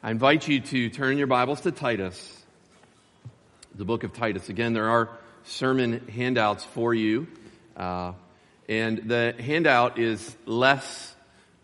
I 0.00 0.12
invite 0.12 0.46
you 0.46 0.60
to 0.60 0.90
turn 0.90 1.18
your 1.18 1.26
Bibles 1.26 1.62
to 1.62 1.72
Titus, 1.72 2.44
the 3.74 3.84
book 3.84 4.04
of 4.04 4.12
Titus. 4.12 4.48
Again, 4.48 4.72
there 4.72 4.88
are 4.88 5.10
sermon 5.42 6.06
handouts 6.06 6.62
for 6.62 6.94
you. 6.94 7.26
Uh, 7.76 8.12
and 8.68 9.08
the 9.08 9.34
handout 9.40 9.98
is 9.98 10.36
less, 10.46 11.16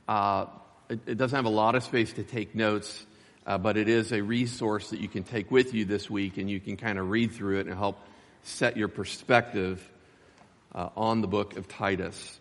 uh, 0.08 0.46
it, 0.88 0.98
it, 1.06 1.14
doesn't 1.16 1.36
have 1.36 1.44
a 1.44 1.48
lot 1.48 1.76
of 1.76 1.84
space 1.84 2.12
to 2.14 2.24
take 2.24 2.56
notes, 2.56 3.06
uh, 3.46 3.56
but 3.56 3.76
it 3.76 3.88
is 3.88 4.12
a 4.12 4.21
resource 4.21 4.90
that 4.90 4.98
you 4.98 5.06
can 5.06 5.22
take 5.22 5.53
with 5.53 5.72
you 5.72 5.85
this 5.85 6.10
week 6.10 6.37
and 6.37 6.51
you 6.51 6.58
can 6.58 6.76
kind 6.76 6.98
of 6.98 7.10
read 7.10 7.30
through 7.30 7.60
it 7.60 7.69
and 7.69 7.76
help 7.76 8.01
set 8.42 8.76
your 8.76 8.88
perspective 8.88 9.88
uh, 10.74 10.88
on 10.96 11.21
the 11.21 11.28
book 11.28 11.56
of 11.56 11.69
Titus. 11.69 12.40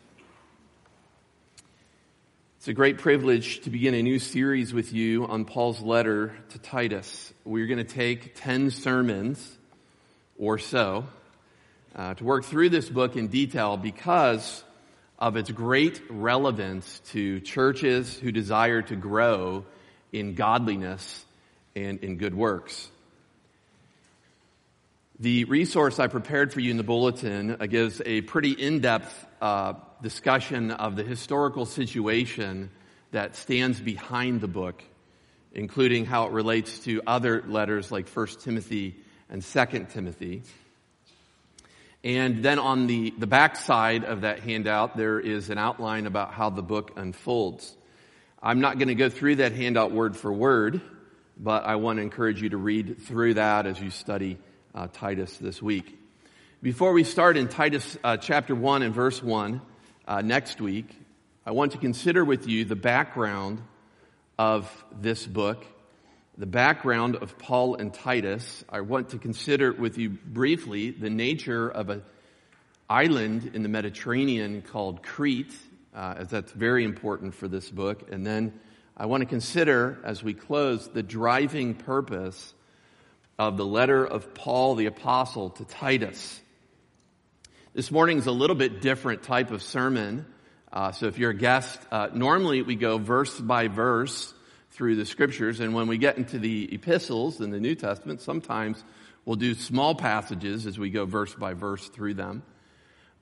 It's 2.64 2.70
a 2.70 2.74
great 2.74 2.98
privilege 2.98 3.60
to 3.64 3.70
begin 3.70 3.94
a 3.94 4.02
new 4.02 4.20
series 4.20 4.74
with 4.74 4.94
you 4.94 5.28
on 5.28 5.44
Paul's 5.44 5.82
letter 5.82 6.34
to 6.52 6.60
Titus. 6.60 7.34
We're 7.44 7.68
going 7.68 7.86
to 7.86 7.94
take 7.94 8.36
10 8.36 8.72
sermons 8.72 9.58
or 10.38 10.58
so 10.58 11.04
uh, 11.94 12.14
to 12.14 12.24
work 12.24 12.46
through 12.46 12.70
this 12.70 12.88
book 12.88 13.18
in 13.18 13.28
detail 13.28 13.76
because 13.76 14.64
of 15.20 15.36
its 15.36 15.52
great 15.52 16.02
relevance 16.10 17.02
to 17.08 17.42
churches 17.42 18.18
who 18.18 18.32
desire 18.32 18.82
to 18.84 18.96
grow 18.96 19.66
in 20.14 20.34
godliness 20.34 21.26
and 21.76 22.02
in 22.02 22.16
good 22.16 22.34
works. 22.34 22.88
The 25.20 25.44
resource 25.44 26.00
I 26.00 26.08
prepared 26.08 26.54
for 26.54 26.62
you 26.62 26.72
in 26.72 26.78
the 26.78 26.84
bulletin 26.84 27.58
gives 27.70 28.02
a 28.06 28.22
pretty 28.22 28.54
in-depth 28.54 29.26
uh, 29.42 29.74
discussion 30.04 30.70
of 30.70 30.98
the 30.98 31.04
historical 31.04 31.66
situation 31.66 32.70
that 33.12 33.38
stands 33.38 33.80
behind 33.80 34.42
the 34.42 34.50
book, 34.50 34.84
including 35.54 36.06
how 36.06 36.28
it 36.28 36.34
relates 36.34 36.80
to 36.80 37.02
other 37.08 37.42
letters 37.48 37.90
like 37.90 38.10
1 38.10 38.28
Timothy 38.42 38.98
and 39.30 39.42
2 39.42 39.88
Timothy. 39.92 40.44
And 42.04 42.44
then 42.44 42.60
on 42.60 42.86
the, 42.88 43.14
the 43.18 43.28
back 43.28 43.56
side 43.56 44.04
of 44.04 44.22
that 44.22 44.42
handout, 44.42 44.98
there 44.98 45.22
is 45.22 45.50
an 45.50 45.58
outline 45.58 46.06
about 46.06 46.34
how 46.34 46.50
the 46.50 46.62
book 46.62 46.92
unfolds. 46.98 47.78
I'm 48.42 48.60
not 48.60 48.78
going 48.78 48.90
to 48.90 48.96
go 48.96 49.08
through 49.08 49.38
that 49.38 49.54
handout 49.54 49.94
word 49.94 50.18
for 50.18 50.34
word, 50.34 50.82
but 51.38 51.64
I 51.64 51.78
want 51.78 51.98
to 51.98 52.04
encourage 52.04 52.42
you 52.42 52.50
to 52.50 52.58
read 52.58 53.02
through 53.04 53.36
that 53.36 53.66
as 53.66 53.80
you 53.80 53.90
study 53.90 54.38
uh, 54.76 54.90
Titus 54.92 55.38
this 55.38 55.62
week. 55.62 55.98
Before 56.62 56.92
we 56.92 57.06
start 57.06 57.38
in 57.38 57.48
Titus 57.48 57.98
uh, 58.04 58.18
chapter 58.18 58.54
1 58.54 58.82
and 58.82 58.94
verse 58.94 59.24
1, 59.24 59.62
uh, 60.08 60.22
next 60.22 60.60
week, 60.60 60.90
I 61.46 61.52
want 61.52 61.74
to 61.74 61.78
consider 61.78 62.26
with 62.26 62.48
you 62.48 62.66
the 62.66 62.76
background 62.76 63.62
of 64.38 64.70
this 65.00 65.26
book, 65.26 65.66
the 66.38 66.46
background 66.46 67.16
of 67.16 67.38
Paul 67.38 67.76
and 67.76 67.94
Titus. 67.94 68.66
I 68.68 68.82
want 68.82 69.10
to 69.10 69.18
consider 69.18 69.72
with 69.72 69.98
you 69.98 70.10
briefly 70.10 70.92
the 70.92 71.10
nature 71.10 71.70
of 71.70 71.90
an 71.90 72.04
island 72.90 73.52
in 73.54 73.64
the 73.64 73.70
Mediterranean 73.70 74.62
called 74.62 75.04
Crete, 75.04 75.54
uh, 75.96 76.16
as 76.18 76.28
that's 76.30 76.52
very 76.52 76.84
important 76.84 77.34
for 77.34 77.48
this 77.48 77.70
book. 77.70 78.12
And 78.12 78.26
then 78.26 78.60
I 78.98 79.06
want 79.06 79.22
to 79.22 79.26
consider, 79.26 80.00
as 80.04 80.22
we 80.22 80.34
close, 80.34 80.88
the 80.90 81.04
driving 81.04 81.76
purpose 81.76 82.54
of 83.40 83.58
the 83.58 83.66
letter 83.66 84.06
of 84.06 84.34
Paul 84.34 84.76
the 84.76 84.88
Apostle 84.88 85.52
to 85.52 85.66
Titus. 85.66 86.42
This 87.76 87.90
morning 87.90 88.20
is 88.20 88.28
a 88.28 88.32
little 88.32 88.56
bit 88.56 88.82
different 88.82 89.24
type 89.24 89.50
of 89.50 89.64
sermon. 89.64 90.28
Uh, 90.72 90.92
so 90.92 91.08
if 91.08 91.18
you're 91.18 91.32
a 91.32 91.36
guest, 91.36 91.80
uh, 91.92 92.10
normally 92.14 92.62
we 92.62 92.76
go 92.76 93.00
verse 93.00 93.40
by 93.40 93.68
verse 93.68 94.32
through 94.74 94.96
the 94.96 95.08
scriptures, 95.08 95.60
and 95.60 95.74
when 95.74 95.88
we 95.88 95.98
get 95.98 96.20
into 96.20 96.38
the 96.38 96.72
epistles 96.72 97.42
in 97.42 97.50
the 97.50 97.60
New 97.60 97.74
Testament, 97.74 98.22
sometimes 98.22 98.84
we'll 99.26 99.38
do 99.38 99.56
small 99.56 99.96
passages 99.96 100.68
as 100.68 100.78
we 100.78 100.92
go 100.92 101.06
verse 101.06 101.34
by 101.34 101.56
verse 101.56 101.88
through 101.88 102.14
them. 102.14 102.44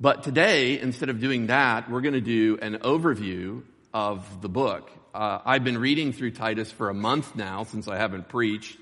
But 0.02 0.24
today, 0.24 0.78
instead 0.78 1.08
of 1.08 1.22
doing 1.22 1.48
that, 1.48 1.90
we're 1.90 2.02
going 2.02 2.16
to 2.16 2.20
do 2.20 2.58
an 2.62 2.80
overview 2.80 3.64
of 3.94 4.42
the 4.42 4.50
book. 4.50 4.92
Uh, 5.16 5.40
I've 5.46 5.64
been 5.64 5.78
reading 5.78 6.12
through 6.12 6.32
Titus 6.32 6.70
for 6.70 6.90
a 6.90 6.94
month 6.94 7.38
now, 7.38 7.64
since 7.64 7.88
I 7.88 7.96
haven't 7.96 8.28
preached 8.28 8.78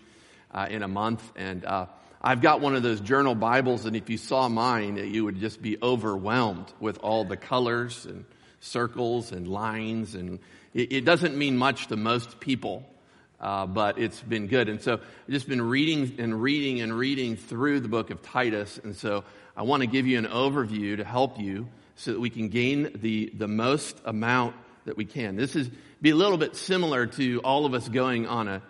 uh, 0.52 0.66
in 0.68 0.82
a 0.82 0.88
month, 0.88 1.22
and 1.36 1.64
uh, 1.64 1.86
I've 2.22 2.42
got 2.42 2.60
one 2.60 2.76
of 2.76 2.84
those 2.84 3.00
journal 3.00 3.34
Bibles, 3.34 3.86
and 3.86 3.96
if 3.96 4.10
you 4.10 4.18
saw 4.18 4.50
mine, 4.50 4.98
you 4.98 5.24
would 5.24 5.40
just 5.40 5.62
be 5.62 5.78
overwhelmed 5.82 6.66
with 6.78 6.98
all 6.98 7.24
the 7.24 7.38
colors 7.38 8.06
and 8.06 8.26
circles 8.60 9.32
and 9.32 9.48
lines. 9.48 10.16
And 10.16 10.40
it, 10.74 10.92
it 10.92 11.06
doesn't 11.06 11.38
mean 11.38 11.56
much 11.56 11.88
to 11.88 11.96
most 11.96 12.42
people, 12.42 12.86
uh, 13.40 13.68
but 13.68 14.00
it's 14.00 14.20
been 14.20 14.48
good. 14.48 14.68
And 14.68 14.82
so 14.82 14.96
I've 14.96 15.30
just 15.30 15.48
been 15.48 15.62
reading 15.62 16.16
and 16.20 16.42
reading 16.42 16.82
and 16.82 16.94
reading 16.94 17.38
through 17.38 17.80
the 17.80 17.88
book 17.88 18.10
of 18.10 18.22
Titus. 18.22 18.78
And 18.84 18.98
so 18.98 19.24
I 19.56 19.64
want 19.64 19.84
to 19.84 19.88
give 19.88 20.06
you 20.06 20.18
an 20.18 20.28
overview 20.28 20.98
to 20.98 21.06
help 21.06 21.40
you 21.40 21.70
so 21.96 22.12
that 22.12 22.20
we 22.20 22.30
can 22.30 22.50
gain 22.50 22.92
the, 22.96 23.32
the 23.34 23.48
most 23.48 23.98
amount 24.04 24.58
that 24.84 24.98
we 24.98 25.06
can. 25.06 25.38
This 25.38 25.56
is 25.56 25.70
be 26.02 26.10
a 26.10 26.16
little 26.16 26.38
bit 26.38 26.58
similar 26.58 27.08
to 27.08 27.40
all 27.46 27.66
of 27.66 27.74
us 27.74 27.88
going 27.88 28.28
on 28.28 28.50
a, 28.50 28.62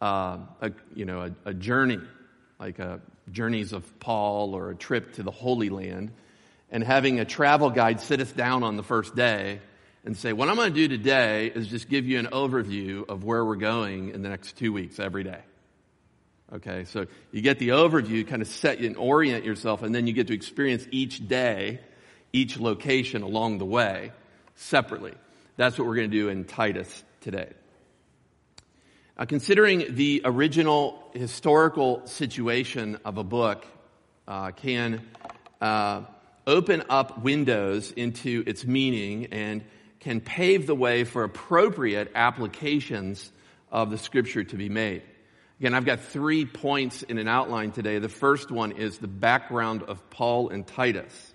uh, 0.00 0.38
a 0.62 0.72
you 0.96 1.04
know, 1.04 1.20
a, 1.20 1.50
a 1.50 1.54
journey 1.54 2.00
like 2.58 2.78
a 2.78 3.00
journeys 3.30 3.72
of 3.72 4.00
Paul 4.00 4.54
or 4.54 4.70
a 4.70 4.74
trip 4.74 5.14
to 5.14 5.22
the 5.22 5.30
Holy 5.30 5.70
Land, 5.70 6.10
and 6.70 6.82
having 6.82 7.20
a 7.20 7.24
travel 7.24 7.70
guide 7.70 8.00
sit 8.00 8.20
us 8.20 8.32
down 8.32 8.62
on 8.62 8.76
the 8.76 8.82
first 8.82 9.14
day 9.14 9.60
and 10.04 10.16
say, 10.16 10.32
What 10.32 10.48
I'm 10.48 10.56
going 10.56 10.72
to 10.72 10.74
do 10.74 10.88
today 10.88 11.52
is 11.54 11.68
just 11.68 11.88
give 11.88 12.06
you 12.06 12.18
an 12.18 12.26
overview 12.26 13.08
of 13.08 13.24
where 13.24 13.44
we're 13.44 13.56
going 13.56 14.10
in 14.10 14.22
the 14.22 14.28
next 14.28 14.56
two 14.56 14.72
weeks 14.72 14.98
every 14.98 15.24
day. 15.24 15.40
Okay, 16.50 16.84
so 16.84 17.06
you 17.30 17.42
get 17.42 17.58
the 17.58 17.70
overview, 17.70 18.26
kind 18.26 18.40
of 18.40 18.48
set 18.48 18.78
and 18.78 18.96
orient 18.96 19.44
yourself, 19.44 19.82
and 19.82 19.94
then 19.94 20.06
you 20.06 20.14
get 20.14 20.28
to 20.28 20.34
experience 20.34 20.86
each 20.90 21.28
day, 21.28 21.80
each 22.32 22.58
location 22.58 23.22
along 23.22 23.58
the 23.58 23.66
way 23.66 24.12
separately. 24.54 25.12
That's 25.56 25.78
what 25.78 25.86
we're 25.86 25.96
going 25.96 26.10
to 26.10 26.16
do 26.16 26.28
in 26.30 26.44
Titus 26.44 27.04
today. 27.20 27.50
Uh, 29.18 29.26
considering 29.26 29.96
the 29.96 30.22
original 30.24 31.02
historical 31.12 32.06
situation 32.06 32.96
of 33.04 33.18
a 33.18 33.24
book 33.24 33.66
uh, 34.28 34.52
can 34.52 35.04
uh, 35.60 36.02
open 36.46 36.84
up 36.88 37.24
windows 37.24 37.90
into 37.90 38.44
its 38.46 38.64
meaning 38.64 39.26
and 39.32 39.64
can 39.98 40.20
pave 40.20 40.68
the 40.68 40.74
way 40.74 41.02
for 41.02 41.24
appropriate 41.24 42.12
applications 42.14 43.32
of 43.72 43.90
the 43.90 43.98
scripture 43.98 44.44
to 44.44 44.54
be 44.54 44.68
made. 44.68 45.02
Again, 45.58 45.74
I've 45.74 45.84
got 45.84 45.98
three 45.98 46.46
points 46.46 47.02
in 47.02 47.18
an 47.18 47.26
outline 47.26 47.72
today. 47.72 47.98
The 47.98 48.08
first 48.08 48.52
one 48.52 48.70
is 48.70 48.98
the 48.98 49.08
background 49.08 49.82
of 49.82 50.10
Paul 50.10 50.50
and 50.50 50.64
Titus. 50.64 51.34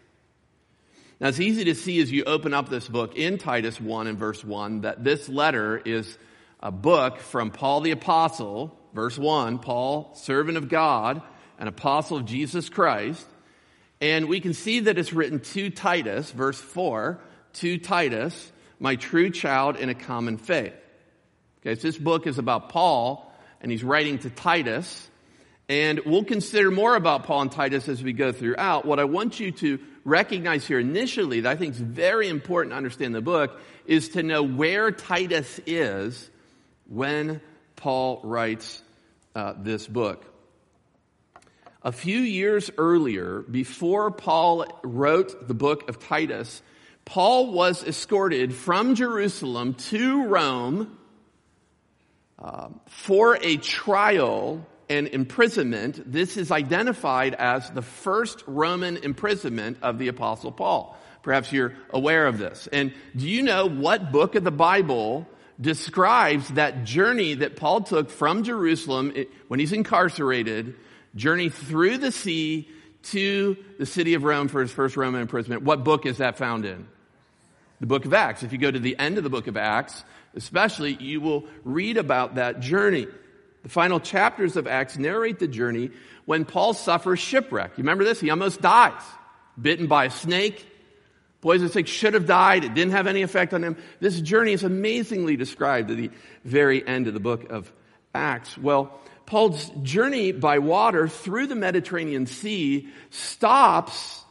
Now, 1.20 1.28
it's 1.28 1.42
easy 1.42 1.66
to 1.66 1.76
see 1.76 2.02
as 2.02 2.10
you 2.10 2.24
open 2.24 2.54
up 2.54 2.70
this 2.70 2.88
book 2.88 3.18
in 3.18 3.38
Titus 3.38 3.82
1 3.82 4.08
and 4.08 4.18
verse 4.18 4.42
1 4.42 4.82
that 4.82 5.04
this 5.04 5.28
letter 5.28 5.78
is 5.78 6.18
a 6.64 6.72
book 6.72 7.20
from 7.20 7.52
Paul 7.52 7.82
the 7.82 7.92
Apostle, 7.92 8.74
verse 8.94 9.18
1, 9.18 9.60
Paul, 9.60 10.16
servant 10.16 10.58
of 10.58 10.70
God, 10.70 11.22
an 11.60 11.68
apostle 11.68 12.16
of 12.16 12.26
Jesus 12.26 12.70
Christ. 12.70 13.28
And 14.00 14.30
we 14.30 14.40
can 14.40 14.54
see 14.54 14.80
that 14.80 14.98
it's 14.98 15.12
written 15.12 15.42
to 15.42 15.70
Titus, 15.70 16.32
verse 16.32 16.60
4, 16.60 17.20
to 17.56 17.78
Titus, 17.78 18.52
my 18.80 18.96
true 18.96 19.30
child 19.30 19.76
in 19.76 19.90
a 19.90 19.94
common 19.94 20.38
faith. 20.38 20.74
Okay, 21.60 21.76
so 21.76 21.82
this 21.82 21.98
book 21.98 22.28
is 22.28 22.38
about 22.38 22.70
Paul, 22.70 23.30
and 23.60 23.70
he's 23.70 23.84
writing 23.84 24.20
to 24.20 24.30
Titus. 24.30 25.10
And 25.68 26.00
we'll 26.06 26.24
consider 26.24 26.72
more 26.72 26.96
about 26.96 27.26
Paul 27.26 27.42
and 27.42 27.52
Titus 27.52 27.90
as 27.90 28.02
we 28.02 28.14
go 28.14 28.32
throughout. 28.32 28.86
What 28.86 29.02
I 29.02 29.04
want 29.04 29.38
you 29.38 29.52
to 29.52 29.80
recognize 30.06 30.66
here 30.66 30.80
initially 30.80 31.42
that 31.42 31.52
I 31.52 31.56
think 31.58 31.74
is 31.74 31.82
very 31.82 32.30
important 32.30 32.72
to 32.72 32.78
understand 32.78 33.14
the 33.14 33.22
book 33.22 33.60
is 33.86 34.10
to 34.10 34.24
know 34.24 34.44
where 34.44 34.92
Titus 34.92 35.60
is 35.66 36.30
when 36.88 37.42
Paul 37.76 38.22
writes 38.24 38.82
uh, 39.36 39.54
this 39.58 39.88
book. 39.88 40.26
A 41.82 41.92
few 41.92 42.20
years 42.20 42.72
earlier, 42.78 43.42
before 43.42 44.10
Paul 44.12 44.66
wrote 44.84 45.48
the 45.48 45.54
book 45.54 45.90
of 45.90 46.00
Titus, 46.00 46.62
Paul 47.04 47.52
was 47.52 47.84
escorted 47.84 48.54
from 48.56 48.96
Jerusalem 48.96 49.74
to 49.90 50.26
Rome 50.28 50.98
uh, 52.40 52.70
for 52.88 53.38
a 53.42 53.58
trial 53.58 54.66
and 54.90 55.08
imprisonment. 55.08 56.02
This 56.10 56.38
is 56.38 56.52
identified 56.52 57.34
as 57.34 57.70
the 57.72 57.82
first 57.82 58.44
Roman 58.48 58.98
imprisonment 58.98 59.78
of 59.82 60.00
the 60.00 60.08
Apostle 60.08 60.52
Paul. 60.52 60.98
Perhaps 61.22 61.52
you're 61.52 61.74
aware 61.90 62.28
of 62.28 62.38
this. 62.38 62.68
And 62.72 62.94
do 63.16 63.28
you 63.28 63.44
know 63.44 63.66
what 63.68 64.12
book 64.12 64.36
of 64.36 64.44
the 64.44 64.52
Bible 64.52 65.28
describes 65.60 66.50
that 66.50 66.84
journey 66.84 67.36
that 67.36 67.56
Paul 67.56 67.82
took 67.82 68.10
from 68.10 68.44
Jerusalem 68.44 69.14
when 69.48 69.60
he's 69.60 69.74
incarcerated, 69.74 70.76
journey 71.16 71.50
through 71.50 72.00
the 72.00 72.12
sea 72.12 72.68
to 73.04 73.58
the 73.78 73.86
city 73.86 74.14
of 74.14 74.24
Rome 74.24 74.48
for 74.48 74.62
his 74.62 74.72
first 74.72 74.98
Roman 74.98 75.22
imprisonment. 75.22 75.64
What 75.64 75.84
book 75.84 76.06
is 76.06 76.18
that 76.18 76.38
found 76.38 76.66
in? 76.66 76.88
The 77.80 77.88
book 77.88 78.06
of 78.06 78.14
Acts. 78.14 78.44
If 78.44 78.52
you 78.54 78.58
go 78.58 78.72
to 78.72 78.80
the 78.80 78.98
end 78.98 79.18
of 79.18 79.24
the 79.24 79.30
book 79.30 79.48
of 79.48 79.58
Acts, 79.58 80.04
especially, 80.36 80.94
you 80.94 81.20
will 81.22 81.46
read 81.64 81.98
about 81.98 82.36
that 82.36 82.60
journey. 82.62 83.08
The 83.64 83.70
final 83.70 84.00
chapters 84.00 84.56
of 84.56 84.68
Acts 84.68 84.98
narrate 84.98 85.40
the 85.40 85.48
journey 85.48 85.92
when 86.26 86.46
Paul 86.46 86.74
suffers 86.74 87.20
shipwreck. 87.20 87.72
You 87.78 87.84
remember 87.84 88.04
this? 88.04 88.20
He 88.20 88.30
almost 88.30 88.62
dies. 88.62 89.02
Bitten 89.62 89.88
by 89.88 90.06
a 90.06 90.10
snake. 90.10 90.66
Poison 91.44 91.68
snake 91.68 91.88
should 91.88 92.14
have 92.14 92.26
died. 92.26 92.64
It 92.64 92.74
didn't 92.74 92.94
have 92.94 93.06
any 93.06 93.22
effect 93.22 93.54
on 93.54 93.66
him. 93.66 93.76
This 94.00 94.22
journey 94.22 94.54
is 94.54 94.64
amazingly 94.64 95.36
described 95.36 95.92
at 95.92 95.98
the 95.98 96.10
very 96.46 96.88
end 96.88 97.10
of 97.10 97.14
the 97.14 97.20
book 97.20 97.52
of 97.52 97.70
Acts. 98.16 98.58
Well, 98.58 98.98
Paul's 99.26 99.70
journey 99.82 100.32
by 100.32 100.60
water 100.60 101.10
through 101.10 101.48
the 101.48 101.56
Mediterranean 101.56 102.28
Sea 102.28 102.88
stops 103.10 104.24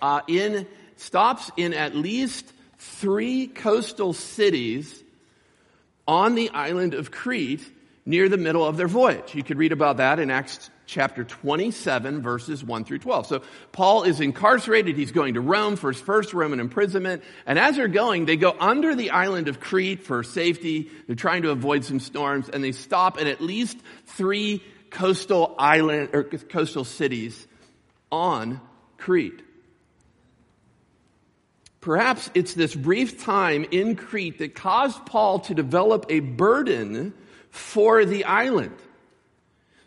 uh, 0.00 0.22
in 0.28 0.66
stops 0.96 1.50
in 1.58 1.74
at 1.74 1.94
least 1.94 2.50
three 2.78 3.46
coastal 3.46 4.14
cities 4.14 5.04
on 6.08 6.34
the 6.36 6.48
island 6.48 6.94
of 6.94 7.10
Crete 7.10 7.70
near 8.06 8.30
the 8.30 8.38
middle 8.38 8.64
of 8.64 8.78
their 8.78 8.88
voyage. 8.88 9.34
You 9.34 9.42
could 9.42 9.58
read 9.58 9.72
about 9.72 9.98
that 9.98 10.18
in 10.18 10.30
Acts 10.30 10.70
chapter 10.86 11.24
27 11.24 12.22
verses 12.22 12.62
1 12.64 12.84
through 12.84 12.98
12. 12.98 13.26
So 13.26 13.42
Paul 13.72 14.02
is 14.02 14.20
incarcerated. 14.20 14.96
He's 14.96 15.12
going 15.12 15.34
to 15.34 15.40
Rome 15.40 15.76
for 15.76 15.92
his 15.92 16.00
first 16.00 16.34
Roman 16.34 16.60
imprisonment. 16.60 17.22
And 17.46 17.58
as 17.58 17.76
they're 17.76 17.88
going, 17.88 18.26
they 18.26 18.36
go 18.36 18.54
under 18.58 18.94
the 18.94 19.10
island 19.10 19.48
of 19.48 19.60
Crete 19.60 20.02
for 20.02 20.22
safety. 20.22 20.90
They're 21.06 21.16
trying 21.16 21.42
to 21.42 21.50
avoid 21.50 21.84
some 21.84 22.00
storms 22.00 22.48
and 22.48 22.62
they 22.62 22.72
stop 22.72 23.20
at 23.20 23.26
at 23.26 23.40
least 23.40 23.78
three 24.06 24.62
coastal 24.90 25.54
island 25.58 26.10
or 26.12 26.24
coastal 26.24 26.84
cities 26.84 27.46
on 28.10 28.60
Crete. 28.98 29.42
Perhaps 31.80 32.30
it's 32.34 32.54
this 32.54 32.74
brief 32.76 33.24
time 33.24 33.66
in 33.72 33.96
Crete 33.96 34.38
that 34.38 34.54
caused 34.54 35.04
Paul 35.04 35.40
to 35.40 35.54
develop 35.54 36.06
a 36.08 36.20
burden 36.20 37.12
for 37.50 38.04
the 38.04 38.24
island. 38.24 38.76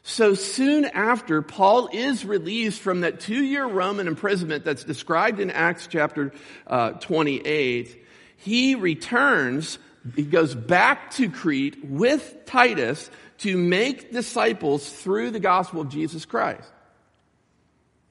So 0.07 0.35
soon 0.35 0.85
after, 0.85 1.41
Paul 1.41 1.89
is 1.91 2.25
released 2.25 2.79
from 2.79 3.01
that 3.01 3.19
two 3.19 3.43
year 3.43 3.65
Roman 3.65 4.07
imprisonment 4.07 4.63
that's 4.63 4.83
described 4.83 5.39
in 5.39 5.49
Acts 5.49 5.87
chapter 5.87 6.31
uh, 6.67 6.91
28. 6.91 8.05
He 8.37 8.75
returns, 8.75 9.79
he 10.15 10.21
goes 10.21 10.53
back 10.53 11.09
to 11.15 11.27
Crete 11.27 11.83
with 11.83 12.37
Titus 12.45 13.09
to 13.39 13.57
make 13.57 14.11
disciples 14.11 14.87
through 14.87 15.31
the 15.31 15.39
gospel 15.39 15.81
of 15.81 15.89
Jesus 15.89 16.23
Christ. 16.23 16.69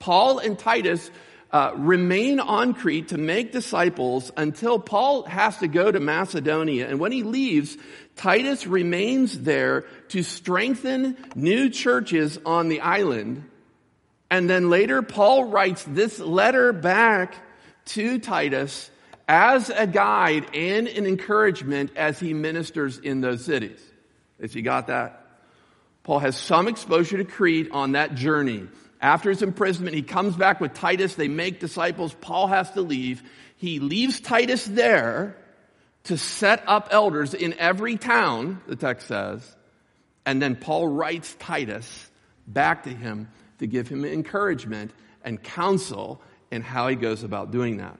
Paul 0.00 0.40
and 0.40 0.58
Titus 0.58 1.12
uh, 1.54 1.72
remain 1.76 2.40
on 2.40 2.74
Crete 2.74 3.08
to 3.08 3.16
make 3.16 3.52
disciples 3.52 4.32
until 4.36 4.80
Paul 4.80 5.22
has 5.22 5.56
to 5.58 5.68
go 5.68 5.88
to 5.88 6.00
Macedonia. 6.00 6.88
And 6.88 6.98
when 6.98 7.12
he 7.12 7.22
leaves, 7.22 7.78
Titus 8.16 8.66
remains 8.66 9.38
there 9.38 9.82
to 10.08 10.24
strengthen 10.24 11.16
new 11.36 11.70
churches 11.70 12.40
on 12.44 12.68
the 12.68 12.80
island. 12.80 13.48
And 14.32 14.50
then 14.50 14.68
later, 14.68 15.00
Paul 15.00 15.44
writes 15.44 15.84
this 15.86 16.18
letter 16.18 16.72
back 16.72 17.36
to 17.84 18.18
Titus 18.18 18.90
as 19.28 19.70
a 19.70 19.86
guide 19.86 20.56
and 20.56 20.88
an 20.88 21.06
encouragement 21.06 21.92
as 21.94 22.18
he 22.18 22.34
ministers 22.34 22.98
in 22.98 23.20
those 23.20 23.44
cities. 23.44 23.78
If 24.40 24.56
you 24.56 24.62
got 24.62 24.88
that? 24.88 25.24
Paul 26.02 26.18
has 26.18 26.36
some 26.36 26.66
exposure 26.66 27.18
to 27.18 27.24
Crete 27.24 27.70
on 27.70 27.92
that 27.92 28.16
journey. 28.16 28.66
After 29.04 29.28
his 29.28 29.42
imprisonment, 29.42 29.94
he 29.94 30.00
comes 30.00 30.34
back 30.34 30.62
with 30.62 30.72
Titus. 30.72 31.14
They 31.14 31.28
make 31.28 31.60
disciples. 31.60 32.16
Paul 32.22 32.46
has 32.46 32.70
to 32.70 32.80
leave. 32.80 33.22
He 33.58 33.78
leaves 33.78 34.18
Titus 34.18 34.64
there 34.64 35.36
to 36.04 36.16
set 36.16 36.64
up 36.66 36.88
elders 36.90 37.34
in 37.34 37.52
every 37.58 37.98
town, 37.98 38.62
the 38.66 38.76
text 38.76 39.06
says. 39.06 39.56
And 40.24 40.40
then 40.40 40.56
Paul 40.56 40.88
writes 40.88 41.36
Titus 41.38 42.10
back 42.46 42.84
to 42.84 42.88
him 42.88 43.28
to 43.58 43.66
give 43.66 43.88
him 43.88 44.06
encouragement 44.06 44.90
and 45.22 45.42
counsel 45.42 46.22
in 46.50 46.62
how 46.62 46.88
he 46.88 46.96
goes 46.96 47.24
about 47.24 47.50
doing 47.50 47.76
that. 47.76 47.98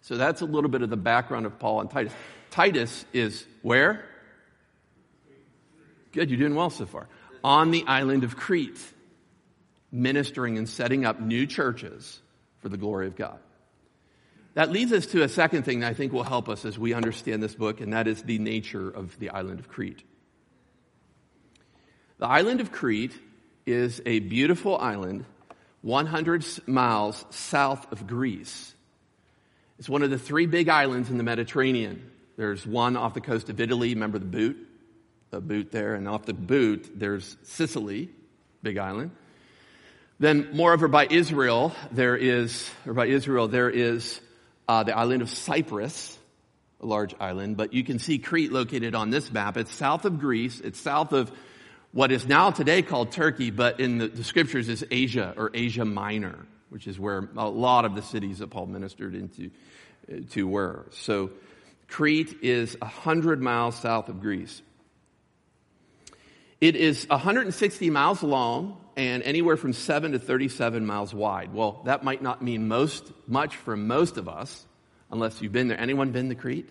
So 0.00 0.16
that's 0.16 0.40
a 0.40 0.46
little 0.46 0.70
bit 0.70 0.80
of 0.80 0.88
the 0.88 0.96
background 0.96 1.44
of 1.44 1.58
Paul 1.58 1.82
and 1.82 1.90
Titus. 1.90 2.14
Titus 2.48 3.04
is 3.12 3.44
where? 3.60 4.06
Good, 6.12 6.30
you're 6.30 6.38
doing 6.38 6.54
well 6.54 6.70
so 6.70 6.86
far. 6.86 7.08
On 7.44 7.72
the 7.72 7.84
island 7.86 8.24
of 8.24 8.38
Crete 8.38 8.80
ministering 9.90 10.58
and 10.58 10.68
setting 10.68 11.04
up 11.04 11.20
new 11.20 11.46
churches 11.46 12.20
for 12.60 12.68
the 12.68 12.76
glory 12.76 13.06
of 13.06 13.16
God. 13.16 13.38
That 14.54 14.70
leads 14.70 14.92
us 14.92 15.06
to 15.06 15.22
a 15.22 15.28
second 15.28 15.62
thing 15.62 15.80
that 15.80 15.90
I 15.90 15.94
think 15.94 16.12
will 16.12 16.24
help 16.24 16.48
us 16.48 16.64
as 16.64 16.78
we 16.78 16.92
understand 16.92 17.42
this 17.42 17.54
book, 17.54 17.80
and 17.80 17.92
that 17.92 18.08
is 18.08 18.22
the 18.22 18.38
nature 18.38 18.88
of 18.90 19.18
the 19.18 19.30
island 19.30 19.60
of 19.60 19.68
Crete. 19.68 20.02
The 22.18 22.26
island 22.26 22.60
of 22.60 22.72
Crete 22.72 23.14
is 23.66 24.02
a 24.04 24.18
beautiful 24.18 24.76
island 24.76 25.24
100 25.82 26.44
miles 26.66 27.24
south 27.30 27.92
of 27.92 28.06
Greece. 28.06 28.74
It's 29.78 29.88
one 29.88 30.02
of 30.02 30.10
the 30.10 30.18
three 30.18 30.46
big 30.46 30.68
islands 30.68 31.08
in 31.08 31.18
the 31.18 31.22
Mediterranean. 31.22 32.10
There's 32.36 32.66
one 32.66 32.96
off 32.96 33.14
the 33.14 33.20
coast 33.20 33.48
of 33.50 33.60
Italy, 33.60 33.94
remember 33.94 34.18
the 34.18 34.24
boot? 34.24 34.56
The 35.30 35.40
boot 35.40 35.70
there, 35.70 35.94
and 35.94 36.08
off 36.08 36.26
the 36.26 36.34
boot, 36.34 36.90
there's 36.98 37.36
Sicily, 37.44 38.10
big 38.62 38.78
island. 38.78 39.12
Then, 40.20 40.48
moreover, 40.52 40.88
by 40.88 41.06
Israel, 41.06 41.72
there 41.92 42.16
is, 42.16 42.68
or 42.84 42.92
by 42.92 43.06
Israel, 43.06 43.46
there 43.46 43.70
is 43.70 44.20
uh, 44.66 44.82
the 44.82 44.96
island 44.96 45.22
of 45.22 45.30
Cyprus, 45.30 46.18
a 46.80 46.86
large 46.86 47.14
island, 47.20 47.56
but 47.56 47.72
you 47.72 47.84
can 47.84 48.00
see 48.00 48.18
Crete 48.18 48.50
located 48.50 48.96
on 48.96 49.10
this 49.10 49.30
map. 49.30 49.56
It's 49.56 49.72
south 49.72 50.04
of 50.04 50.18
Greece. 50.18 50.60
It's 50.60 50.80
south 50.80 51.12
of 51.12 51.30
what 51.92 52.10
is 52.10 52.26
now 52.26 52.50
today 52.50 52.82
called 52.82 53.12
Turkey, 53.12 53.52
but 53.52 53.78
in 53.78 53.98
the, 53.98 54.08
the 54.08 54.24
scriptures 54.24 54.68
is 54.68 54.84
Asia 54.90 55.34
or 55.36 55.52
Asia 55.54 55.84
Minor, 55.84 56.46
which 56.68 56.88
is 56.88 56.98
where 56.98 57.28
a 57.36 57.48
lot 57.48 57.84
of 57.84 57.94
the 57.94 58.02
cities 58.02 58.40
that 58.40 58.50
Paul 58.50 58.66
ministered 58.66 59.14
into 59.14 59.50
uh, 60.12 60.16
to 60.30 60.48
were. 60.48 60.86
So 60.90 61.30
Crete 61.86 62.38
is 62.42 62.76
a 62.82 62.86
hundred 62.86 63.40
miles 63.40 63.76
south 63.76 64.08
of 64.08 64.20
Greece. 64.20 64.62
It 66.60 66.74
is 66.74 67.06
160 67.08 67.90
miles 67.90 68.24
long 68.24 68.78
and 68.98 69.22
anywhere 69.22 69.56
from 69.56 69.72
7 69.72 70.10
to 70.10 70.18
37 70.18 70.84
miles 70.84 71.14
wide. 71.14 71.54
Well, 71.54 71.82
that 71.84 72.02
might 72.02 72.20
not 72.20 72.42
mean 72.42 72.66
most 72.66 73.12
much 73.28 73.54
for 73.54 73.76
most 73.76 74.16
of 74.16 74.28
us 74.28 74.66
unless 75.08 75.40
you've 75.40 75.52
been 75.52 75.68
there. 75.68 75.78
Anyone 75.78 76.10
been 76.10 76.28
to 76.30 76.34
Crete? 76.34 76.68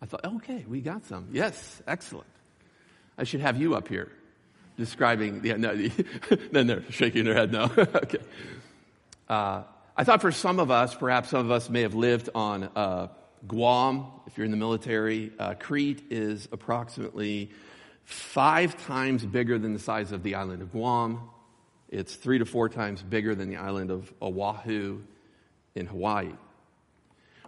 I 0.00 0.06
thought, 0.06 0.24
okay, 0.24 0.64
we 0.66 0.80
got 0.80 1.04
some. 1.04 1.28
Yes, 1.30 1.82
excellent. 1.86 2.26
I 3.18 3.24
should 3.24 3.40
have 3.40 3.60
you 3.60 3.74
up 3.74 3.88
here 3.88 4.10
describing. 4.78 5.42
Yeah, 5.44 5.56
no, 5.58 5.76
then 6.50 6.66
they're 6.66 6.90
shaking 6.90 7.26
their 7.26 7.34
head. 7.34 7.52
No, 7.52 7.64
okay. 7.76 8.18
Uh, 9.28 9.64
I 9.94 10.04
thought 10.04 10.22
for 10.22 10.32
some 10.32 10.58
of 10.58 10.70
us, 10.70 10.94
perhaps 10.94 11.28
some 11.28 11.40
of 11.40 11.50
us 11.50 11.68
may 11.68 11.82
have 11.82 11.94
lived 11.94 12.30
on 12.34 12.64
uh, 12.74 13.08
Guam. 13.46 14.06
If 14.26 14.38
you're 14.38 14.46
in 14.46 14.50
the 14.50 14.56
military, 14.56 15.30
uh, 15.38 15.54
Crete 15.60 16.04
is 16.08 16.48
approximately 16.50 17.50
five 18.04 18.76
times 18.86 19.24
bigger 19.24 19.58
than 19.58 19.72
the 19.72 19.78
size 19.78 20.12
of 20.12 20.22
the 20.22 20.34
island 20.34 20.62
of 20.62 20.72
Guam. 20.72 21.20
It's 21.88 22.14
three 22.14 22.38
to 22.38 22.46
four 22.46 22.68
times 22.68 23.02
bigger 23.02 23.34
than 23.34 23.48
the 23.48 23.56
island 23.56 23.90
of 23.90 24.12
Oahu 24.20 25.00
in 25.74 25.86
Hawaii. 25.86 26.32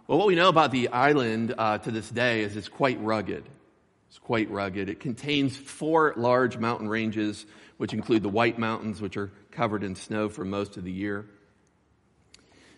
Well, 0.07 0.19
what 0.19 0.27
we 0.27 0.35
know 0.35 0.49
about 0.49 0.71
the 0.71 0.89
island 0.89 1.55
uh, 1.57 1.79
to 1.79 1.91
this 1.91 2.09
day 2.09 2.41
is 2.41 2.55
it's 2.55 2.69
quite 2.69 3.01
rugged. 3.01 3.43
It's 4.09 4.19
quite 4.19 4.51
rugged. 4.51 4.87
It 4.87 4.99
contains 4.99 5.57
four 5.57 6.13
large 6.15 6.57
mountain 6.57 6.87
ranges, 6.87 7.45
which 7.77 7.91
include 7.91 8.21
the 8.21 8.29
White 8.29 8.59
Mountains, 8.59 9.01
which 9.01 9.17
are 9.17 9.31
covered 9.51 9.83
in 9.83 9.95
snow 9.95 10.29
for 10.29 10.45
most 10.45 10.77
of 10.77 10.83
the 10.83 10.91
year. 10.91 11.25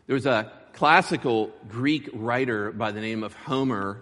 There 0.06 0.14
was 0.14 0.26
a 0.26 0.52
classical 0.72 1.52
Greek 1.68 2.10
writer 2.14 2.72
by 2.72 2.92
the 2.92 3.02
name 3.02 3.24
of 3.24 3.34
Homer 3.34 4.02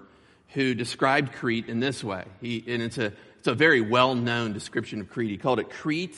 who 0.50 0.76
described 0.76 1.34
Crete 1.34 1.68
in 1.68 1.80
this 1.80 2.04
way. 2.04 2.26
He, 2.42 2.64
and 2.68 2.82
it's 2.82 3.00
a 3.00 3.12
it's 3.46 3.52
a 3.52 3.54
very 3.54 3.82
well 3.82 4.16
known 4.16 4.54
description 4.54 5.02
of 5.02 5.12
Crete. 5.12 5.30
He 5.30 5.38
called 5.38 5.60
it 5.60 5.70
Crete 5.70 6.18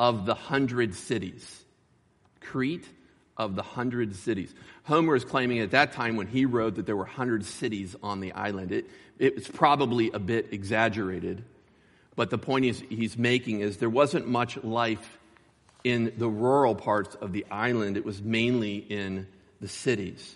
of 0.00 0.26
the 0.26 0.34
hundred 0.34 0.96
cities. 0.96 1.64
Crete 2.40 2.88
of 3.36 3.54
the 3.54 3.62
hundred 3.62 4.16
cities. 4.16 4.52
Homer 4.82 5.14
is 5.14 5.24
claiming 5.24 5.60
at 5.60 5.70
that 5.70 5.92
time 5.92 6.16
when 6.16 6.26
he 6.26 6.44
wrote 6.44 6.74
that 6.74 6.84
there 6.84 6.96
were 6.96 7.04
hundred 7.04 7.44
cities 7.44 7.94
on 8.02 8.18
the 8.18 8.32
island. 8.32 8.72
It, 8.72 8.90
it 9.20 9.36
was 9.36 9.46
probably 9.46 10.10
a 10.10 10.18
bit 10.18 10.48
exaggerated, 10.50 11.44
but 12.16 12.30
the 12.30 12.38
point 12.38 12.64
he's, 12.64 12.80
he's 12.88 13.16
making 13.16 13.60
is 13.60 13.76
there 13.76 13.88
wasn't 13.88 14.26
much 14.26 14.56
life 14.64 15.20
in 15.84 16.14
the 16.16 16.28
rural 16.28 16.74
parts 16.74 17.14
of 17.14 17.32
the 17.32 17.46
island. 17.48 17.96
It 17.96 18.04
was 18.04 18.20
mainly 18.20 18.78
in 18.78 19.28
the 19.60 19.68
cities. 19.68 20.34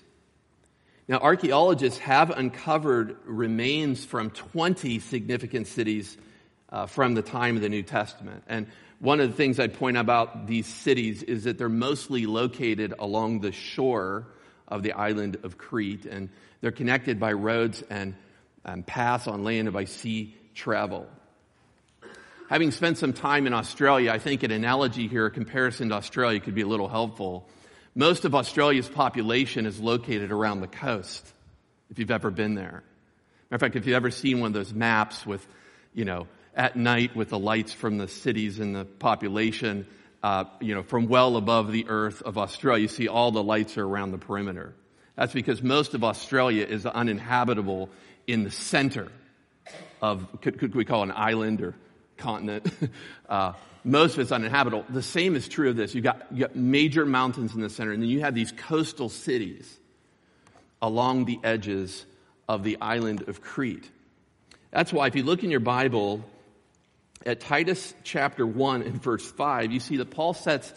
Now, 1.10 1.18
archaeologists 1.18 1.98
have 1.98 2.30
uncovered 2.30 3.16
remains 3.24 4.04
from 4.04 4.30
20 4.30 5.00
significant 5.00 5.66
cities 5.66 6.16
uh, 6.68 6.86
from 6.86 7.14
the 7.14 7.22
time 7.22 7.56
of 7.56 7.62
the 7.62 7.68
New 7.68 7.82
Testament. 7.82 8.44
And 8.46 8.68
one 9.00 9.18
of 9.18 9.28
the 9.28 9.36
things 9.36 9.58
I'd 9.58 9.74
point 9.74 9.96
out 9.96 10.02
about 10.02 10.46
these 10.46 10.66
cities 10.66 11.24
is 11.24 11.42
that 11.44 11.58
they're 11.58 11.68
mostly 11.68 12.26
located 12.26 12.94
along 12.96 13.40
the 13.40 13.50
shore 13.50 14.28
of 14.68 14.84
the 14.84 14.92
island 14.92 15.38
of 15.42 15.58
Crete, 15.58 16.06
and 16.06 16.28
they're 16.60 16.70
connected 16.70 17.18
by 17.18 17.32
roads 17.32 17.82
and, 17.90 18.14
and 18.64 18.86
paths 18.86 19.26
on 19.26 19.42
land 19.42 19.66
and 19.66 19.72
by 19.74 19.86
sea 19.86 20.36
travel. 20.54 21.08
having 22.48 22.70
spent 22.70 22.98
some 22.98 23.14
time 23.14 23.48
in 23.48 23.52
Australia, 23.52 24.12
I 24.12 24.20
think 24.20 24.44
an 24.44 24.52
analogy 24.52 25.08
here, 25.08 25.26
a 25.26 25.30
comparison 25.32 25.88
to 25.88 25.96
Australia 25.96 26.38
could 26.38 26.54
be 26.54 26.62
a 26.62 26.68
little 26.68 26.88
helpful. 26.88 27.48
Most 27.94 28.24
of 28.24 28.34
Australia's 28.34 28.88
population 28.88 29.66
is 29.66 29.80
located 29.80 30.30
around 30.30 30.60
the 30.60 30.68
coast, 30.68 31.26
if 31.90 31.98
you've 31.98 32.10
ever 32.10 32.30
been 32.30 32.54
there. 32.54 32.84
Matter 33.50 33.56
of 33.56 33.60
fact, 33.60 33.76
if 33.76 33.86
you've 33.86 33.96
ever 33.96 34.12
seen 34.12 34.40
one 34.40 34.48
of 34.48 34.52
those 34.52 34.72
maps 34.72 35.26
with, 35.26 35.44
you 35.92 36.04
know, 36.04 36.28
at 36.54 36.76
night 36.76 37.16
with 37.16 37.30
the 37.30 37.38
lights 37.38 37.72
from 37.72 37.98
the 37.98 38.06
cities 38.06 38.60
and 38.60 38.76
the 38.76 38.84
population, 38.84 39.86
uh, 40.22 40.44
you 40.60 40.74
know, 40.74 40.84
from 40.84 41.08
well 41.08 41.36
above 41.36 41.72
the 41.72 41.86
earth 41.88 42.22
of 42.22 42.38
Australia, 42.38 42.82
you 42.82 42.88
see 42.88 43.08
all 43.08 43.32
the 43.32 43.42
lights 43.42 43.76
are 43.76 43.84
around 43.84 44.12
the 44.12 44.18
perimeter. 44.18 44.72
That's 45.16 45.32
because 45.32 45.60
most 45.60 45.94
of 45.94 46.04
Australia 46.04 46.64
is 46.64 46.86
uninhabitable 46.86 47.90
in 48.26 48.44
the 48.44 48.50
center 48.50 49.08
of, 50.00 50.40
could, 50.42 50.58
could 50.58 50.74
we 50.74 50.84
call 50.84 51.02
an 51.02 51.12
island 51.12 51.60
or 51.60 51.74
continent? 52.20 52.66
uh, 53.28 53.54
most 53.82 54.14
of 54.14 54.20
it's 54.20 54.32
uninhabitable. 54.32 54.84
The 54.88 55.02
same 55.02 55.34
is 55.34 55.48
true 55.48 55.70
of 55.70 55.76
this. 55.76 55.94
You've 55.94 56.04
got, 56.04 56.26
you 56.30 56.40
got 56.40 56.54
major 56.54 57.06
mountains 57.06 57.54
in 57.54 57.60
the 57.60 57.70
center, 57.70 57.92
and 57.92 58.02
then 58.02 58.10
you 58.10 58.20
have 58.20 58.34
these 58.34 58.52
coastal 58.52 59.08
cities 59.08 59.78
along 60.82 61.24
the 61.24 61.38
edges 61.42 62.04
of 62.48 62.62
the 62.62 62.78
island 62.80 63.28
of 63.28 63.40
Crete. 63.40 63.90
That's 64.70 64.92
why 64.92 65.06
if 65.06 65.16
you 65.16 65.22
look 65.22 65.42
in 65.44 65.50
your 65.50 65.60
Bible 65.60 66.24
at 67.24 67.40
Titus 67.40 67.94
chapter 68.04 68.46
1 68.46 68.82
and 68.82 69.02
verse 69.02 69.28
5, 69.30 69.72
you 69.72 69.80
see 69.80 69.96
that 69.96 70.10
Paul 70.10 70.34
sets 70.34 70.72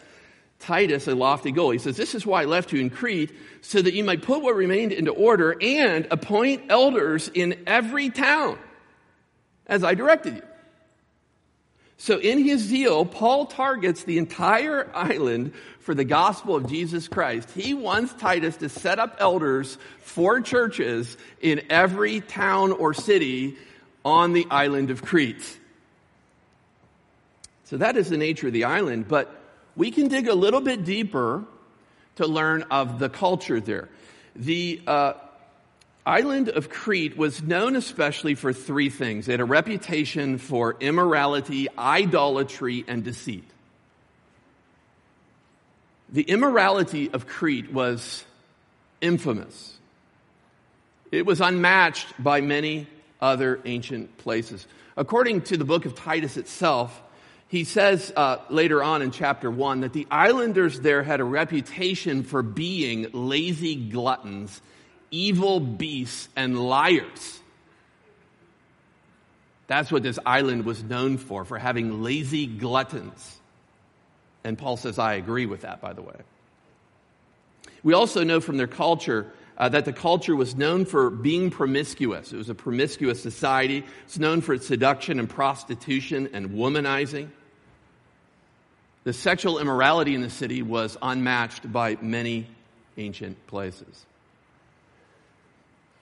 Titus 0.60 1.08
a 1.08 1.16
lofty 1.16 1.52
goal. 1.52 1.72
He 1.72 1.80
says, 1.80 1.98
This 1.98 2.16
is 2.16 2.26
why 2.26 2.44
I 2.44 2.46
left 2.46 2.72
you 2.72 2.80
in 2.80 2.90
Crete, 2.90 3.32
so 3.62 3.82
that 3.82 3.94
you 3.94 4.04
might 4.04 4.22
put 4.22 4.42
what 4.42 4.56
remained 4.56 4.94
into 4.94 5.12
order 5.12 5.56
and 5.62 6.08
appoint 6.10 6.64
elders 6.70 7.30
in 7.34 7.64
every 7.68 8.10
town, 8.10 8.58
as 9.68 9.84
I 9.84 9.94
directed 9.94 10.38
you. 10.38 10.42
So 11.98 12.18
in 12.18 12.44
his 12.44 12.62
zeal, 12.62 13.06
Paul 13.06 13.46
targets 13.46 14.04
the 14.04 14.18
entire 14.18 14.90
island 14.94 15.54
for 15.80 15.94
the 15.94 16.04
gospel 16.04 16.56
of 16.56 16.68
Jesus 16.68 17.08
Christ. 17.08 17.50
He 17.52 17.74
wants 17.74 18.14
Titus 18.14 18.58
to 18.58 18.70
set 18.70 19.00
up 19.00 19.18
elders 19.20 19.78
for 20.00 20.42
churches 20.42 21.18
in 21.42 21.62
every 21.70 22.22
town 22.22 22.72
or 22.72 22.94
city 22.94 23.58
on 24.04 24.34
the 24.34 24.46
island 24.50 24.90
of 24.90 25.02
Crete. 25.02 25.60
So 27.66 27.78
that 27.78 27.96
is 27.96 28.10
the 28.10 28.18
nature 28.18 28.48
of 28.48 28.54
the 28.54 28.66
island, 28.66 29.08
but 29.08 29.34
we 29.76 29.92
can 29.92 30.08
dig 30.08 30.28
a 30.28 30.36
little 30.36 30.62
bit 30.62 30.84
deeper 30.84 31.44
to 32.16 32.28
learn 32.28 32.64
of 32.70 33.00
the 33.00 33.10
culture 33.10 33.60
there. 33.60 33.90
The 34.36 34.82
uh, 34.86 35.14
island 36.06 36.50
of 36.50 36.70
Crete 36.70 37.18
was 37.18 37.42
known 37.42 37.76
especially 37.76 38.36
for 38.36 38.54
three 38.54 38.90
things. 38.90 39.28
It 39.28 39.32
had 39.32 39.40
a 39.40 39.46
reputation 39.46 40.38
for 40.38 40.76
immorality, 40.80 41.68
idolatry, 41.78 42.84
and 42.88 43.04
deceit. 43.04 43.50
The 46.10 46.24
immorality 46.24 47.10
of 47.12 47.26
Crete 47.26 47.72
was 47.72 48.24
infamous. 49.02 49.78
It 51.12 51.26
was 51.26 51.42
unmatched 51.42 52.08
by 52.22 52.42
many 52.42 52.88
other 53.22 53.60
ancient 53.66 54.18
places. 54.18 54.68
According 54.98 55.42
to 55.44 55.58
the 55.58 55.66
book 55.66 55.86
of 55.86 55.96
Titus 55.96 56.38
itself, 56.38 57.02
he 57.48 57.64
says 57.64 58.12
uh, 58.16 58.38
later 58.50 58.84
on 58.84 59.02
in 59.02 59.12
chapter 59.12 59.50
1 59.50 59.82
that 59.82 59.94
the 59.94 60.08
islanders 60.10 60.80
there 60.80 61.04
had 61.04 61.20
a 61.20 61.24
reputation 61.24 62.24
for 62.24 62.42
being 62.42 63.08
lazy 63.14 63.76
gluttons, 63.76 64.62
evil 65.14 65.60
beasts, 65.60 66.28
and 66.36 66.60
liars. 66.60 67.40
That's 69.68 69.92
what 69.92 70.04
this 70.04 70.18
island 70.26 70.66
was 70.66 70.84
known 70.84 71.18
for, 71.18 71.46
for 71.46 71.58
having 71.58 72.02
lazy 72.02 72.48
gluttons. 72.48 73.40
And 74.44 74.58
Paul 74.58 74.76
says, 74.76 75.00
I 75.00 75.14
agree 75.14 75.46
with 75.46 75.62
that, 75.62 75.80
by 75.80 75.94
the 75.94 76.02
way. 76.02 76.16
We 77.84 77.94
also 77.94 78.24
know 78.24 78.42
from 78.42 78.58
their 78.58 78.68
culture 78.68 79.32
uh, 79.58 79.70
that 79.70 79.86
the 79.86 79.94
culture 79.94 80.36
was 80.36 80.56
known 80.56 80.84
for 80.84 81.12
being 81.12 81.52
promiscuous. 81.52 82.34
It 82.34 82.38
was 82.38 82.50
a 82.50 82.56
promiscuous 82.56 83.22
society. 83.22 83.86
It's 84.06 84.18
known 84.18 84.42
for 84.42 84.56
its 84.56 84.68
seduction 84.68 85.20
and 85.20 85.30
prostitution 85.30 86.30
and 86.34 86.50
womanizing. 86.50 87.30
The 89.04 89.14
sexual 89.14 89.60
immorality 89.60 90.16
in 90.16 90.22
the 90.22 90.30
city 90.30 90.64
was 90.64 90.98
unmatched 91.02 91.72
by 91.72 91.98
many 92.02 92.48
ancient 92.98 93.46
places. 93.48 94.06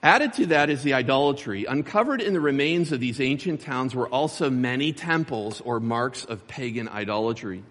Added 0.02 0.32
to 0.34 0.46
that 0.46 0.68
is 0.68 0.82
the 0.82 0.94
idolatry. 0.94 1.64
Uncovered 1.64 2.20
in 2.20 2.32
the 2.32 2.40
remains 2.40 2.90
of 2.90 2.98
these 2.98 3.20
ancient 3.20 3.60
towns 3.60 3.94
were 3.94 4.08
also 4.08 4.50
many 4.50 4.92
temples 4.92 5.60
or 5.60 5.78
marks 5.78 6.24
of 6.24 6.48
pagan 6.48 6.88
idolatry. 6.88 7.62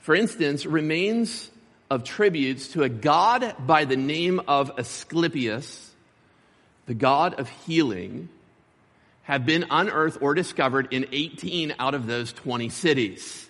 For 0.00 0.14
instance, 0.14 0.64
remains 0.64 1.50
of 1.90 2.04
tributes 2.04 2.68
to 2.68 2.84
a 2.84 2.88
god 2.88 3.54
by 3.66 3.84
the 3.84 3.96
name 3.96 4.40
of 4.48 4.72
Asclepius, 4.78 5.90
the 6.86 6.94
god 6.94 7.34
of 7.34 7.50
healing, 7.66 8.30
have 9.24 9.44
been 9.44 9.66
unearthed 9.70 10.22
or 10.22 10.32
discovered 10.32 10.88
in 10.90 11.06
18 11.12 11.74
out 11.78 11.94
of 11.94 12.06
those 12.06 12.32
20 12.32 12.70
cities. 12.70 13.46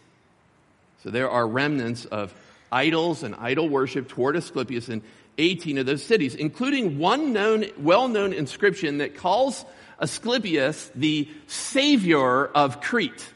So 1.05 1.11
there 1.11 1.31
are 1.31 1.47
remnants 1.47 2.05
of 2.05 2.35
idols 2.73 3.23
and 3.23 3.37
idol 3.37 3.69
worship 3.69 4.09
toward 4.09 4.35
Asclepius 4.35 4.89
in 4.89 5.03
18 5.39 5.79
of 5.79 5.87
those 5.87 6.03
cities, 6.03 6.35
including 6.35 6.99
one 6.99 7.33
known, 7.33 7.65
well-known 7.79 8.33
inscription 8.33 8.99
that 8.99 9.17
calls 9.17 9.65
Asclepius 10.01 10.91
the 10.95 11.29
savior 11.47 12.47
of 12.47 12.81
Crete. 12.81 13.27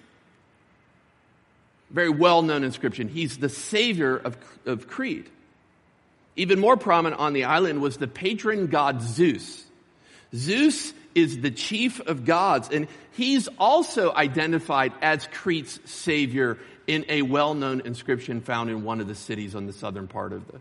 Very 1.91 2.11
well-known 2.11 2.65
inscription. 2.65 3.09
He's 3.09 3.39
the 3.39 3.49
savior 3.49 4.17
of, 4.17 4.37
of 4.67 4.89
Crete. 4.89 5.29
Even 6.37 6.61
more 6.61 6.77
prominent 6.77 7.21
on 7.21 7.33
the 7.33 7.45
island 7.45 7.81
was 7.81 7.97
the 7.97 8.09
patron 8.09 8.67
god 8.67 9.01
Zeus. 9.01 9.65
Zeus 10.35 10.93
is 11.15 11.41
the 11.41 11.51
chief 11.51 12.01
of 12.01 12.27
gods, 12.27 12.69
and 12.71 12.89
he's 13.13 13.49
also 13.59 14.13
identified 14.13 14.93
as 15.01 15.27
Crete's 15.33 15.81
savior 15.87 16.59
in 16.87 17.07
a 17.09 17.23
well 17.23 17.55
known 17.55 17.81
inscription 17.85 18.43
found 18.43 18.69
in 18.69 18.85
one 18.85 19.01
of 19.01 19.09
the 19.09 19.15
cities 19.15 19.55
on 19.55 19.67
the 19.67 19.73
southern 19.73 20.09
part 20.09 20.33
of 20.33 20.47
the 20.49 20.61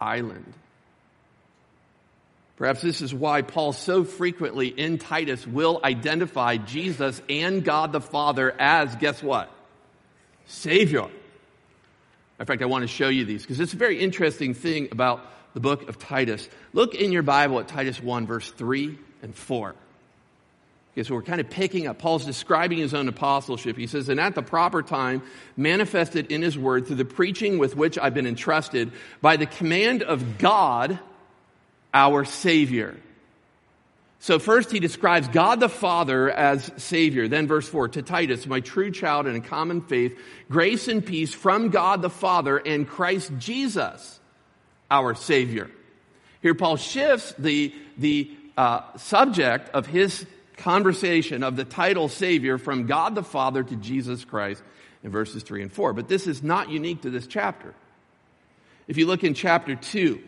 island. 0.00 0.52
Perhaps 2.56 2.82
this 2.82 3.00
is 3.00 3.12
why 3.12 3.42
Paul 3.42 3.72
so 3.72 4.04
frequently 4.04 4.68
in 4.68 4.98
Titus 4.98 5.46
will 5.46 5.80
identify 5.82 6.56
Jesus 6.56 7.20
and 7.28 7.64
God 7.64 7.92
the 7.92 8.00
Father 8.00 8.54
as, 8.58 8.94
guess 8.96 9.22
what? 9.22 9.50
Savior. 10.46 11.08
In 12.38 12.46
fact, 12.46 12.62
I 12.62 12.66
want 12.66 12.82
to 12.82 12.88
show 12.88 13.08
you 13.08 13.24
these 13.24 13.42
because 13.42 13.60
it's 13.60 13.72
a 13.72 13.76
very 13.76 14.00
interesting 14.00 14.54
thing 14.54 14.88
about 14.92 15.24
the 15.54 15.60
book 15.60 15.88
of 15.88 15.98
Titus. 15.98 16.48
Look 16.72 16.94
in 16.94 17.12
your 17.12 17.22
Bible 17.22 17.58
at 17.60 17.68
Titus 17.68 18.02
1, 18.02 18.26
verse 18.26 18.50
3 18.50 18.98
and 19.22 19.34
4. 19.34 19.74
Okay, 20.92 21.02
so 21.02 21.14
we're 21.14 21.22
kind 21.22 21.40
of 21.40 21.50
picking 21.50 21.88
up. 21.88 21.98
Paul's 21.98 22.24
describing 22.24 22.78
his 22.78 22.94
own 22.94 23.08
apostleship. 23.08 23.76
He 23.76 23.88
says, 23.88 24.08
And 24.08 24.20
at 24.20 24.36
the 24.36 24.42
proper 24.42 24.80
time, 24.80 25.22
manifested 25.56 26.30
in 26.30 26.40
his 26.40 26.56
word 26.56 26.86
through 26.86 26.96
the 26.96 27.04
preaching 27.04 27.58
with 27.58 27.76
which 27.76 27.98
I've 27.98 28.14
been 28.14 28.28
entrusted 28.28 28.92
by 29.20 29.36
the 29.36 29.46
command 29.46 30.04
of 30.04 30.38
God, 30.38 31.00
our 31.94 32.24
Savior. 32.24 32.96
So 34.18 34.38
first 34.38 34.70
he 34.70 34.80
describes 34.80 35.28
God 35.28 35.60
the 35.60 35.68
Father 35.68 36.30
as 36.30 36.70
Savior. 36.78 37.28
Then 37.28 37.46
verse 37.46 37.68
4, 37.68 37.88
to 37.88 38.02
Titus, 38.02 38.46
my 38.46 38.60
true 38.60 38.90
child 38.90 39.26
in 39.26 39.40
common 39.42 39.80
faith, 39.82 40.18
grace 40.50 40.88
and 40.88 41.04
peace 41.04 41.32
from 41.32 41.68
God 41.68 42.02
the 42.02 42.10
Father 42.10 42.58
and 42.58 42.88
Christ 42.88 43.30
Jesus, 43.38 44.18
our 44.90 45.14
Savior. 45.14 45.70
Here 46.42 46.54
Paul 46.54 46.76
shifts 46.76 47.34
the, 47.38 47.74
the 47.96 48.30
uh, 48.56 48.80
subject 48.96 49.70
of 49.74 49.86
his 49.86 50.26
conversation 50.56 51.42
of 51.42 51.56
the 51.56 51.64
title 51.64 52.08
Savior 52.08 52.58
from 52.58 52.86
God 52.86 53.14
the 53.14 53.22
Father 53.22 53.62
to 53.62 53.76
Jesus 53.76 54.24
Christ 54.24 54.62
in 55.02 55.10
verses 55.10 55.42
3 55.42 55.62
and 55.62 55.72
4. 55.72 55.92
But 55.92 56.08
this 56.08 56.26
is 56.26 56.42
not 56.42 56.70
unique 56.70 57.02
to 57.02 57.10
this 57.10 57.26
chapter. 57.26 57.74
If 58.88 58.96
you 58.96 59.06
look 59.06 59.22
in 59.22 59.34
chapter 59.34 59.76
2 59.76 60.22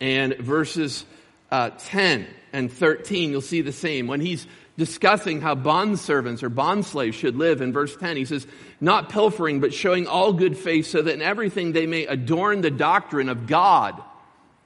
and 0.00 0.36
verses 0.36 1.04
uh, 1.50 1.70
10 1.78 2.26
and 2.52 2.72
13, 2.72 3.30
you'll 3.30 3.40
see 3.40 3.60
the 3.60 3.72
same. 3.72 4.06
When 4.06 4.20
he's 4.20 4.46
discussing 4.76 5.40
how 5.40 5.54
bond 5.54 5.98
servants 5.98 6.42
or 6.42 6.48
bond 6.48 6.84
slaves 6.84 7.16
should 7.16 7.36
live 7.36 7.60
in 7.60 7.72
verse 7.72 7.96
10, 7.96 8.16
he 8.16 8.24
says, 8.24 8.46
Not 8.80 9.08
pilfering, 9.08 9.60
but 9.60 9.72
showing 9.72 10.06
all 10.06 10.32
good 10.32 10.56
faith, 10.56 10.86
so 10.86 11.02
that 11.02 11.14
in 11.14 11.22
everything 11.22 11.72
they 11.72 11.86
may 11.86 12.06
adorn 12.06 12.60
the 12.60 12.70
doctrine 12.70 13.28
of 13.28 13.46
God, 13.46 14.02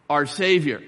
our 0.09 0.27
Savior. 0.27 0.83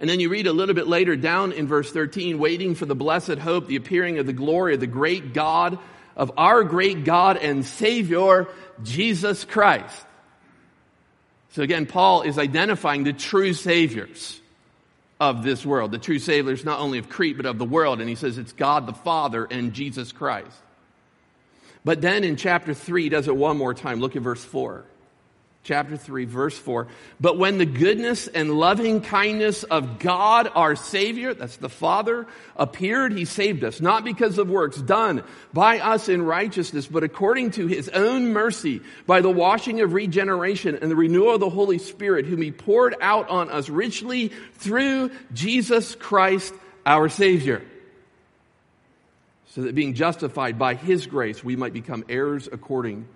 And 0.00 0.10
then 0.10 0.20
you 0.20 0.28
read 0.28 0.46
a 0.46 0.52
little 0.52 0.74
bit 0.74 0.88
later 0.88 1.16
down 1.16 1.52
in 1.52 1.66
verse 1.66 1.90
13, 1.92 2.38
waiting 2.38 2.74
for 2.74 2.86
the 2.86 2.94
blessed 2.94 3.38
hope, 3.38 3.68
the 3.68 3.76
appearing 3.76 4.18
of 4.18 4.26
the 4.26 4.32
glory 4.32 4.74
of 4.74 4.80
the 4.80 4.86
great 4.86 5.32
God, 5.32 5.78
of 6.16 6.32
our 6.36 6.64
great 6.64 7.04
God 7.04 7.36
and 7.36 7.64
Savior, 7.64 8.48
Jesus 8.82 9.44
Christ. 9.44 10.06
So 11.54 11.62
again, 11.62 11.86
Paul 11.86 12.22
is 12.22 12.38
identifying 12.38 13.04
the 13.04 13.12
true 13.12 13.54
Saviors. 13.54 14.40
of 15.20 15.42
this 15.42 15.64
world. 15.64 15.92
The 15.92 15.98
true 15.98 16.18
saviors 16.18 16.64
not 16.64 16.80
only 16.80 16.98
of 16.98 17.08
Crete, 17.08 17.36
but 17.36 17.46
of 17.46 17.58
the 17.58 17.64
world. 17.64 18.00
And 18.00 18.08
he 18.08 18.14
says 18.14 18.36
it's 18.38 18.52
God 18.52 18.86
the 18.86 18.92
Father 18.92 19.46
and 19.50 19.72
Jesus 19.72 20.12
Christ. 20.12 20.56
But 21.84 22.00
then 22.00 22.24
in 22.24 22.36
chapter 22.36 22.74
3, 22.74 23.04
he 23.04 23.08
does 23.08 23.28
it 23.28 23.36
one 23.36 23.56
more 23.56 23.74
time. 23.74 24.00
Look 24.00 24.16
at 24.16 24.22
verse 24.22 24.44
4 24.44 24.84
chapter 25.64 25.96
3, 25.96 26.26
verse 26.26 26.56
4. 26.56 26.86
But 27.20 27.38
when 27.38 27.56
the 27.58 27.66
goodness 27.66 28.28
and 28.28 28.52
loving 28.52 29.00
kindness 29.00 29.64
of 29.64 29.98
God, 29.98 30.50
our 30.54 30.76
Savior, 30.76 31.32
that's 31.32 31.56
the 31.56 31.70
Father, 31.70 32.26
appeared, 32.54 33.12
He 33.12 33.24
saved 33.24 33.64
us, 33.64 33.80
not 33.80 34.04
because 34.04 34.38
of 34.38 34.48
works 34.48 34.76
done 34.76 35.24
by 35.52 35.80
us 35.80 36.08
in 36.08 36.22
righteousness, 36.22 36.86
but 36.86 37.02
according 37.02 37.52
to 37.52 37.66
His 37.66 37.88
own 37.88 38.32
mercy, 38.32 38.82
by 39.06 39.22
the 39.22 39.30
washing 39.30 39.80
of 39.80 39.94
regeneration 39.94 40.78
and 40.80 40.90
the 40.90 40.96
renewal 40.96 41.34
of 41.34 41.40
the 41.40 41.50
Holy 41.50 41.78
Spirit, 41.78 42.26
whom 42.26 42.42
He 42.42 42.52
poured 42.52 42.94
out 43.00 43.30
on 43.30 43.48
us 43.48 43.68
richly 43.70 44.28
through 44.54 45.10
Jesus 45.32 45.94
Christ, 45.94 46.54
our 46.84 47.08
Savior. 47.08 47.62
So 49.48 49.62
that 49.62 49.74
being 49.74 49.94
justified 49.94 50.58
by 50.58 50.74
His 50.74 51.06
grace, 51.06 51.42
we 51.42 51.56
might 51.56 51.72
become 51.72 52.04
heirs 52.10 52.48
according 52.52 53.08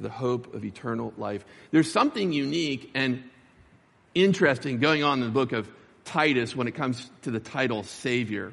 the 0.00 0.10
hope 0.10 0.54
of 0.54 0.64
eternal 0.64 1.12
life. 1.16 1.44
There's 1.70 1.90
something 1.90 2.32
unique 2.32 2.90
and 2.94 3.22
interesting 4.14 4.78
going 4.78 5.02
on 5.02 5.18
in 5.18 5.24
the 5.24 5.30
book 5.30 5.52
of 5.52 5.68
Titus 6.04 6.56
when 6.56 6.66
it 6.66 6.72
comes 6.72 7.08
to 7.22 7.30
the 7.30 7.40
title 7.40 7.82
Savior. 7.82 8.52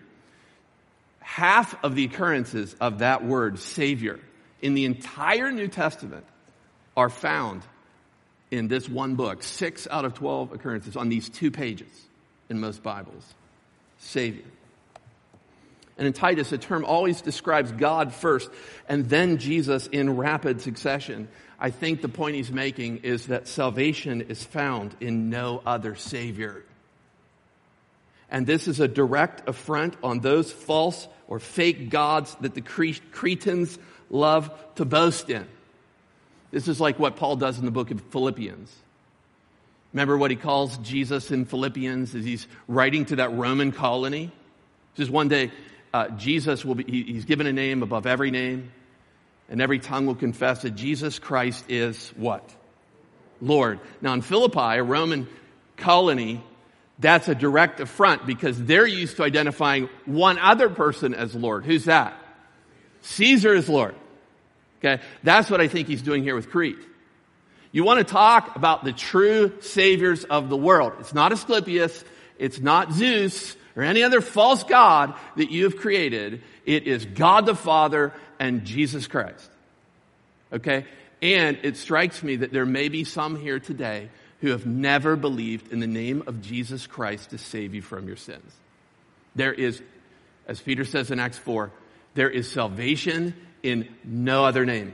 Half 1.19 1.83
of 1.83 1.95
the 1.95 2.05
occurrences 2.05 2.75
of 2.79 2.99
that 2.99 3.25
word, 3.25 3.59
Savior, 3.59 4.19
in 4.61 4.73
the 4.73 4.85
entire 4.85 5.51
New 5.51 5.67
Testament 5.67 6.25
are 6.95 7.09
found 7.09 7.63
in 8.51 8.67
this 8.67 8.87
one 8.87 9.15
book. 9.15 9.43
Six 9.43 9.87
out 9.89 10.05
of 10.05 10.13
12 10.13 10.53
occurrences 10.53 10.95
on 10.95 11.09
these 11.09 11.29
two 11.29 11.51
pages 11.51 11.89
in 12.49 12.59
most 12.59 12.81
Bibles. 12.81 13.33
Savior. 13.99 14.45
And 15.97 16.05
in 16.05 16.13
Titus, 16.13 16.51
the 16.51 16.57
term 16.57 16.85
always 16.85 17.21
describes 17.21 17.71
God 17.71 18.13
first 18.13 18.49
and 18.87 19.09
then 19.09 19.37
Jesus 19.37 19.87
in 19.87 20.15
rapid 20.15 20.61
succession. 20.61 21.27
I 21.59 21.71
think 21.71 22.01
the 22.01 22.09
point 22.09 22.35
he's 22.35 22.51
making 22.51 22.97
is 22.97 23.27
that 23.27 23.47
salvation 23.47 24.21
is 24.21 24.43
found 24.43 24.95
in 24.99 25.29
no 25.29 25.61
other 25.65 25.95
Savior. 25.95 26.63
And 28.29 28.45
this 28.45 28.67
is 28.67 28.79
a 28.79 28.87
direct 28.87 29.47
affront 29.49 29.95
on 30.03 30.19
those 30.19 30.51
false 30.51 31.07
or 31.27 31.39
fake 31.39 31.89
gods 31.89 32.35
that 32.41 32.53
the 32.53 32.61
Cretans 32.61 33.79
love 34.09 34.51
to 34.75 34.85
boast 34.85 35.29
in. 35.29 35.47
This 36.51 36.67
is 36.67 36.79
like 36.79 36.99
what 36.99 37.15
Paul 37.15 37.37
does 37.37 37.57
in 37.57 37.65
the 37.65 37.71
book 37.71 37.91
of 37.91 38.01
Philippians. 38.11 38.73
Remember 39.93 40.17
what 40.17 40.31
he 40.31 40.37
calls 40.37 40.77
Jesus 40.79 41.31
in 41.31 41.45
Philippians 41.45 42.13
as 42.13 42.23
he's 42.23 42.47
writing 42.67 43.05
to 43.05 43.17
that 43.17 43.33
Roman 43.33 43.71
colony? 43.71 44.31
Just 44.95 45.09
one 45.09 45.27
day, 45.27 45.51
uh, 45.97 46.09
Jesus 46.09 46.63
will 46.63 46.75
be, 46.75 46.83
he, 46.83 47.13
he's 47.13 47.25
given 47.25 47.47
a 47.47 47.53
name 47.53 47.81
above 47.81 48.05
every 48.05 48.29
name, 48.29 48.71
and 49.49 49.59
every 49.59 49.79
tongue 49.79 50.05
will 50.05 50.15
confess 50.15 50.61
that 50.61 50.75
Jesus 50.75 51.17
Christ 51.17 51.65
is 51.69 52.13
what? 52.15 52.47
Lord. 53.41 53.79
Now 53.99 54.13
in 54.13 54.21
Philippi, 54.21 54.59
a 54.77 54.83
Roman 54.83 55.27
colony, 55.75 56.43
that's 56.99 57.27
a 57.27 57.35
direct 57.35 57.79
affront 57.79 58.27
because 58.27 58.63
they're 58.63 58.85
used 58.85 59.17
to 59.17 59.23
identifying 59.23 59.89
one 60.05 60.37
other 60.37 60.69
person 60.69 61.15
as 61.15 61.33
Lord. 61.33 61.65
Who's 61.65 61.85
that? 61.85 62.15
Caesar 63.01 63.55
is 63.55 63.67
Lord. 63.67 63.95
Okay. 64.79 65.01
That's 65.23 65.49
what 65.49 65.61
I 65.61 65.67
think 65.67 65.87
he's 65.87 66.03
doing 66.03 66.21
here 66.21 66.35
with 66.35 66.51
Crete. 66.51 66.77
You 67.71 67.83
want 67.83 67.99
to 67.99 68.11
talk 68.11 68.55
about 68.55 68.83
the 68.83 68.93
true 68.93 69.53
saviors 69.61 70.23
of 70.25 70.49
the 70.49 70.57
world. 70.57 70.93
It's 70.99 71.13
not 71.13 71.31
Asclepius. 71.31 72.03
It's 72.37 72.59
not 72.59 72.93
Zeus 72.93 73.55
or 73.77 73.83
any 73.83 74.01
other 74.03 74.21
false 74.21 74.63
God 74.63 75.13
that 75.35 75.51
you 75.51 75.65
have 75.65 75.77
created. 75.77 76.41
It 76.65 76.87
is 76.87 77.05
God 77.05 77.45
the 77.45 77.55
Father 77.55 78.11
and 78.39 78.65
Jesus 78.65 79.07
Christ. 79.07 79.49
Okay? 80.51 80.85
And 81.21 81.59
it 81.61 81.77
strikes 81.77 82.23
me 82.23 82.37
that 82.37 82.51
there 82.51 82.65
may 82.65 82.89
be 82.89 83.03
some 83.03 83.39
here 83.39 83.59
today 83.59 84.09
who 84.41 84.49
have 84.49 84.65
never 84.65 85.15
believed 85.15 85.71
in 85.71 85.79
the 85.79 85.87
name 85.87 86.23
of 86.27 86.41
Jesus 86.41 86.87
Christ 86.87 87.29
to 87.29 87.37
save 87.37 87.73
you 87.73 87.81
from 87.81 88.07
your 88.07 88.17
sins. 88.17 88.51
There 89.35 89.53
is, 89.53 89.81
as 90.47 90.59
Peter 90.59 90.83
says 90.83 91.11
in 91.11 91.19
Acts 91.19 91.37
4, 91.37 91.71
there 92.15 92.29
is 92.29 92.51
salvation 92.51 93.35
in 93.61 93.87
no 94.03 94.43
other 94.43 94.65
name. 94.65 94.93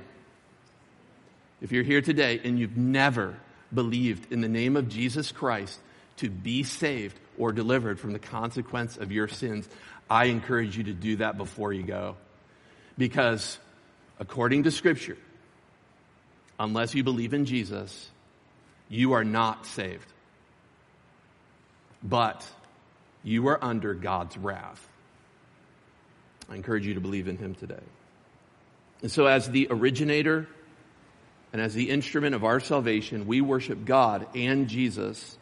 If 1.62 1.72
you're 1.72 1.84
here 1.84 2.02
today 2.02 2.42
and 2.44 2.60
you've 2.60 2.78
never 2.78 3.38
believed 3.74 4.32
in 4.34 4.42
the 4.42 4.50
name 4.50 4.76
of 4.76 4.90
Jesus 4.90 5.32
Christ 5.32 5.80
to 6.18 6.30
be 6.30 6.64
saved, 6.64 7.18
or 7.38 7.52
delivered 7.52 8.00
from 8.00 8.14
the 8.14 8.20
consequence 8.20 8.98
of 8.98 9.12
your 9.12 9.28
sins, 9.28 9.68
I 10.10 10.26
encourage 10.26 10.78
you 10.78 10.86
to 10.86 10.94
do 10.94 11.18
that 11.18 11.38
before 11.38 11.74
you 11.74 11.84
go. 11.84 12.16
Because 12.98 13.58
according 14.20 14.64
to 14.64 14.72
Scripture, 14.72 15.18
unless 16.60 16.94
you 16.94 17.04
believe 17.04 17.34
in 17.34 17.46
Jesus, 17.46 18.10
you 18.90 19.14
are 19.14 19.24
not 19.24 19.66
saved. 19.66 20.08
But 22.04 22.46
you 23.24 23.48
are 23.48 23.64
under 23.64 23.94
God's 23.94 24.38
wrath. 24.38 24.88
I 26.50 26.56
encourage 26.56 26.86
you 26.86 26.96
to 26.96 27.02
believe 27.02 27.28
in 27.28 27.38
Him 27.38 27.56
today. 27.56 27.84
And 29.02 29.12
so, 29.12 29.26
as 29.26 29.50
the 29.50 29.68
originator 29.70 30.48
and 31.52 31.62
as 31.62 31.74
the 31.74 31.90
instrument 31.90 32.36
of 32.36 32.44
our 32.44 32.60
salvation, 32.60 33.26
we 33.26 33.42
worship 33.42 33.86
God 33.86 34.28
and 34.36 34.68
Jesus 34.68 35.38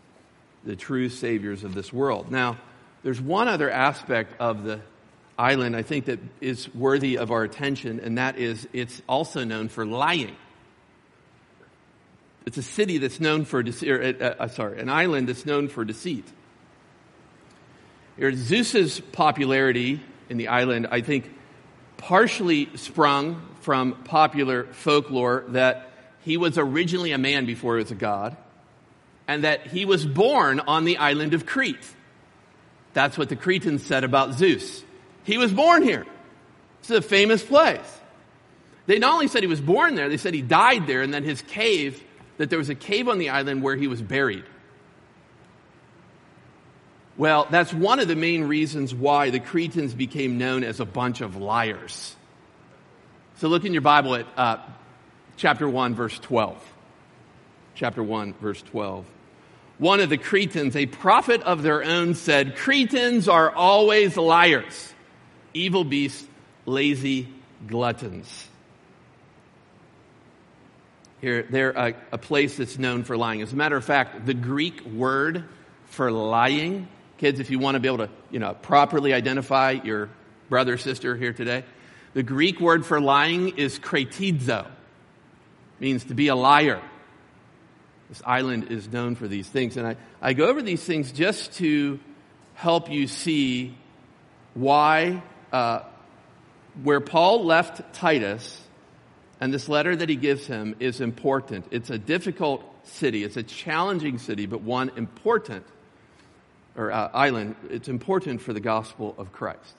the 0.63 0.76
true 0.76 1.10
saviors 1.10 1.63
of 1.63 1.74
this 1.74 1.91
world. 1.91 2.32
Now, 2.32 2.58
there's 3.04 3.19
one 3.19 3.47
other 3.47 3.69
aspect 3.69 4.39
of 4.39 4.63
the 4.63 4.82
island 5.38 5.76
I 5.76 5.82
think 5.82 6.06
that 6.06 6.19
is 6.39 6.74
worthy 6.74 7.17
of 7.17 7.32
our 7.32 7.43
attention, 7.43 8.00
and 8.00 8.17
that 8.17 8.38
is 8.38 8.67
it's 8.74 9.02
also 9.10 9.43
known 9.43 9.69
for 9.69 9.86
lying. 9.86 10.36
It's 12.45 12.58
a 12.58 12.63
city 12.63 12.97
that's 12.97 13.19
known 13.19 13.45
for 13.45 13.63
deceit, 13.63 14.21
uh, 14.21 14.36
uh, 14.39 14.47
sorry, 14.47 14.80
an 14.80 14.89
island 14.89 15.30
that's 15.30 15.45
known 15.45 15.67
for 15.67 15.86
deceit. 15.86 16.26
Zeus's 18.19 19.00
popularity 19.00 20.00
in 20.30 20.38
the 20.38 20.47
island, 20.50 20.88
I 20.91 21.02
think, 21.02 21.32
partially 21.97 22.69
sprung 22.76 23.47
from 23.62 23.93
popular 24.04 24.65
folklore 24.65 25.45
that 25.50 25.91
he 26.21 26.38
was 26.38 26.58
originally 26.58 27.13
a 27.13 27.17
man 27.17 27.45
before 27.45 27.78
he 27.78 27.84
was 27.84 27.91
a 27.91 27.95
god 27.95 28.38
and 29.32 29.46
that 29.46 29.65
he 29.65 29.86
was 29.86 30.06
born 30.06 30.60
on 30.60 30.84
the 30.84 30.98
island 30.98 31.34
of 31.34 31.46
Crete. 31.46 31.89
That's 32.91 33.17
what 33.17 33.30
the 33.30 33.38
Cretans 33.38 33.82
said 33.82 34.04
about 34.04 34.34
Zeus. 34.34 34.84
He 35.24 35.38
was 35.38 35.54
born 35.54 35.84
here. 35.84 36.06
It's 36.82 36.89
a 36.89 37.02
famous 37.02 37.41
place. 37.41 37.80
They 38.88 39.00
not 39.00 39.13
only 39.13 39.30
said 39.30 39.41
he 39.41 39.48
was 39.48 39.62
born 39.62 39.96
there, 39.96 40.10
they 40.10 40.17
said 40.17 40.34
he 40.34 40.41
died 40.41 40.86
there, 40.86 41.02
and 41.02 41.13
then 41.13 41.24
his 41.24 41.41
cave, 41.44 42.04
that 42.39 42.50
there 42.50 42.60
was 42.60 42.67
a 42.67 42.76
cave 42.76 43.08
on 43.08 43.20
the 43.20 43.30
island 43.30 43.63
where 43.63 43.78
he 43.78 43.88
was 43.88 44.02
buried. 44.02 44.44
Well, 47.15 47.48
that's 47.50 47.74
one 47.74 48.00
of 48.00 48.10
the 48.10 48.17
main 48.17 48.44
reasons 48.44 48.94
why 48.94 49.30
the 49.30 49.39
Cretans 49.39 49.94
became 49.94 50.39
known 50.39 50.65
as 50.65 50.82
a 50.82 50.86
bunch 50.86 51.22
of 51.22 51.38
liars. 51.38 52.17
So 53.38 53.48
look 53.48 53.63
in 53.63 53.72
your 53.72 53.82
Bible 53.82 54.15
at 54.15 54.28
uh, 54.36 54.58
chapter 55.38 55.70
1, 55.70 55.96
verse 55.96 56.20
12 56.20 56.62
chapter 57.76 58.04
1, 58.04 58.34
verse 58.34 58.62
12. 58.62 59.06
One 59.78 60.00
of 60.00 60.10
the 60.10 60.18
Cretans, 60.18 60.76
a 60.76 60.86
prophet 60.86 61.42
of 61.42 61.64
their 61.64 61.84
own, 61.84 62.14
said, 62.14 62.56
Cretans 62.56 63.28
are 63.28 63.52
always 63.52 64.16
liars, 64.16 64.94
evil 65.54 65.84
beasts, 65.84 66.28
lazy 66.66 67.28
gluttons. 67.68 68.48
Here, 71.20 71.44
they're 71.44 71.72
a, 71.72 71.94
a 72.12 72.18
place 72.18 72.58
that's 72.58 72.80
known 72.80 73.04
for 73.04 73.16
lying. 73.16 73.42
As 73.42 73.54
a 73.54 73.56
matter 73.56 73.78
of 73.78 73.86
fact, 73.86 74.26
the 74.26 74.34
Greek 74.34 74.84
word 74.86 75.46
for 75.86 76.12
lying, 76.12 76.88
kids, 77.20 77.40
if 77.40 77.52
you 77.52 77.60
want 77.60 77.76
to 77.76 77.80
be 77.80 77.88
able 77.88 78.00
to, 78.00 78.10
you 78.32 78.40
know, 78.40 78.56
properly 78.56 79.14
identify 79.14 79.72
your 79.84 80.10
brother 80.50 80.78
sister 80.78 81.16
here 81.16 81.34
today, 81.34 81.64
the 82.14 82.24
Greek 82.24 82.60
word 82.60 82.86
for 82.86 83.00
lying 83.00 83.58
is 83.58 83.78
kretizo, 83.78 84.66
means 85.80 86.04
to 86.06 86.16
be 86.16 86.28
a 86.28 86.36
liar. 86.36 86.82
This 88.12 88.21
island 88.26 88.71
is 88.71 88.91
known 88.91 89.15
for 89.15 89.26
these 89.26 89.47
things. 89.47 89.78
And 89.78 89.88
I, 89.88 89.95
I 90.21 90.34
go 90.34 90.50
over 90.50 90.62
these 90.62 90.84
things 90.84 91.13
just 91.13 91.54
to 91.54 91.97
help 92.56 92.91
you 92.91 93.08
see 93.08 93.78
why, 94.54 95.24
uh, 95.54 95.84
where 96.84 97.00
Paul 97.00 97.45
left 97.45 97.93
Titus 97.93 98.62
and 99.39 99.54
this 99.54 99.69
letter 99.69 99.95
that 99.95 100.10
he 100.10 100.17
gives 100.17 100.45
him 100.45 100.76
is 100.82 101.00
important. 101.00 101.67
It's 101.71 101.89
a 101.89 101.97
difficult 101.97 102.65
city, 102.84 103.24
it's 103.24 103.38
a 103.38 103.43
challenging 103.43 104.17
city, 104.17 104.45
but 104.45 104.62
one 104.62 104.91
important, 104.97 105.65
or 106.76 106.91
uh, 106.91 107.12
island, 107.13 107.56
it's 107.69 107.88
important 107.88 108.41
for 108.41 108.52
the 108.52 108.60
gospel 108.60 109.15
of 109.17 109.32
Christ. 109.32 109.74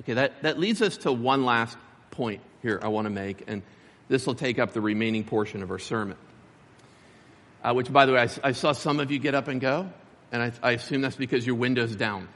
Okay, 0.00 0.14
that, 0.14 0.42
that 0.42 0.58
leads 0.58 0.82
us 0.82 0.96
to 0.98 1.12
one 1.12 1.44
last 1.44 1.78
point 2.10 2.40
here 2.62 2.80
I 2.82 2.88
want 2.88 3.04
to 3.04 3.10
make, 3.10 3.44
and 3.46 3.62
this 4.08 4.26
will 4.26 4.34
take 4.34 4.58
up 4.58 4.72
the 4.72 4.80
remaining 4.80 5.22
portion 5.22 5.62
of 5.62 5.70
our 5.70 5.78
sermon 5.78 6.16
uh, 7.62 7.72
which, 7.72 7.92
by 7.92 8.06
the 8.06 8.12
way, 8.12 8.20
I, 8.20 8.48
I, 8.48 8.52
saw 8.52 8.72
some 8.72 9.00
of 9.00 9.10
you 9.10 9.18
get 9.18 9.34
up 9.34 9.48
and 9.48 9.60
go. 9.60 9.88
And 10.32 10.42
I, 10.42 10.52
I 10.62 10.72
assume 10.72 11.02
that's 11.02 11.16
because 11.16 11.46
your 11.46 11.56
window's 11.56 11.94
down. 11.94 12.28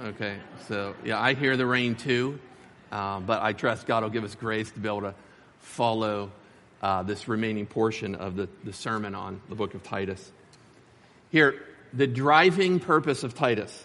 Okay, 0.00 0.38
so 0.68 0.94
yeah, 1.04 1.20
I 1.20 1.34
hear 1.34 1.56
the 1.56 1.66
rain 1.66 1.94
too, 1.94 2.38
uh, 2.92 3.20
but 3.20 3.42
I 3.42 3.52
trust 3.52 3.86
God 3.86 4.02
will 4.02 4.10
give 4.10 4.24
us 4.24 4.34
grace 4.34 4.70
to 4.70 4.78
be 4.78 4.88
able 4.88 5.02
to 5.02 5.14
follow 5.60 6.30
uh, 6.82 7.02
this 7.02 7.28
remaining 7.28 7.66
portion 7.66 8.14
of 8.14 8.36
the, 8.36 8.48
the 8.64 8.72
sermon 8.72 9.14
on 9.14 9.40
the 9.48 9.54
book 9.54 9.74
of 9.74 9.82
Titus. 9.82 10.32
Here, 11.30 11.62
the 11.92 12.06
driving 12.06 12.80
purpose 12.80 13.22
of 13.22 13.34
Titus. 13.34 13.84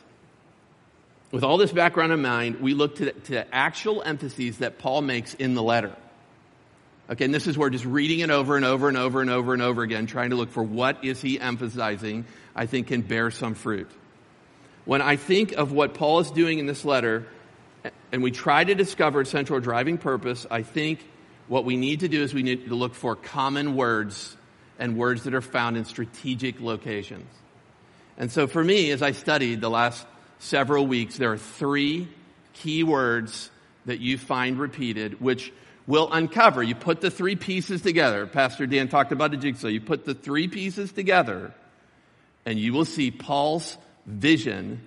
With 1.32 1.44
all 1.44 1.58
this 1.58 1.72
background 1.72 2.12
in 2.12 2.22
mind, 2.22 2.60
we 2.60 2.74
look 2.74 2.98
to 2.98 3.06
the, 3.06 3.12
to 3.12 3.32
the 3.32 3.56
actual 3.56 4.02
emphases 4.04 4.58
that 4.58 4.80
Paul 4.80 5.02
makes 5.02 5.34
in 5.34 5.54
the 5.54 5.64
letter. 5.64 5.96
Okay, 7.12 7.26
and 7.26 7.34
this 7.34 7.46
is 7.46 7.58
where 7.58 7.70
just 7.70 7.84
reading 7.84 8.20
it 8.20 8.30
over 8.30 8.56
and 8.56 8.64
over 8.64 8.88
and 8.88 8.98
over 8.98 9.20
and 9.20 9.30
over 9.30 9.52
and 9.52 9.62
over 9.62 9.84
again, 9.84 10.06
trying 10.06 10.30
to 10.30 10.38
look 10.38 10.50
for 10.50 10.64
what 10.64 11.04
is 11.04 11.22
he 11.22 11.38
emphasizing, 11.38 12.24
I 12.56 12.68
think 12.68 12.88
can 12.88 13.02
bear 13.02 13.32
some 13.32 13.54
fruit. 13.54 13.92
When 14.86 15.02
I 15.02 15.18
think 15.18 15.52
of 15.52 15.74
what 15.74 15.94
Paul 15.94 16.20
is 16.20 16.32
doing 16.32 16.60
in 16.60 16.68
this 16.68 16.86
letter, 16.86 17.28
and 18.14 18.24
we 18.24 18.32
try 18.32 18.64
to 18.64 18.76
discover 18.76 19.26
central 19.26 19.60
driving 19.60 19.98
purpose, 19.98 20.48
I 20.50 20.62
think 20.62 21.06
what 21.50 21.66
we 21.66 21.76
need 21.76 22.00
to 22.00 22.08
do 22.08 22.24
is 22.24 22.34
we 22.34 22.44
need 22.44 22.70
to 22.70 22.76
look 22.76 22.96
for 22.96 23.18
common 23.18 23.76
words 23.76 24.38
and 24.80 24.96
words 24.96 25.24
that 25.24 25.34
are 25.34 25.42
found 25.42 25.76
in 25.76 25.84
strategic 25.84 26.62
locations. 26.62 27.28
And 28.18 28.32
so 28.32 28.48
for 28.48 28.64
me, 28.64 28.90
as 28.92 29.02
I 29.02 29.12
studied 29.12 29.60
the 29.60 29.70
last 29.70 30.06
several 30.40 30.88
weeks, 30.88 31.18
there 31.18 31.34
are 31.34 31.38
three 31.38 32.08
key 32.54 32.84
words 32.84 33.52
that 33.86 34.00
you 34.00 34.18
find 34.18 34.58
repeated, 34.58 35.20
which 35.20 35.52
will 35.88 36.12
uncover. 36.12 36.62
You 36.62 36.76
put 36.76 37.02
the 37.02 37.12
three 37.12 37.36
pieces 37.36 37.82
together. 37.82 38.26
Pastor 38.28 38.66
Dan 38.66 38.88
talked 38.88 39.12
about 39.12 39.34
a 39.34 39.38
jigsaw. 39.38 39.68
You 39.68 39.82
put 39.82 40.06
the 40.06 40.14
three 40.14 40.48
pieces 40.48 40.92
together, 40.92 41.54
and 42.46 42.60
you 42.60 42.74
will 42.74 42.86
see 42.86 43.12
Paul's 43.12 43.78
vision 44.06 44.82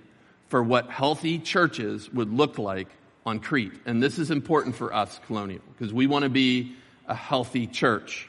for 0.48 0.62
what 0.62 0.90
healthy 0.90 1.38
churches 1.38 2.12
would 2.12 2.32
look 2.32 2.58
like 2.58 2.88
on 3.26 3.40
Crete. 3.40 3.72
And 3.86 4.02
this 4.02 4.18
is 4.18 4.30
important 4.30 4.76
for 4.76 4.94
us, 4.94 5.20
Colonial, 5.26 5.62
because 5.72 5.92
we 5.92 6.06
want 6.06 6.24
to 6.24 6.28
be 6.28 6.74
a 7.06 7.14
healthy 7.14 7.66
church. 7.66 8.28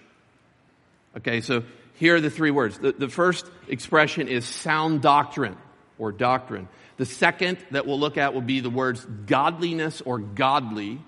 Okay, 1.17 1.41
so 1.41 1.63
here 1.95 2.15
are 2.15 2.21
the 2.21 2.29
three 2.29 2.51
words. 2.51 2.77
The, 2.77 2.91
the 2.91 3.09
first 3.09 3.49
expression 3.67 4.27
is 4.27 4.45
sound 4.45 5.01
doctrine 5.01 5.57
or 5.97 6.11
doctrine. 6.11 6.67
The 6.97 7.05
second 7.05 7.57
that 7.71 7.85
we'll 7.85 7.99
look 7.99 8.17
at 8.17 8.33
will 8.33 8.41
be 8.41 8.59
the 8.59 8.69
words 8.69 9.05
godliness 9.25 10.01
or 10.01 10.19
godly. 10.19 10.99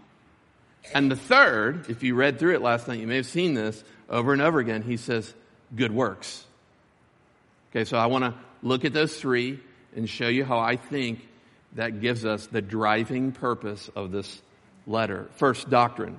And 0.94 1.12
the 1.12 1.16
third, 1.16 1.90
if 1.90 2.04
you 2.04 2.16
read 2.16 2.40
through 2.40 2.56
it 2.56 2.62
last 2.62 2.88
night, 2.88 3.00
you 3.00 3.08
may 3.08 3.18
have 3.18 3.26
seen 3.26 3.54
this 3.54 3.84
over 4.10 4.34
and 4.34 4.42
over 4.42 4.60
again. 4.60 4.82
He 4.82 4.98
says, 4.98 5.34
good 5.76 5.92
works. 5.92 6.46
Okay, 7.72 7.86
so 7.86 7.98
I 7.98 8.06
want 8.08 8.24
to 8.24 8.34
look 8.64 8.86
at 8.86 8.94
those 8.94 9.16
three 9.16 9.60
and 9.96 10.10
show 10.10 10.28
you 10.28 10.46
how 10.46 10.60
I 10.60 10.76
think 10.76 11.28
that 11.74 12.02
gives 12.02 12.26
us 12.26 12.48
the 12.48 12.62
driving 12.62 13.32
purpose 13.32 13.90
of 13.96 14.12
this 14.12 14.42
letter. 14.86 15.28
First, 15.36 15.70
doctrine. 15.70 16.18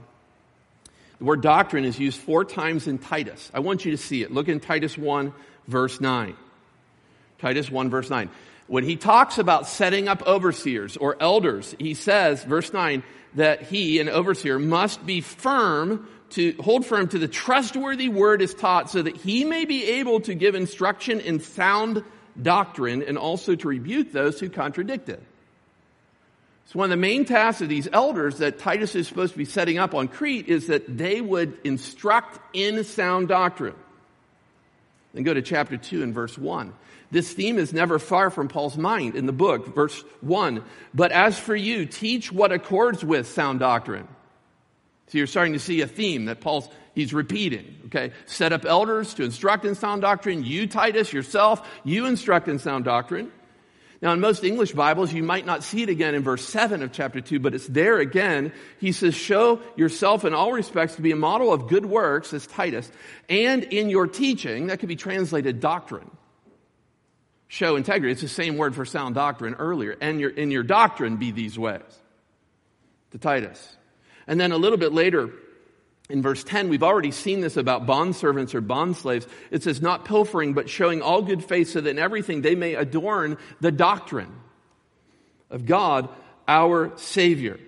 The 1.18 1.24
word 1.24 1.40
doctrine 1.40 1.84
is 1.84 1.98
used 1.98 2.20
four 2.20 2.44
times 2.44 2.86
in 2.86 2.98
Titus. 2.98 3.50
I 3.52 3.60
want 3.60 3.84
you 3.84 3.90
to 3.90 3.96
see 3.96 4.22
it. 4.22 4.30
Look 4.30 4.48
in 4.48 4.60
Titus 4.60 4.96
1, 4.96 5.32
verse 5.66 6.00
9. 6.00 6.36
Titus 7.38 7.70
1, 7.70 7.90
verse 7.90 8.10
9. 8.10 8.28
When 8.68 8.84
he 8.84 8.96
talks 8.96 9.38
about 9.38 9.66
setting 9.66 10.08
up 10.08 10.26
overseers 10.26 10.96
or 10.96 11.16
elders, 11.20 11.74
he 11.78 11.94
says, 11.94 12.44
verse 12.44 12.72
9, 12.72 13.02
that 13.34 13.62
he, 13.62 13.98
an 13.98 14.08
overseer, 14.08 14.58
must 14.58 15.04
be 15.04 15.20
firm 15.22 16.06
to 16.30 16.54
hold 16.60 16.84
firm 16.84 17.08
to 17.08 17.18
the 17.18 17.28
trustworthy 17.28 18.10
word 18.10 18.42
is 18.42 18.54
taught 18.54 18.90
so 18.90 19.00
that 19.00 19.16
he 19.16 19.44
may 19.44 19.64
be 19.64 19.84
able 19.84 20.20
to 20.20 20.34
give 20.34 20.54
instruction 20.54 21.20
in 21.20 21.40
sound 21.40 22.04
doctrine 22.40 23.02
and 23.02 23.16
also 23.16 23.54
to 23.54 23.68
rebuke 23.68 24.12
those 24.12 24.38
who 24.38 24.50
contradict 24.50 25.08
it. 25.08 25.22
So 26.66 26.78
one 26.78 26.86
of 26.86 26.90
the 26.90 26.96
main 26.96 27.24
tasks 27.24 27.62
of 27.62 27.70
these 27.70 27.88
elders 27.90 28.38
that 28.38 28.58
Titus 28.58 28.94
is 28.94 29.08
supposed 29.08 29.32
to 29.32 29.38
be 29.38 29.46
setting 29.46 29.78
up 29.78 29.94
on 29.94 30.08
Crete 30.08 30.48
is 30.48 30.66
that 30.66 30.98
they 30.98 31.22
would 31.22 31.56
instruct 31.64 32.38
in 32.54 32.84
sound 32.84 33.28
doctrine. 33.28 33.74
Then 35.14 35.22
go 35.22 35.32
to 35.32 35.40
chapter 35.40 35.78
2 35.78 36.02
and 36.02 36.12
verse 36.12 36.36
1. 36.36 36.74
This 37.10 37.32
theme 37.32 37.58
is 37.58 37.72
never 37.72 37.98
far 37.98 38.30
from 38.30 38.48
Paul's 38.48 38.76
mind 38.76 39.14
in 39.14 39.26
the 39.26 39.32
book, 39.32 39.74
verse 39.74 39.98
1. 40.20 40.62
But 40.92 41.10
as 41.12 41.38
for 41.38 41.56
you, 41.56 41.86
teach 41.86 42.30
what 42.30 42.52
accords 42.52 43.04
with 43.04 43.28
sound 43.28 43.60
doctrine. 43.60 44.06
So 45.06 45.16
you're 45.16 45.26
starting 45.26 45.54
to 45.54 45.58
see 45.58 45.80
a 45.80 45.86
theme 45.86 46.26
that 46.26 46.42
Paul's, 46.42 46.68
he's 46.94 47.14
repeating, 47.14 47.80
okay? 47.86 48.12
Set 48.26 48.52
up 48.52 48.66
elders 48.66 49.14
to 49.14 49.24
instruct 49.24 49.64
in 49.64 49.74
sound 49.74 50.02
doctrine. 50.02 50.44
You, 50.44 50.66
Titus, 50.66 51.12
yourself, 51.12 51.66
you 51.82 52.04
instruct 52.04 52.46
in 52.46 52.58
sound 52.58 52.84
doctrine. 52.84 53.32
Now, 54.02 54.12
in 54.12 54.20
most 54.20 54.44
English 54.44 54.72
Bibles, 54.72 55.12
you 55.12 55.22
might 55.22 55.46
not 55.46 55.64
see 55.64 55.82
it 55.82 55.88
again 55.88 56.14
in 56.14 56.22
verse 56.22 56.44
7 56.44 56.82
of 56.82 56.92
chapter 56.92 57.20
2, 57.22 57.40
but 57.40 57.54
it's 57.54 57.66
there 57.66 57.98
again. 57.98 58.52
He 58.78 58.92
says, 58.92 59.14
Show 59.14 59.60
yourself 59.76 60.24
in 60.24 60.34
all 60.34 60.52
respects 60.52 60.96
to 60.96 61.02
be 61.02 61.10
a 61.10 61.16
model 61.16 61.52
of 61.52 61.68
good 61.68 61.86
works, 61.86 62.32
as 62.32 62.46
Titus, 62.46 62.92
and 63.28 63.64
in 63.64 63.88
your 63.88 64.06
teaching, 64.06 64.68
that 64.68 64.78
could 64.78 64.88
be 64.88 64.94
translated 64.94 65.58
doctrine. 65.58 66.10
Show 67.48 67.76
integrity. 67.76 68.12
It's 68.12 68.20
the 68.20 68.28
same 68.28 68.58
word 68.58 68.74
for 68.74 68.84
sound 68.84 69.14
doctrine 69.14 69.54
earlier. 69.54 69.96
And 70.00 70.20
your, 70.20 70.30
in 70.30 70.50
your 70.50 70.62
doctrine 70.62 71.16
be 71.16 71.30
these 71.30 71.58
ways. 71.58 71.82
To 73.12 73.18
Titus. 73.18 73.76
And 74.26 74.38
then 74.38 74.52
a 74.52 74.58
little 74.58 74.76
bit 74.76 74.92
later, 74.92 75.30
in 76.10 76.20
verse 76.20 76.44
10, 76.44 76.68
we've 76.68 76.82
already 76.82 77.10
seen 77.10 77.40
this 77.40 77.56
about 77.56 77.86
bondservants 77.86 78.54
or 78.54 78.60
bondslaves. 78.60 79.26
It 79.50 79.62
says, 79.62 79.80
not 79.80 80.04
pilfering, 80.04 80.52
but 80.52 80.68
showing 80.68 81.00
all 81.00 81.22
good 81.22 81.42
faith 81.42 81.70
so 81.70 81.80
that 81.80 81.88
in 81.90 81.98
everything 81.98 82.42
they 82.42 82.54
may 82.54 82.74
adorn 82.74 83.38
the 83.60 83.72
doctrine 83.72 84.32
of 85.50 85.64
God, 85.64 86.10
our 86.46 86.92
Savior. 86.96 87.58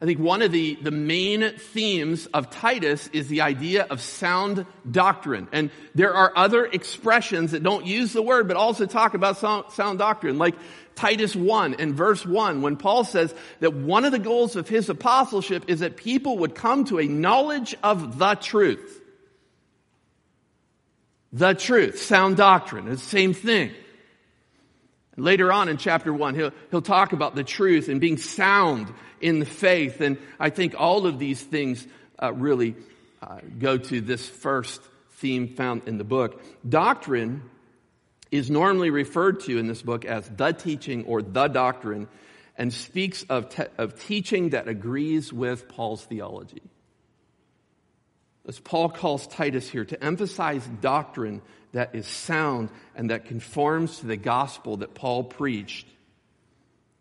I 0.00 0.04
think 0.04 0.20
one 0.20 0.42
of 0.42 0.52
the, 0.52 0.76
the 0.76 0.92
main 0.92 1.50
themes 1.56 2.26
of 2.26 2.50
Titus 2.50 3.08
is 3.12 3.26
the 3.26 3.40
idea 3.40 3.84
of 3.90 4.00
sound 4.00 4.64
doctrine. 4.88 5.48
And 5.50 5.70
there 5.94 6.14
are 6.14 6.32
other 6.36 6.64
expressions 6.64 7.50
that 7.50 7.64
don't 7.64 7.84
use 7.84 8.12
the 8.12 8.22
word, 8.22 8.46
but 8.46 8.56
also 8.56 8.86
talk 8.86 9.14
about 9.14 9.38
sound, 9.38 9.72
sound 9.72 9.98
doctrine, 9.98 10.38
like 10.38 10.54
Titus 10.94 11.34
1 11.34 11.74
and 11.74 11.94
verse 11.94 12.24
1, 12.24 12.62
when 12.62 12.76
Paul 12.76 13.02
says 13.02 13.34
that 13.58 13.74
one 13.74 14.04
of 14.04 14.12
the 14.12 14.20
goals 14.20 14.54
of 14.54 14.68
his 14.68 14.88
apostleship 14.88 15.64
is 15.66 15.80
that 15.80 15.96
people 15.96 16.38
would 16.38 16.54
come 16.54 16.84
to 16.86 17.00
a 17.00 17.06
knowledge 17.06 17.76
of 17.82 18.18
the 18.18 18.34
truth. 18.34 19.02
The 21.32 21.54
truth, 21.54 22.00
sound 22.00 22.36
doctrine, 22.36 22.86
it's 22.88 23.02
the 23.02 23.08
same 23.08 23.34
thing. 23.34 23.72
Later 25.18 25.52
on 25.52 25.68
in 25.68 25.76
chapter 25.76 26.12
1, 26.12 26.34
he'll, 26.34 26.52
he'll 26.70 26.82
talk 26.82 27.12
about 27.12 27.34
the 27.34 27.44
truth 27.44 27.88
and 27.88 28.00
being 28.00 28.18
sound 28.18 28.92
in 29.20 29.40
the 29.40 29.46
faith. 29.46 30.00
And 30.00 30.18
I 30.38 30.50
think 30.50 30.74
all 30.78 31.06
of 31.06 31.18
these 31.18 31.42
things 31.42 31.86
uh, 32.22 32.32
really 32.32 32.76
uh, 33.20 33.40
go 33.58 33.78
to 33.78 34.00
this 34.00 34.28
first 34.28 34.80
theme 35.16 35.48
found 35.48 35.88
in 35.88 35.98
the 35.98 36.04
book. 36.04 36.40
Doctrine 36.66 37.42
is 38.30 38.50
normally 38.50 38.90
referred 38.90 39.40
to 39.40 39.58
in 39.58 39.66
this 39.66 39.82
book 39.82 40.04
as 40.04 40.28
the 40.28 40.52
teaching 40.52 41.04
or 41.04 41.22
the 41.22 41.48
doctrine 41.48 42.06
and 42.56 42.72
speaks 42.72 43.24
of, 43.24 43.48
te- 43.48 43.64
of 43.76 43.98
teaching 44.00 44.50
that 44.50 44.68
agrees 44.68 45.32
with 45.32 45.68
Paul's 45.68 46.04
theology. 46.04 46.62
As 48.46 48.58
Paul 48.60 48.88
calls 48.88 49.26
Titus 49.26 49.68
here 49.68 49.84
to 49.84 50.02
emphasize 50.02 50.66
doctrine 50.80 51.42
that 51.72 51.94
is 51.94 52.06
sound 52.06 52.70
and 52.94 53.10
that 53.10 53.26
conforms 53.26 53.98
to 54.00 54.06
the 54.06 54.16
gospel 54.16 54.78
that 54.78 54.94
Paul 54.94 55.24
preached 55.24 55.86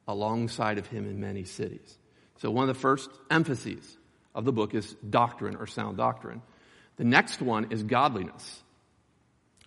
alongside 0.08 0.77
of 0.77 0.88
him 0.88 1.06
in 1.06 1.19
many 1.19 1.43
cities. 1.43 1.97
So, 2.38 2.51
one 2.51 2.69
of 2.69 2.75
the 2.75 2.80
first 2.80 3.10
emphases 3.30 3.97
of 4.36 4.45
the 4.45 4.51
book 4.51 4.73
is 4.73 4.95
doctrine 5.10 5.56
or 5.56 5.67
sound 5.67 5.97
doctrine. 5.97 6.41
The 6.97 7.03
next 7.03 7.41
one 7.41 7.71
is 7.71 7.84
godliness. 7.84 8.63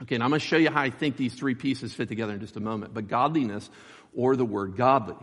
Okay, 0.02 0.14
and 0.14 0.24
I'm 0.24 0.30
going 0.30 0.40
to 0.40 0.46
show 0.46 0.56
you 0.56 0.70
how 0.70 0.80
I 0.80 0.90
think 0.90 1.16
these 1.16 1.34
three 1.34 1.54
pieces 1.54 1.92
fit 1.92 2.08
together 2.08 2.32
in 2.32 2.40
just 2.40 2.56
a 2.56 2.60
moment. 2.60 2.94
But 2.94 3.08
godliness, 3.08 3.68
or 4.14 4.36
the 4.36 4.44
word 4.44 4.76
godly. 4.76 5.16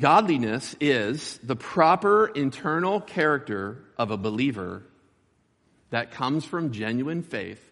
Godliness 0.00 0.76
is 0.80 1.38
the 1.42 1.56
proper 1.56 2.26
internal 2.26 3.00
character 3.00 3.84
of 3.96 4.10
a 4.10 4.16
believer 4.16 4.84
that 5.90 6.12
comes 6.12 6.44
from 6.44 6.72
genuine 6.72 7.22
faith 7.22 7.62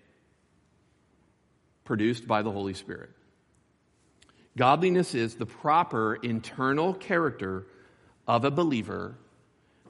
produced 1.85 2.27
by 2.27 2.43
the 2.43 2.51
Holy 2.51 2.75
Spirit. 2.75 3.11
Godliness 4.57 5.15
is 5.15 5.35
the 5.35 5.47
proper 5.47 6.15
internal 6.15 6.95
character 6.95 7.67
of 8.27 8.45
a 8.45 8.51
believer 8.51 9.17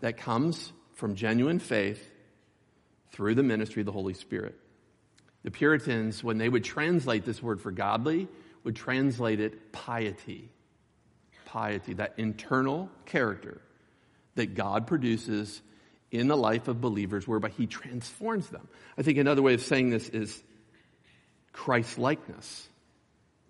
that 0.01 0.17
comes 0.17 0.73
from 0.95 1.15
genuine 1.15 1.59
faith 1.59 2.11
through 3.13 3.35
the 3.35 3.43
ministry 3.43 3.81
of 3.81 3.87
the 3.87 3.93
Holy 3.93 4.15
Spirit. 4.15 4.59
The 5.45 5.51
Puritans, 5.51 6.25
when 6.25 6.39
they 6.39 6.49
would 6.49 6.65
translate 6.65 7.25
this 7.25 7.43
word 7.43 7.61
for 7.61 7.71
godly, 7.71 8.29
would 8.65 8.75
translate 8.75 9.41
it 9.41 9.73
piety. 9.73 10.51
Piety, 11.45 11.95
that 11.95 12.15
internal 12.17 12.91
character 13.05 13.61
that 14.35 14.55
God 14.55 14.87
produces 14.87 15.63
in 16.11 16.29
the 16.29 16.37
life 16.37 16.69
of 16.69 16.81
believers 16.81 17.27
whereby 17.27 17.49
he 17.49 17.67
transforms 17.67 18.49
them. 18.49 18.69
I 18.97 19.03
think 19.03 19.19
another 19.19 19.43
way 19.43 19.55
of 19.55 19.63
saying 19.63 19.91
this 19.91 20.09
is 20.09 20.43
Christ 21.53 21.99
likeness. 21.99 22.69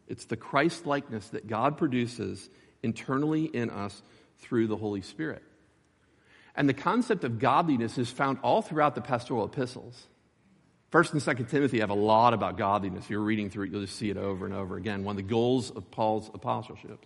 It's 0.08 0.26
the 0.26 0.36
Christ 0.36 0.86
likeness 0.86 1.28
that 1.28 1.46
God 1.46 1.76
produces 1.76 2.48
internally 2.82 3.44
in 3.44 3.70
us 3.70 4.02
through 4.38 4.68
the 4.68 4.76
Holy 4.76 5.02
Spirit. 5.02 5.42
And 6.54 6.68
the 6.68 6.74
concept 6.74 7.24
of 7.24 7.38
godliness 7.38 7.98
is 7.98 8.10
found 8.10 8.38
all 8.42 8.62
throughout 8.62 8.94
the 8.94 9.00
pastoral 9.00 9.44
epistles. 9.44 10.06
First 10.90 11.12
and 11.12 11.20
Second 11.20 11.46
Timothy 11.46 11.80
have 11.80 11.90
a 11.90 11.94
lot 11.94 12.32
about 12.32 12.56
godliness. 12.56 13.04
If 13.04 13.10
you're 13.10 13.20
reading 13.20 13.50
through 13.50 13.66
it, 13.66 13.72
you'll 13.72 13.82
just 13.82 13.96
see 13.96 14.08
it 14.08 14.16
over 14.16 14.46
and 14.46 14.54
over 14.54 14.76
again. 14.76 15.04
One 15.04 15.14
of 15.14 15.16
the 15.16 15.28
goals 15.28 15.70
of 15.70 15.90
Paul's 15.90 16.30
apostleship. 16.32 17.04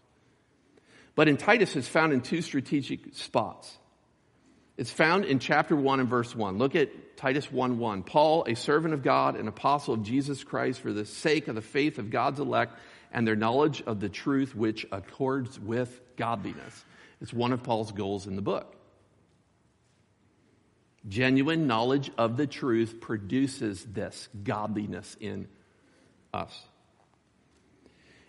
But 1.17 1.29
in 1.29 1.37
Titus, 1.37 1.75
it's 1.75 1.89
found 1.89 2.13
in 2.13 2.21
two 2.21 2.43
strategic 2.43 3.15
spots. 3.15 3.77
It's 4.81 4.91
found 4.91 5.27
in 5.27 5.41
chapter 5.41 5.77
1 5.77 6.01
and 6.01 6.09
verse 6.09 6.35
1. 6.35 6.57
Look 6.57 6.75
at 6.75 7.19
Titus 7.19 7.53
1 7.53 7.79
1. 7.79 8.03
Paul, 8.03 8.47
a 8.49 8.55
servant 8.57 8.95
of 8.95 9.03
God, 9.03 9.37
an 9.37 9.47
apostle 9.47 9.93
of 9.93 10.03
Jesus 10.03 10.43
Christ, 10.43 10.81
for 10.81 10.91
the 10.91 11.05
sake 11.05 11.49
of 11.49 11.55
the 11.55 11.61
faith 11.61 11.99
of 11.99 12.09
God's 12.09 12.41
elect 12.41 12.79
and 13.13 13.29
their 13.29 13.37
knowledge 13.37 13.83
of 13.83 14.01
the 14.01 14.09
truth 14.09 14.55
which 14.55 14.87
accords 14.91 15.61
with 15.61 16.01
godliness. 16.17 16.83
It's 17.21 17.31
one 17.31 17.53
of 17.53 17.63
Paul's 17.63 17.93
goals 17.93 18.27
in 18.27 18.37
the 18.37 18.43
book. 18.43 18.75
Genuine 21.07 21.67
knowledge 21.67 22.11
of 22.17 22.39
the 22.39 22.47
truth 22.47 23.03
produces 23.03 23.85
this 23.85 24.31
godliness 24.43 25.15
in 25.21 25.47
us. 26.33 26.59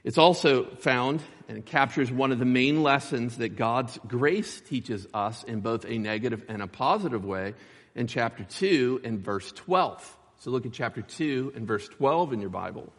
It's 0.03 0.17
also 0.17 0.65
found 0.77 1.21
and 1.47 1.65
captures 1.65 2.11
one 2.11 2.31
of 2.31 2.39
the 2.39 2.45
main 2.45 2.81
lessons 2.81 3.37
that 3.37 3.55
God's 3.55 3.99
grace 4.07 4.61
teaches 4.61 5.07
us 5.13 5.43
in 5.43 5.61
both 5.61 5.85
a 5.85 5.97
negative 5.97 6.43
and 6.47 6.61
a 6.61 6.67
positive 6.67 7.23
way 7.23 7.53
in 7.93 8.07
chapter 8.07 8.43
2 8.43 9.01
and 9.03 9.19
verse 9.19 9.51
12. 9.51 10.17
So 10.39 10.49
look 10.49 10.65
at 10.65 10.73
chapter 10.73 11.01
2 11.01 11.53
and 11.55 11.67
verse 11.67 11.87
12 11.87 12.33
in 12.33 12.41
your 12.41 12.49
Bible. 12.49 12.91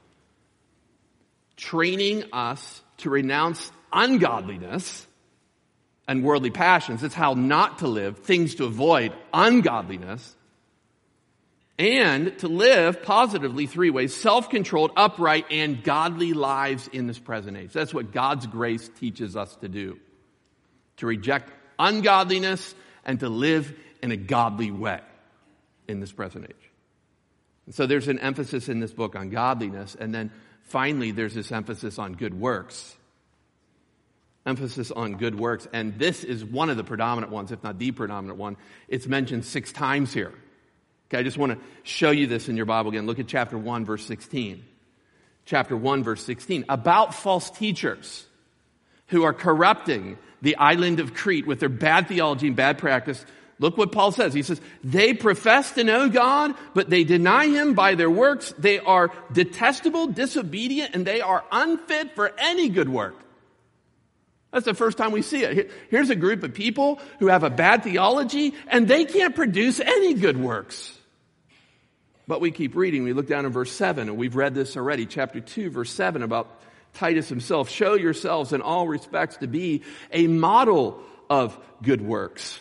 Training 1.57 2.25
us 2.33 2.83
to 2.99 3.11
renounce 3.11 3.73
ungodliness 3.93 5.07
and 6.07 6.23
worldly 6.23 6.51
passions. 6.51 7.03
It's 7.03 7.15
how 7.15 7.35
not 7.35 7.79
to 7.79 7.89
live, 7.89 8.19
things 8.19 8.57
to 8.57 8.65
avoid 8.65 9.13
ungodliness 9.33 10.37
and 11.79 12.39
to 12.39 12.49
live 12.49 13.03
positively 13.03 13.67
three 13.67 13.91
ways 13.91 14.15
self 14.15 14.51
controlled, 14.51 14.93
upright, 14.97 15.47
and 15.51 15.83
godly 15.83 16.33
lives 16.33 16.89
in 16.89 17.07
this 17.07 17.19
present 17.19 17.57
age. 17.57 17.73
That's 17.73 17.95
what 17.95 18.13
God's 18.13 18.47
grace 18.47 18.91
teaches 19.01 19.37
us 19.37 19.55
to 19.57 19.69
do 19.69 19.99
to 20.99 21.07
reject 21.07 21.51
ungodliness 21.79 22.75
and 23.05 23.19
to 23.21 23.29
live 23.29 23.75
in 24.03 24.13
a 24.13 24.17
godly 24.17 24.71
way 24.71 25.01
in 25.89 26.01
this 26.01 26.13
present 26.13 26.45
age. 26.45 26.71
And 27.67 27.75
so 27.75 27.87
there's 27.87 28.09
an 28.09 28.19
emphasis 28.19 28.69
in 28.69 28.81
this 28.81 28.93
book 28.93 29.17
on 29.17 29.31
godliness, 29.31 29.97
and 29.99 30.15
then 30.15 30.31
finally 30.63 31.13
there's 31.13 31.35
this 31.35 31.53
emphasis 31.53 31.99
on 31.99 32.15
good 32.15 32.39
works. 32.39 32.97
Emphasis 34.45 34.91
on 34.91 35.19
good 35.19 35.39
works, 35.39 35.69
and 35.73 35.99
this 35.99 36.25
is 36.25 36.45
one 36.45 36.69
of 36.69 36.77
the 36.77 36.85
predominant 36.85 37.33
ones, 37.33 37.53
if 37.53 37.63
not 37.63 37.79
the 37.79 37.93
predominant 37.93 38.39
one. 38.39 38.57
It's 38.89 39.07
mentioned 39.07 39.45
six 39.45 39.71
times 39.71 40.13
here. 40.13 40.33
Okay, 41.13 41.21
I 41.21 41.25
just 41.25 41.37
want 41.37 41.53
to 41.53 41.59
show 41.83 42.11
you 42.11 42.27
this 42.27 42.49
in 42.49 42.57
your 42.57 42.65
Bible 42.65 42.89
again. 42.89 43.05
Look 43.05 43.19
at 43.19 43.27
chapter 43.27 43.59
1, 43.59 43.85
verse 43.85 44.03
16. 44.07 44.65
Chapter 45.45 45.77
1, 45.77 46.03
verse 46.03 46.25
16. 46.25 46.65
About 46.71 47.13
false 47.15 47.51
teachers 47.51 48.25
who 49.09 49.23
are 49.25 49.35
corrupting 49.35 50.17
the 50.41 50.57
island 50.57 51.01
of 51.01 51.13
Crete 51.13 51.47
with 51.47 51.61
their 51.61 51.69
bad 51.69 52.09
theology 52.09 52.47
and 52.47 52.57
bad 52.57 52.79
practice. 52.79 53.27
Look 53.59 53.77
what 53.77 53.93
Paul 53.93 54.11
says. 54.11 54.33
He 54.33 54.41
says, 54.41 54.59
they 54.83 55.13
profess 55.13 55.73
to 55.73 55.85
know 55.85 56.09
God, 56.09 56.55
but 56.73 56.89
they 56.89 57.05
deny 57.05 57.47
him 57.47 57.75
by 57.75 57.95
their 57.95 58.11
works. 58.11 58.55
They 58.57 58.79
are 58.79 59.13
detestable, 59.31 60.07
disobedient, 60.07 60.95
and 60.95 61.07
they 61.07 61.21
are 61.21 61.45
unfit 61.53 62.15
for 62.15 62.33
any 62.39 62.71
good 62.71 62.89
work. 62.89 63.17
That's 64.51 64.65
the 64.65 64.73
first 64.73 64.97
time 64.97 65.13
we 65.13 65.21
see 65.21 65.45
it. 65.45 65.71
Here's 65.91 66.09
a 66.09 66.17
group 66.17 66.43
of 66.43 66.55
people 66.55 67.01
who 67.19 67.27
have 67.27 67.45
a 67.45 67.51
bad 67.51 67.85
theology 67.85 68.55
and 68.67 68.89
they 68.89 69.05
can't 69.05 69.35
produce 69.35 69.79
any 69.79 70.15
good 70.15 70.39
works. 70.39 71.01
But 72.33 72.41
we 72.41 72.51
keep 72.51 72.77
reading. 72.77 73.05
We 73.05 73.13
look 73.13 73.29
down 73.29 73.45
in 73.45 73.53
verse 73.53 73.71
7, 73.71 74.09
and 74.09 74.17
we've 74.17 74.35
read 74.35 74.55
this 74.55 74.75
already, 74.79 75.05
chapter 75.05 75.39
2, 75.39 75.69
verse 75.69 75.91
7, 75.91 76.23
about 76.23 76.63
Titus 76.95 77.29
himself. 77.29 77.69
Show 77.69 77.93
yourselves 77.93 78.55
in 78.55 78.63
all 78.63 78.89
respects 78.89 79.37
to 79.37 79.47
be 79.47 79.83
a 80.11 80.29
model 80.29 81.03
of 81.29 81.59
good 81.83 82.01
works. 82.01 82.59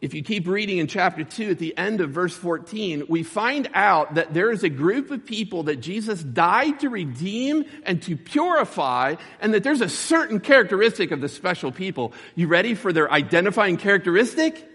If 0.00 0.12
you 0.12 0.24
keep 0.24 0.48
reading 0.48 0.78
in 0.78 0.88
chapter 0.88 1.22
2 1.22 1.50
at 1.50 1.60
the 1.60 1.78
end 1.78 2.00
of 2.00 2.10
verse 2.10 2.34
14, 2.34 3.04
we 3.08 3.22
find 3.22 3.70
out 3.74 4.16
that 4.16 4.34
there 4.34 4.50
is 4.50 4.64
a 4.64 4.68
group 4.68 5.12
of 5.12 5.24
people 5.24 5.62
that 5.62 5.76
Jesus 5.76 6.20
died 6.20 6.80
to 6.80 6.88
redeem 6.88 7.64
and 7.84 8.02
to 8.02 8.16
purify, 8.16 9.14
and 9.40 9.54
that 9.54 9.62
there's 9.62 9.82
a 9.82 9.88
certain 9.88 10.40
characteristic 10.40 11.12
of 11.12 11.20
the 11.20 11.28
special 11.28 11.70
people. 11.70 12.12
You 12.34 12.48
ready 12.48 12.74
for 12.74 12.92
their 12.92 13.08
identifying 13.08 13.76
characteristic? 13.76 14.68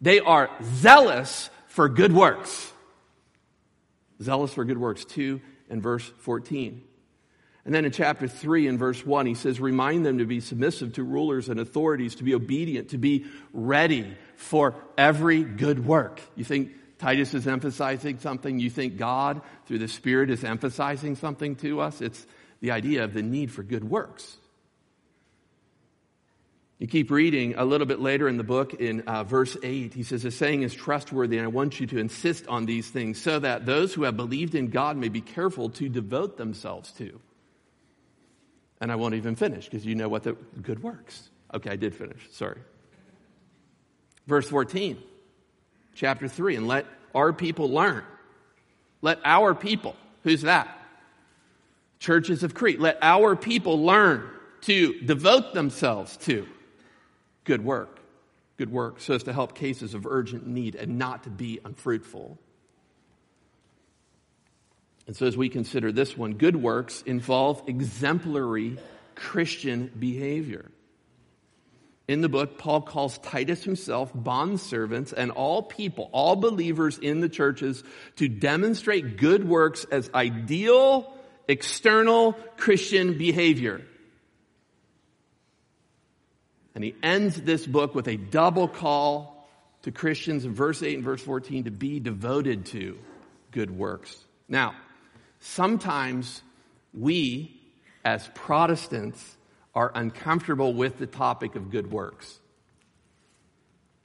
They 0.00 0.18
are 0.18 0.50
zealous 0.64 1.48
for 1.72 1.88
good 1.88 2.12
works. 2.12 2.70
Zealous 4.20 4.52
for 4.52 4.62
good 4.64 4.76
works, 4.76 5.06
2 5.06 5.40
and 5.70 5.82
verse 5.82 6.06
14. 6.18 6.82
And 7.64 7.74
then 7.74 7.86
in 7.86 7.92
chapter 7.92 8.28
3 8.28 8.68
and 8.68 8.78
verse 8.78 9.06
1, 9.06 9.24
he 9.24 9.34
says, 9.34 9.58
Remind 9.58 10.04
them 10.04 10.18
to 10.18 10.26
be 10.26 10.40
submissive 10.40 10.92
to 10.94 11.02
rulers 11.02 11.48
and 11.48 11.58
authorities, 11.58 12.16
to 12.16 12.24
be 12.24 12.34
obedient, 12.34 12.90
to 12.90 12.98
be 12.98 13.24
ready 13.54 14.16
for 14.36 14.74
every 14.98 15.44
good 15.44 15.86
work. 15.86 16.20
You 16.36 16.44
think 16.44 16.72
Titus 16.98 17.32
is 17.32 17.48
emphasizing 17.48 18.18
something? 18.18 18.58
You 18.58 18.68
think 18.68 18.98
God, 18.98 19.40
through 19.64 19.78
the 19.78 19.88
Spirit, 19.88 20.28
is 20.28 20.44
emphasizing 20.44 21.16
something 21.16 21.56
to 21.56 21.80
us? 21.80 22.02
It's 22.02 22.26
the 22.60 22.72
idea 22.72 23.04
of 23.04 23.14
the 23.14 23.22
need 23.22 23.50
for 23.50 23.62
good 23.62 23.84
works. 23.84 24.36
You 26.82 26.88
keep 26.88 27.12
reading 27.12 27.54
a 27.56 27.64
little 27.64 27.86
bit 27.86 28.00
later 28.00 28.26
in 28.26 28.38
the 28.38 28.42
book 28.42 28.74
in 28.74 29.02
uh, 29.02 29.22
verse 29.22 29.56
8. 29.62 29.94
He 29.94 30.02
says, 30.02 30.24
The 30.24 30.32
saying 30.32 30.62
is 30.62 30.74
trustworthy, 30.74 31.38
and 31.38 31.44
I 31.44 31.48
want 31.48 31.78
you 31.78 31.86
to 31.86 31.98
insist 31.98 32.48
on 32.48 32.66
these 32.66 32.90
things 32.90 33.22
so 33.22 33.38
that 33.38 33.64
those 33.64 33.94
who 33.94 34.02
have 34.02 34.16
believed 34.16 34.56
in 34.56 34.66
God 34.66 34.96
may 34.96 35.08
be 35.08 35.20
careful 35.20 35.68
to 35.70 35.88
devote 35.88 36.36
themselves 36.38 36.90
to. 36.94 37.20
And 38.80 38.90
I 38.90 38.96
won't 38.96 39.14
even 39.14 39.36
finish 39.36 39.66
because 39.66 39.86
you 39.86 39.94
know 39.94 40.08
what 40.08 40.24
the 40.24 40.32
good 40.32 40.82
works. 40.82 41.30
Okay, 41.54 41.70
I 41.70 41.76
did 41.76 41.94
finish. 41.94 42.18
Sorry. 42.32 42.58
Verse 44.26 44.48
14, 44.48 45.00
chapter 45.94 46.26
3. 46.26 46.56
And 46.56 46.66
let 46.66 46.86
our 47.14 47.32
people 47.32 47.70
learn. 47.70 48.02
Let 49.02 49.20
our 49.24 49.54
people, 49.54 49.94
who's 50.24 50.42
that? 50.42 50.66
Churches 52.00 52.42
of 52.42 52.54
Crete. 52.54 52.80
Let 52.80 52.98
our 53.02 53.36
people 53.36 53.84
learn 53.84 54.28
to 54.62 54.98
devote 55.02 55.54
themselves 55.54 56.16
to 56.16 56.48
good 57.44 57.64
work, 57.64 58.00
good 58.56 58.70
work, 58.70 59.00
so 59.00 59.14
as 59.14 59.24
to 59.24 59.32
help 59.32 59.54
cases 59.54 59.94
of 59.94 60.06
urgent 60.06 60.46
need 60.46 60.74
and 60.74 60.98
not 60.98 61.24
to 61.24 61.30
be 61.30 61.60
unfruitful. 61.64 62.38
And 65.06 65.16
so, 65.16 65.26
as 65.26 65.36
we 65.36 65.48
consider 65.48 65.90
this 65.90 66.16
one, 66.16 66.34
good 66.34 66.56
works 66.56 67.02
involve 67.02 67.62
exemplary 67.66 68.78
Christian 69.14 69.90
behavior. 69.98 70.70
In 72.08 72.20
the 72.20 72.28
book, 72.28 72.58
Paul 72.58 72.82
calls 72.82 73.18
Titus 73.18 73.62
himself 73.64 74.12
bondservants 74.12 75.12
and 75.12 75.30
all 75.30 75.62
people, 75.62 76.10
all 76.12 76.36
believers 76.36 76.98
in 76.98 77.20
the 77.20 77.28
churches 77.28 77.82
to 78.16 78.28
demonstrate 78.28 79.16
good 79.16 79.48
works 79.48 79.84
as 79.90 80.10
ideal 80.14 81.12
external 81.48 82.32
Christian 82.56 83.18
behavior. 83.18 83.82
And 86.74 86.82
he 86.82 86.94
ends 87.02 87.40
this 87.40 87.66
book 87.66 87.94
with 87.94 88.08
a 88.08 88.16
double 88.16 88.68
call 88.68 89.48
to 89.82 89.92
Christians 89.92 90.44
in 90.44 90.54
verse 90.54 90.82
8 90.82 90.94
and 90.94 91.04
verse 91.04 91.20
14 91.22 91.64
to 91.64 91.70
be 91.70 92.00
devoted 92.00 92.66
to 92.66 92.98
good 93.50 93.70
works. 93.70 94.16
Now, 94.48 94.74
sometimes 95.40 96.42
we, 96.94 97.60
as 98.04 98.28
Protestants, 98.34 99.36
are 99.74 99.90
uncomfortable 99.94 100.72
with 100.72 100.98
the 100.98 101.06
topic 101.06 101.56
of 101.56 101.70
good 101.70 101.90
works. 101.90 102.38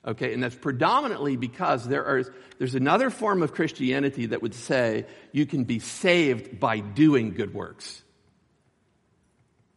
Okay, 0.05 0.33
and 0.33 0.41
that's 0.41 0.55
predominantly 0.55 1.35
because 1.35 1.85
there 1.85 2.05
are, 2.05 2.23
there's 2.59 2.75
another 2.75 3.09
form 3.09 3.43
of 3.43 3.53
Christianity 3.53 4.27
that 4.27 4.41
would 4.41 4.55
say 4.55 5.05
you 5.33 5.45
can 5.45 5.65
be 5.65 5.79
saved 5.79 6.59
by 6.59 6.79
doing 6.79 7.33
good 7.33 7.53
works. 7.53 8.03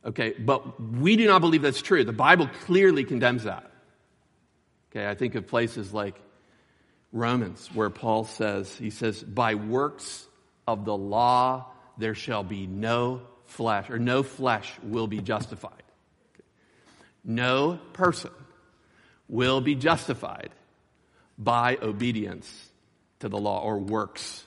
Okay, 0.04 0.32
but 0.38 0.80
we 0.80 1.16
do 1.16 1.26
not 1.26 1.40
believe 1.40 1.62
that's 1.62 1.82
true. 1.82 2.04
The 2.04 2.12
Bible 2.12 2.48
clearly 2.64 3.04
condemns 3.04 3.44
that. 3.44 3.70
Okay, 4.90 5.06
I 5.06 5.14
think 5.14 5.34
of 5.34 5.46
places 5.46 5.92
like 5.92 6.14
Romans 7.12 7.68
where 7.74 7.90
Paul 7.90 8.24
says, 8.24 8.74
he 8.76 8.90
says, 8.90 9.22
by 9.22 9.54
works 9.54 10.26
of 10.66 10.84
the 10.84 10.96
law 10.96 11.66
there 11.98 12.14
shall 12.14 12.42
be 12.42 12.66
no 12.66 13.22
flesh, 13.44 13.90
or 13.90 13.98
no 13.98 14.22
flesh 14.22 14.72
will 14.82 15.06
be 15.06 15.20
justified. 15.20 15.82
No 17.22 17.78
person 17.92 18.30
will 19.28 19.60
be 19.60 19.74
justified 19.74 20.50
by 21.36 21.76
obedience 21.82 22.70
to 23.18 23.28
the 23.28 23.38
law 23.38 23.62
or 23.62 23.78
works 23.78 24.44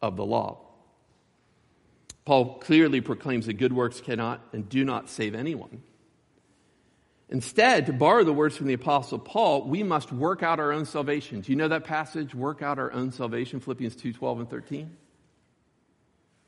of 0.00 0.16
the 0.16 0.24
law. 0.24 0.61
Paul 2.24 2.58
clearly 2.58 3.00
proclaims 3.00 3.46
that 3.46 3.54
good 3.54 3.72
works 3.72 4.00
cannot 4.00 4.40
and 4.52 4.68
do 4.68 4.84
not 4.84 5.10
save 5.10 5.34
anyone. 5.34 5.82
Instead, 7.28 7.86
to 7.86 7.92
borrow 7.92 8.24
the 8.24 8.32
words 8.32 8.56
from 8.56 8.66
the 8.66 8.74
Apostle 8.74 9.18
Paul, 9.18 9.66
we 9.66 9.82
must 9.82 10.12
work 10.12 10.42
out 10.42 10.60
our 10.60 10.70
own 10.70 10.84
salvation. 10.84 11.40
Do 11.40 11.50
you 11.50 11.56
know 11.56 11.68
that 11.68 11.84
passage, 11.84 12.34
work 12.34 12.60
out 12.60 12.78
our 12.78 12.92
own 12.92 13.10
salvation, 13.10 13.58
Philippians 13.58 13.96
2 13.96 14.12
12 14.12 14.40
and 14.40 14.50
13? 14.50 14.96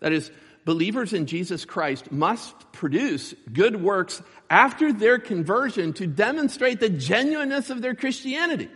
That 0.01 0.13
is, 0.13 0.31
believers 0.67 1.15
in 1.15 1.25
Jesus 1.25 1.65
Christ 1.65 2.13
must 2.13 2.71
produce 2.73 3.35
good 3.51 3.83
works 3.83 4.23
after 4.51 4.93
their 4.93 5.19
conversion 5.19 5.95
to 5.95 6.07
demonstrate 6.07 6.81
the 6.81 6.91
genuineness 6.91 7.71
of 7.71 7.81
their 7.81 7.95
Christianity. 7.95 8.69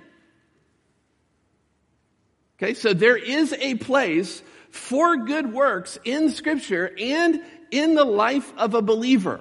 Okay, 2.57 2.73
so 2.73 2.95
there 2.95 3.19
is 3.19 3.53
a 3.53 3.75
place 3.75 4.43
for 4.71 5.17
good 5.17 5.53
works 5.53 5.99
in 6.05 6.31
Scripture 6.31 6.93
and 6.99 7.43
in 7.71 7.95
the 7.95 8.05
life 8.05 8.53
of 8.57 8.75
a 8.75 8.83
believer. 8.83 9.41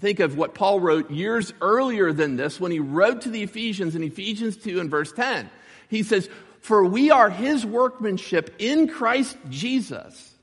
Think 0.00 0.20
of 0.20 0.36
what 0.36 0.54
Paul 0.54 0.80
wrote 0.80 1.10
years 1.10 1.52
earlier 1.60 2.12
than 2.12 2.36
this 2.36 2.58
when 2.58 2.72
he 2.72 2.80
wrote 2.80 3.22
to 3.22 3.30
the 3.30 3.42
Ephesians 3.42 3.94
in 3.94 4.02
Ephesians 4.02 4.56
2 4.56 4.80
and 4.80 4.90
verse 4.90 5.12
10. 5.12 5.50
He 5.88 6.02
says, 6.02 6.28
For 6.60 6.84
we 6.84 7.10
are 7.10 7.30
his 7.30 7.64
workmanship 7.66 8.54
in 8.58 8.88
Christ 8.88 9.36
Jesus 9.50 10.34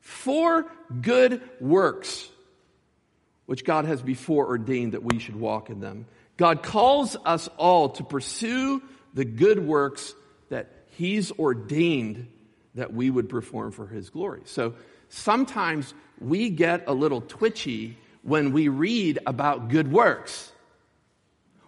for 0.00 0.70
good 1.02 1.42
works, 1.60 2.28
which 3.46 3.64
God 3.64 3.86
has 3.86 4.00
before 4.00 4.46
ordained 4.46 4.92
that 4.92 5.02
we 5.02 5.18
should 5.18 5.36
walk 5.36 5.68
in 5.68 5.80
them. 5.80 6.06
God 6.36 6.62
calls 6.62 7.16
us 7.24 7.48
all 7.56 7.88
to 7.90 8.04
pursue 8.04 8.82
the 9.14 9.24
good 9.24 9.58
works 9.58 10.14
that 10.48 10.70
he's 10.90 11.32
ordained 11.32 12.28
that 12.76 12.92
we 12.92 13.10
would 13.10 13.28
perform 13.28 13.72
for 13.72 13.86
his 13.86 14.10
glory. 14.10 14.42
So 14.44 14.74
sometimes 15.08 15.92
we 16.20 16.50
get 16.50 16.84
a 16.86 16.94
little 16.94 17.20
twitchy 17.20 17.98
when 18.22 18.52
we 18.52 18.68
read 18.68 19.18
about 19.26 19.68
good 19.68 19.90
works. 19.90 20.52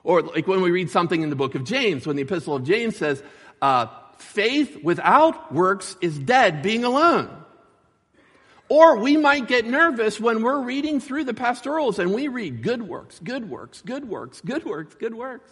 Or 0.05 0.23
like 0.23 0.47
when 0.47 0.62
we 0.62 0.71
read 0.71 0.90
something 0.90 1.23
in 1.23 1.31
the 1.31 1.37
book 1.37 1.55
of 1.55 1.64
James, 1.64 2.07
when 2.07 2.16
the 2.16 2.23
epistle 2.23 2.55
of 2.55 2.64
James 2.64 2.97
says, 2.97 3.23
uh, 3.61 3.87
faith 4.18 4.83
without 4.83 5.53
works 5.53 5.97
is 6.01 6.18
dead 6.18 6.62
being 6.62 6.85
alone. 6.85 7.31
Or 8.68 8.99
we 8.99 9.16
might 9.16 9.49
get 9.49 9.66
nervous 9.66 10.21
when 10.21 10.42
we're 10.42 10.61
reading 10.61 11.01
through 11.01 11.25
the 11.25 11.35
pastorals 11.35 11.99
and 11.99 12.12
we 12.12 12.29
read 12.29 12.62
good 12.62 12.83
works, 12.83 13.18
good 13.23 13.49
works, 13.49 13.83
good 13.83 14.07
works, 14.07 14.42
good 14.42 14.64
works, 14.64 14.94
good 14.94 15.14
works. 15.14 15.51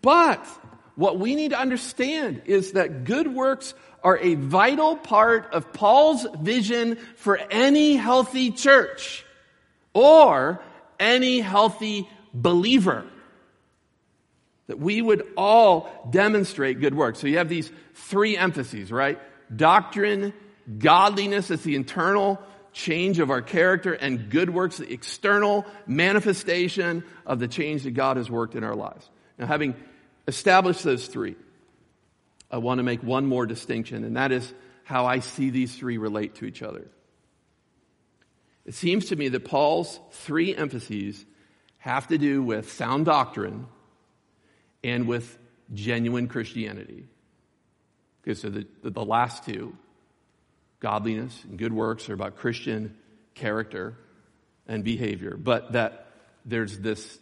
But 0.00 0.46
what 0.94 1.18
we 1.18 1.34
need 1.34 1.50
to 1.50 1.58
understand 1.58 2.42
is 2.46 2.72
that 2.72 3.04
good 3.04 3.34
works 3.34 3.74
are 4.06 4.18
a 4.18 4.36
vital 4.36 4.96
part 4.96 5.52
of 5.52 5.72
Paul's 5.72 6.24
vision 6.40 6.94
for 7.16 7.36
any 7.36 7.96
healthy 7.96 8.52
church 8.52 9.24
or 9.94 10.62
any 11.00 11.40
healthy 11.40 12.08
believer. 12.32 13.04
That 14.68 14.78
we 14.78 15.02
would 15.02 15.26
all 15.36 16.08
demonstrate 16.08 16.78
good 16.78 16.94
work. 16.94 17.16
So 17.16 17.26
you 17.26 17.38
have 17.38 17.48
these 17.48 17.68
three 17.94 18.36
emphases, 18.36 18.92
right? 18.92 19.18
Doctrine, 19.54 20.32
godliness, 20.78 21.48
that's 21.48 21.64
the 21.64 21.74
internal 21.74 22.40
change 22.72 23.18
of 23.18 23.32
our 23.32 23.42
character, 23.42 23.92
and 23.92 24.30
good 24.30 24.50
works, 24.50 24.76
the 24.76 24.92
external 24.92 25.66
manifestation 25.88 27.02
of 27.26 27.40
the 27.40 27.48
change 27.48 27.82
that 27.82 27.94
God 27.94 28.18
has 28.18 28.30
worked 28.30 28.54
in 28.54 28.62
our 28.62 28.76
lives. 28.76 29.10
Now, 29.36 29.46
having 29.46 29.74
established 30.28 30.84
those 30.84 31.08
three, 31.08 31.34
I 32.50 32.58
want 32.58 32.78
to 32.78 32.84
make 32.84 33.02
one 33.02 33.26
more 33.26 33.46
distinction, 33.46 34.04
and 34.04 34.16
that 34.16 34.32
is 34.32 34.52
how 34.84 35.06
I 35.06 35.18
see 35.18 35.50
these 35.50 35.74
three 35.74 35.98
relate 35.98 36.36
to 36.36 36.44
each 36.44 36.62
other. 36.62 36.86
It 38.64 38.74
seems 38.74 39.06
to 39.06 39.16
me 39.16 39.28
that 39.28 39.44
Paul's 39.44 39.98
three 40.10 40.54
emphases 40.54 41.24
have 41.78 42.08
to 42.08 42.18
do 42.18 42.42
with 42.42 42.72
sound 42.72 43.06
doctrine 43.06 43.66
and 44.82 45.06
with 45.06 45.38
genuine 45.72 46.28
Christianity. 46.28 47.06
Okay, 48.22 48.34
so 48.34 48.48
the, 48.48 48.66
the 48.82 49.04
last 49.04 49.44
two, 49.44 49.76
godliness 50.80 51.44
and 51.44 51.58
good 51.58 51.72
works, 51.72 52.08
are 52.08 52.14
about 52.14 52.36
Christian 52.36 52.96
character 53.34 53.96
and 54.66 54.82
behavior. 54.82 55.36
But 55.36 55.72
that 55.72 56.06
there's 56.44 56.78
this 56.78 57.18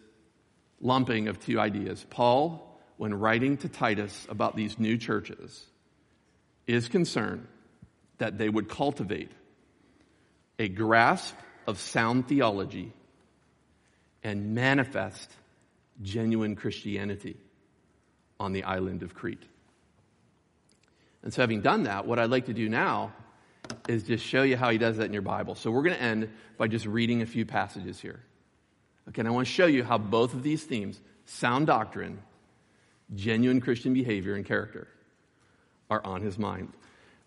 lumping 0.80 1.28
of 1.28 1.40
two 1.40 1.60
ideas. 1.60 2.04
Paul, 2.08 2.63
when 2.96 3.14
writing 3.14 3.56
to 3.58 3.68
Titus 3.68 4.26
about 4.28 4.56
these 4.56 4.78
new 4.78 4.96
churches, 4.96 5.66
is 6.66 6.88
concerned 6.88 7.46
that 8.18 8.38
they 8.38 8.48
would 8.48 8.68
cultivate 8.68 9.32
a 10.58 10.68
grasp 10.68 11.34
of 11.66 11.78
sound 11.78 12.28
theology 12.28 12.92
and 14.22 14.54
manifest 14.54 15.30
genuine 16.02 16.56
Christianity 16.56 17.36
on 18.40 18.52
the 18.52 18.64
island 18.64 19.02
of 19.02 19.14
Crete. 19.14 19.42
And 21.22 21.32
so, 21.32 21.42
having 21.42 21.62
done 21.62 21.84
that, 21.84 22.06
what 22.06 22.18
I'd 22.18 22.30
like 22.30 22.46
to 22.46 22.54
do 22.54 22.68
now 22.68 23.12
is 23.88 24.02
just 24.02 24.24
show 24.24 24.42
you 24.42 24.56
how 24.56 24.70
he 24.70 24.78
does 24.78 24.98
that 24.98 25.04
in 25.04 25.12
your 25.12 25.22
Bible. 25.22 25.54
So, 25.54 25.70
we're 25.70 25.82
going 25.82 25.96
to 25.96 26.02
end 26.02 26.30
by 26.58 26.68
just 26.68 26.86
reading 26.86 27.22
a 27.22 27.26
few 27.26 27.46
passages 27.46 27.98
here. 27.98 28.20
Okay, 29.08 29.20
and 29.20 29.28
I 29.28 29.30
want 29.30 29.46
to 29.46 29.52
show 29.52 29.66
you 29.66 29.84
how 29.84 29.98
both 29.98 30.34
of 30.34 30.42
these 30.42 30.64
themes, 30.64 31.00
sound 31.24 31.66
doctrine, 31.66 32.18
genuine 33.14 33.60
Christian 33.60 33.94
behavior, 33.94 34.34
and 34.34 34.44
character, 34.44 34.88
are 35.90 36.04
on 36.04 36.22
his 36.22 36.38
mind. 36.38 36.72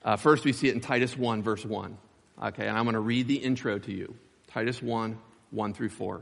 Uh, 0.04 0.16
first, 0.16 0.46
we 0.46 0.54
see 0.54 0.68
it 0.68 0.74
in 0.74 0.82
Titus 0.82 1.18
1, 1.18 1.44
verse 1.44 1.66
1. 1.66 1.98
Okay, 2.44 2.68
and 2.68 2.78
I'm 2.78 2.86
going 2.86 2.94
to 2.94 3.00
read 3.00 3.28
the 3.28 3.36
intro 3.36 3.80
to 3.80 3.92
you 3.92 4.14
Titus 4.48 4.82
1 4.82 5.18
1 5.52 5.74
through 5.74 5.90
4. 5.90 6.22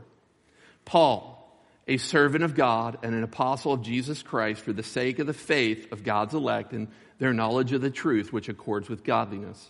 Paul, 0.84 1.36
a 1.88 1.96
servant 1.98 2.44
of 2.44 2.54
God 2.54 2.98
and 3.02 3.14
an 3.14 3.22
apostle 3.22 3.72
of 3.72 3.82
Jesus 3.82 4.22
Christ 4.22 4.60
for 4.62 4.72
the 4.72 4.82
sake 4.82 5.18
of 5.18 5.26
the 5.26 5.32
faith 5.32 5.92
of 5.92 6.04
God's 6.04 6.34
elect 6.34 6.72
and 6.72 6.88
their 7.18 7.32
knowledge 7.32 7.72
of 7.72 7.80
the 7.80 7.90
truth 7.90 8.32
which 8.32 8.48
accords 8.48 8.88
with 8.88 9.04
godliness. 9.04 9.68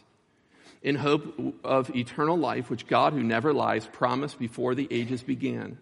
In 0.83 0.95
hope 0.95 1.61
of 1.65 1.95
eternal 1.95 2.37
life, 2.37 2.71
which 2.71 2.87
God, 2.87 3.13
who 3.13 3.23
never 3.23 3.53
lies, 3.53 3.87
promised 3.87 4.39
before 4.39 4.75
the 4.75 4.87
ages 4.91 5.23
began, 5.23 5.79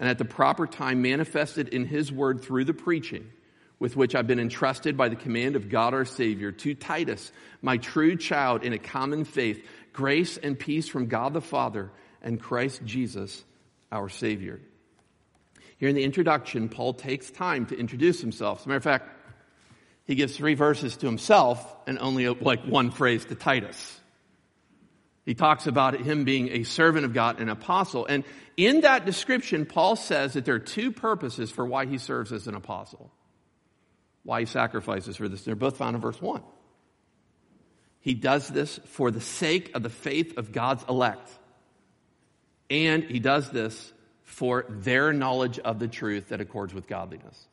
and 0.00 0.08
at 0.08 0.18
the 0.18 0.24
proper 0.24 0.66
time 0.66 1.02
manifested 1.02 1.68
in 1.68 1.84
his 1.84 2.10
word 2.10 2.42
through 2.42 2.64
the 2.64 2.74
preaching 2.74 3.30
with 3.78 3.96
which 3.96 4.14
I've 4.14 4.26
been 4.26 4.40
entrusted 4.40 4.96
by 4.96 5.08
the 5.08 5.16
command 5.16 5.56
of 5.56 5.68
God 5.68 5.94
our 5.94 6.04
Savior, 6.04 6.52
to 6.52 6.74
Titus, 6.74 7.32
my 7.62 7.76
true 7.76 8.16
child 8.16 8.62
in 8.62 8.72
a 8.72 8.78
common 8.78 9.24
faith, 9.24 9.64
grace 9.92 10.36
and 10.36 10.58
peace 10.58 10.88
from 10.88 11.06
God 11.06 11.32
the 11.32 11.40
Father 11.40 11.90
and 12.22 12.40
Christ 12.40 12.82
Jesus, 12.84 13.42
our 13.92 14.08
Savior. 14.08 14.60
Here 15.78 15.88
in 15.88 15.94
the 15.94 16.04
introduction, 16.04 16.68
Paul 16.68 16.92
takes 16.92 17.30
time 17.30 17.66
to 17.66 17.78
introduce 17.78 18.20
himself. 18.20 18.60
As 18.60 18.66
a 18.66 18.68
matter 18.68 18.76
of 18.76 18.84
fact, 18.84 19.08
he 20.04 20.14
gives 20.14 20.36
three 20.36 20.54
verses 20.54 20.96
to 20.98 21.06
himself 21.06 21.76
and 21.86 21.98
only 21.98 22.28
like 22.28 22.64
one 22.64 22.90
phrase 22.90 23.24
to 23.26 23.34
Titus. 23.34 23.99
He 25.30 25.34
talks 25.34 25.68
about 25.68 25.94
him 25.94 26.24
being 26.24 26.48
a 26.48 26.64
servant 26.64 27.04
of 27.04 27.14
God, 27.14 27.38
an 27.38 27.48
apostle. 27.48 28.04
And 28.04 28.24
in 28.56 28.80
that 28.80 29.06
description, 29.06 29.64
Paul 29.64 29.94
says 29.94 30.32
that 30.32 30.44
there 30.44 30.56
are 30.56 30.58
two 30.58 30.90
purposes 30.90 31.52
for 31.52 31.64
why 31.64 31.86
he 31.86 31.98
serves 31.98 32.32
as 32.32 32.48
an 32.48 32.56
apostle 32.56 33.12
why 34.24 34.40
he 34.40 34.46
sacrifices 34.46 35.16
for 35.16 35.28
this. 35.28 35.44
They're 35.44 35.54
both 35.54 35.76
found 35.76 35.94
in 35.94 36.02
verse 36.02 36.20
1. 36.20 36.42
He 38.00 38.14
does 38.14 38.48
this 38.48 38.80
for 38.86 39.12
the 39.12 39.20
sake 39.20 39.70
of 39.76 39.84
the 39.84 39.88
faith 39.88 40.36
of 40.36 40.50
God's 40.50 40.84
elect. 40.88 41.30
And 42.68 43.04
he 43.04 43.20
does 43.20 43.50
this 43.50 43.92
for 44.24 44.66
their 44.68 45.12
knowledge 45.12 45.60
of 45.60 45.78
the 45.78 45.86
truth 45.86 46.30
that 46.30 46.40
accords 46.40 46.74
with 46.74 46.88
godliness. 46.88 47.46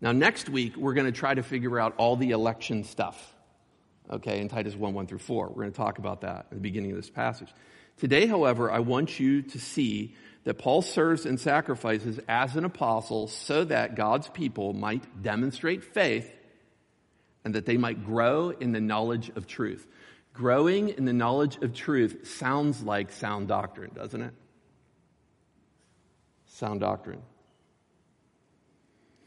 Now, 0.00 0.10
next 0.10 0.48
week, 0.48 0.76
we're 0.76 0.94
going 0.94 1.06
to 1.06 1.12
try 1.12 1.32
to 1.32 1.44
figure 1.44 1.78
out 1.78 1.94
all 1.96 2.16
the 2.16 2.32
election 2.32 2.82
stuff, 2.82 3.36
okay, 4.10 4.40
in 4.40 4.48
Titus 4.48 4.74
1 4.74 4.94
1 4.94 5.06
through 5.06 5.18
4. 5.18 5.48
We're 5.48 5.54
going 5.54 5.72
to 5.72 5.76
talk 5.76 5.98
about 5.98 6.22
that 6.22 6.46
at 6.46 6.50
the 6.50 6.56
beginning 6.56 6.90
of 6.90 6.96
this 6.96 7.10
passage. 7.10 7.48
Today, 7.96 8.26
however, 8.26 8.70
I 8.70 8.80
want 8.80 9.20
you 9.20 9.42
to 9.42 9.58
see 9.58 10.14
that 10.44 10.54
Paul 10.54 10.82
serves 10.82 11.26
and 11.26 11.38
sacrifices 11.38 12.18
as 12.28 12.56
an 12.56 12.64
apostle 12.64 13.28
so 13.28 13.64
that 13.64 13.94
God's 13.94 14.28
people 14.28 14.72
might 14.72 15.22
demonstrate 15.22 15.84
faith 15.84 16.30
and 17.44 17.54
that 17.54 17.66
they 17.66 17.76
might 17.76 18.04
grow 18.04 18.50
in 18.50 18.72
the 18.72 18.80
knowledge 18.80 19.30
of 19.36 19.46
truth. 19.46 19.86
Growing 20.32 20.90
in 20.90 21.04
the 21.04 21.12
knowledge 21.12 21.56
of 21.58 21.74
truth 21.74 22.26
sounds 22.26 22.82
like 22.82 23.12
sound 23.12 23.48
doctrine, 23.48 23.90
doesn't 23.94 24.22
it? 24.22 24.34
Sound 26.46 26.80
doctrine. 26.80 27.22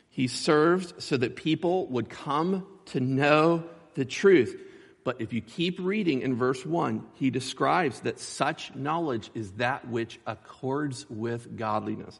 He 0.09 0.27
serves 0.27 0.93
so 0.99 1.17
that 1.17 1.35
people 1.35 1.87
would 1.87 2.09
come 2.09 2.65
to 2.85 2.99
know 2.99 3.63
the 3.95 4.05
truth. 4.05 4.59
But 5.03 5.19
if 5.19 5.33
you 5.33 5.41
keep 5.41 5.79
reading 5.79 6.21
in 6.21 6.35
verse 6.35 6.65
1, 6.65 7.05
he 7.15 7.29
describes 7.29 8.01
that 8.01 8.19
such 8.19 8.73
knowledge 8.73 9.29
is 9.33 9.51
that 9.53 9.87
which 9.87 10.19
accords 10.25 11.05
with 11.09 11.57
godliness. 11.57 12.19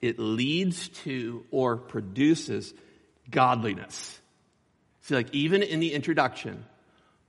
It 0.00 0.18
leads 0.18 0.88
to 1.04 1.44
or 1.50 1.76
produces 1.76 2.72
godliness. 3.30 4.18
See, 5.02 5.14
like 5.14 5.34
even 5.34 5.62
in 5.62 5.80
the 5.80 5.92
introduction, 5.92 6.64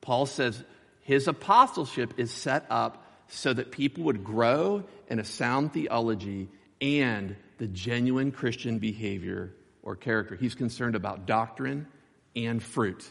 Paul 0.02 0.26
says 0.26 0.64
his 1.02 1.28
apostleship 1.28 2.14
is 2.18 2.32
set 2.32 2.66
up 2.70 3.06
so 3.28 3.54
that 3.54 3.72
people 3.72 4.04
would 4.04 4.24
grow 4.24 4.84
in 5.08 5.20
a 5.20 5.26
sound 5.26 5.74
theology 5.74 6.50
and 6.80 7.36
the 7.58 7.68
genuine 7.68 8.32
Christian 8.32 8.80
behavior 8.80 9.54
or 9.84 9.96
character. 9.96 10.36
He's 10.36 10.56
concerned 10.56 10.96
about 10.96 11.26
doctrine 11.26 11.88
and 12.36 12.62
fruit. 12.62 13.10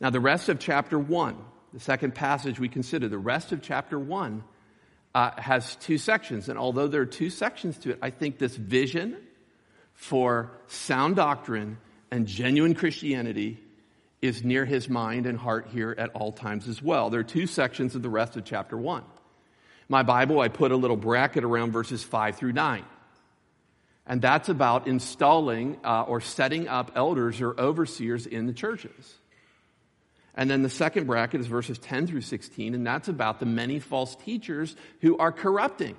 Now, 0.00 0.10
the 0.10 0.20
rest 0.20 0.48
of 0.48 0.58
chapter 0.58 0.98
1, 0.98 1.36
the 1.74 1.80
second 1.80 2.14
passage 2.14 2.58
we 2.58 2.68
consider, 2.68 3.08
the 3.08 3.18
rest 3.18 3.52
of 3.52 3.60
chapter 3.60 3.98
1 3.98 4.42
uh, 5.14 5.30
has 5.40 5.76
two 5.76 5.98
sections. 5.98 6.48
And 6.48 6.58
although 6.58 6.88
there 6.88 7.02
are 7.02 7.06
two 7.06 7.30
sections 7.30 7.76
to 7.78 7.90
it, 7.90 7.98
I 8.00 8.10
think 8.10 8.38
this 8.38 8.56
vision 8.56 9.16
for 9.92 10.52
sound 10.68 11.16
doctrine 11.16 11.76
and 12.10 12.26
genuine 12.26 12.74
Christianity 12.74 13.60
is 14.22 14.42
near 14.42 14.64
his 14.64 14.88
mind 14.88 15.26
and 15.26 15.38
heart 15.38 15.68
here 15.70 15.94
at 15.96 16.10
all 16.10 16.32
times 16.32 16.68
as 16.68 16.82
well. 16.82 17.10
There 17.10 17.20
are 17.20 17.24
two 17.24 17.46
sections 17.46 17.94
of 17.94 18.02
the 18.02 18.10
rest 18.10 18.36
of 18.36 18.44
chapter 18.44 18.76
1. 18.76 19.02
My 19.88 20.02
Bible, 20.02 20.40
I 20.40 20.48
put 20.48 20.72
a 20.72 20.76
little 20.76 20.96
bracket 20.96 21.44
around 21.44 21.72
verses 21.72 22.02
5 22.02 22.36
through 22.36 22.52
9. 22.52 22.84
And 24.06 24.22
that's 24.22 24.48
about 24.48 24.86
installing 24.86 25.78
uh, 25.84 26.02
or 26.02 26.20
setting 26.20 26.68
up 26.68 26.92
elders 26.94 27.40
or 27.40 27.58
overseers 27.60 28.26
in 28.26 28.46
the 28.46 28.52
churches. 28.52 29.19
And 30.34 30.48
then 30.48 30.62
the 30.62 30.70
second 30.70 31.06
bracket 31.06 31.40
is 31.40 31.46
verses 31.46 31.78
10 31.78 32.06
through 32.06 32.20
16, 32.22 32.74
and 32.74 32.86
that's 32.86 33.08
about 33.08 33.40
the 33.40 33.46
many 33.46 33.78
false 33.78 34.14
teachers 34.16 34.76
who 35.00 35.18
are 35.18 35.32
corrupting. 35.32 35.96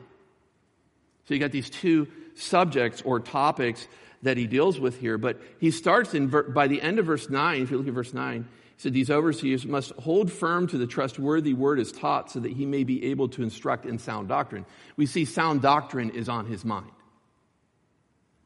So 1.26 1.34
you 1.34 1.40
got 1.40 1.52
these 1.52 1.70
two 1.70 2.08
subjects 2.36 3.02
or 3.04 3.20
topics 3.20 3.88
that 4.24 4.38
he 4.38 4.48
deals 4.48 4.80
with 4.80 5.00
here, 5.00 5.18
but 5.18 5.42
he 5.60 5.72
starts 5.72 6.14
in, 6.14 6.28
by 6.28 6.68
the 6.68 6.82
end 6.82 7.00
of 7.00 7.06
verse 7.06 7.30
9, 7.30 7.62
if 7.62 7.72
you 7.72 7.78
look 7.78 7.88
at 7.88 7.94
verse 7.94 8.14
9, 8.14 8.44
he 8.44 8.48
said, 8.78 8.94
These 8.94 9.10
overseers 9.10 9.66
must 9.66 9.92
hold 9.94 10.32
firm 10.32 10.68
to 10.68 10.78
the 10.78 10.88
trustworthy 10.88 11.54
word 11.54 11.80
as 11.80 11.92
taught 11.92 12.32
so 12.32 12.40
that 12.40 12.52
he 12.52 12.66
may 12.66 12.84
be 12.84 13.06
able 13.06 13.30
to 13.30 13.44
instruct 13.44 13.86
in 13.86 14.00
sound 14.00 14.28
doctrine. 14.28 14.66
We 14.96 15.06
see 15.06 15.26
sound 15.26 15.62
doctrine 15.62 16.12
is 16.12 16.30
on 16.30 16.46
his 16.46 16.64
mind. 16.64 16.92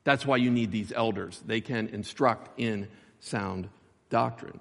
That's 0.03 0.25
why 0.25 0.37
you 0.37 0.51
need 0.51 0.71
these 0.71 0.91
elders. 0.91 1.41
They 1.45 1.61
can 1.61 1.89
instruct 1.89 2.59
in 2.59 2.87
sound 3.19 3.69
doctrine. 4.09 4.59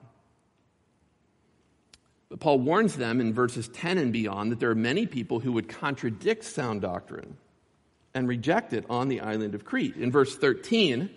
But 2.29 2.41
Paul 2.41 2.59
warns 2.59 2.97
them 2.97 3.21
in 3.21 3.33
verses 3.33 3.69
10 3.69 3.99
and 3.99 4.13
beyond 4.13 4.53
that 4.53 4.61
there 4.61 4.71
are 4.71 4.75
many 4.75 5.07
people 5.07 5.41
who 5.41 5.53
would 5.53 5.69
contradict 5.69 6.45
sound 6.45 6.81
doctrine 6.81 7.37
and 8.15 8.29
reject 8.29 8.73
it 8.73 8.85
on 8.89 9.09
the 9.09 9.21
island 9.21 9.55
of 9.55 9.65
Crete. 9.65 9.97
In 9.97 10.11
verse 10.11 10.37
13, 10.37 11.11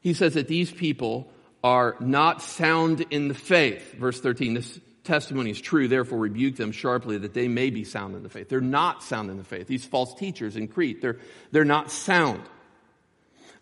he 0.00 0.12
says 0.12 0.34
that 0.34 0.48
these 0.48 0.70
people 0.70 1.30
are 1.62 1.96
not 2.00 2.42
sound 2.42 3.06
in 3.10 3.28
the 3.28 3.34
faith. 3.34 3.94
Verse 3.94 4.20
13, 4.20 4.54
this 4.54 4.78
testimony 5.04 5.50
is 5.50 5.60
true, 5.60 5.88
therefore 5.88 6.18
rebuke 6.18 6.56
them 6.56 6.72
sharply 6.72 7.18
that 7.18 7.34
they 7.34 7.48
may 7.48 7.70
be 7.70 7.84
sound 7.84 8.14
in 8.14 8.22
the 8.22 8.28
faith. 8.28 8.48
They're 8.48 8.60
not 8.60 9.02
sound 9.02 9.30
in 9.30 9.38
the 9.38 9.44
faith. 9.44 9.66
These 9.66 9.84
false 9.84 10.14
teachers 10.14 10.56
in 10.56 10.68
Crete, 10.68 11.00
they're, 11.00 11.18
they're 11.50 11.64
not 11.64 11.90
sound. 11.90 12.42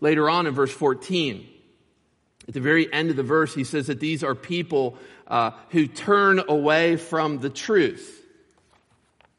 Later 0.00 0.28
on 0.28 0.46
in 0.46 0.54
verse 0.54 0.72
14, 0.72 1.46
at 2.48 2.54
the 2.54 2.60
very 2.60 2.92
end 2.92 3.10
of 3.10 3.16
the 3.16 3.22
verse, 3.22 3.54
he 3.54 3.64
says 3.64 3.88
that 3.88 4.00
these 4.00 4.22
are 4.22 4.34
people 4.34 4.96
uh, 5.26 5.50
who 5.70 5.86
turn 5.86 6.40
away 6.48 6.96
from 6.96 7.38
the 7.38 7.50
truth. 7.50 8.22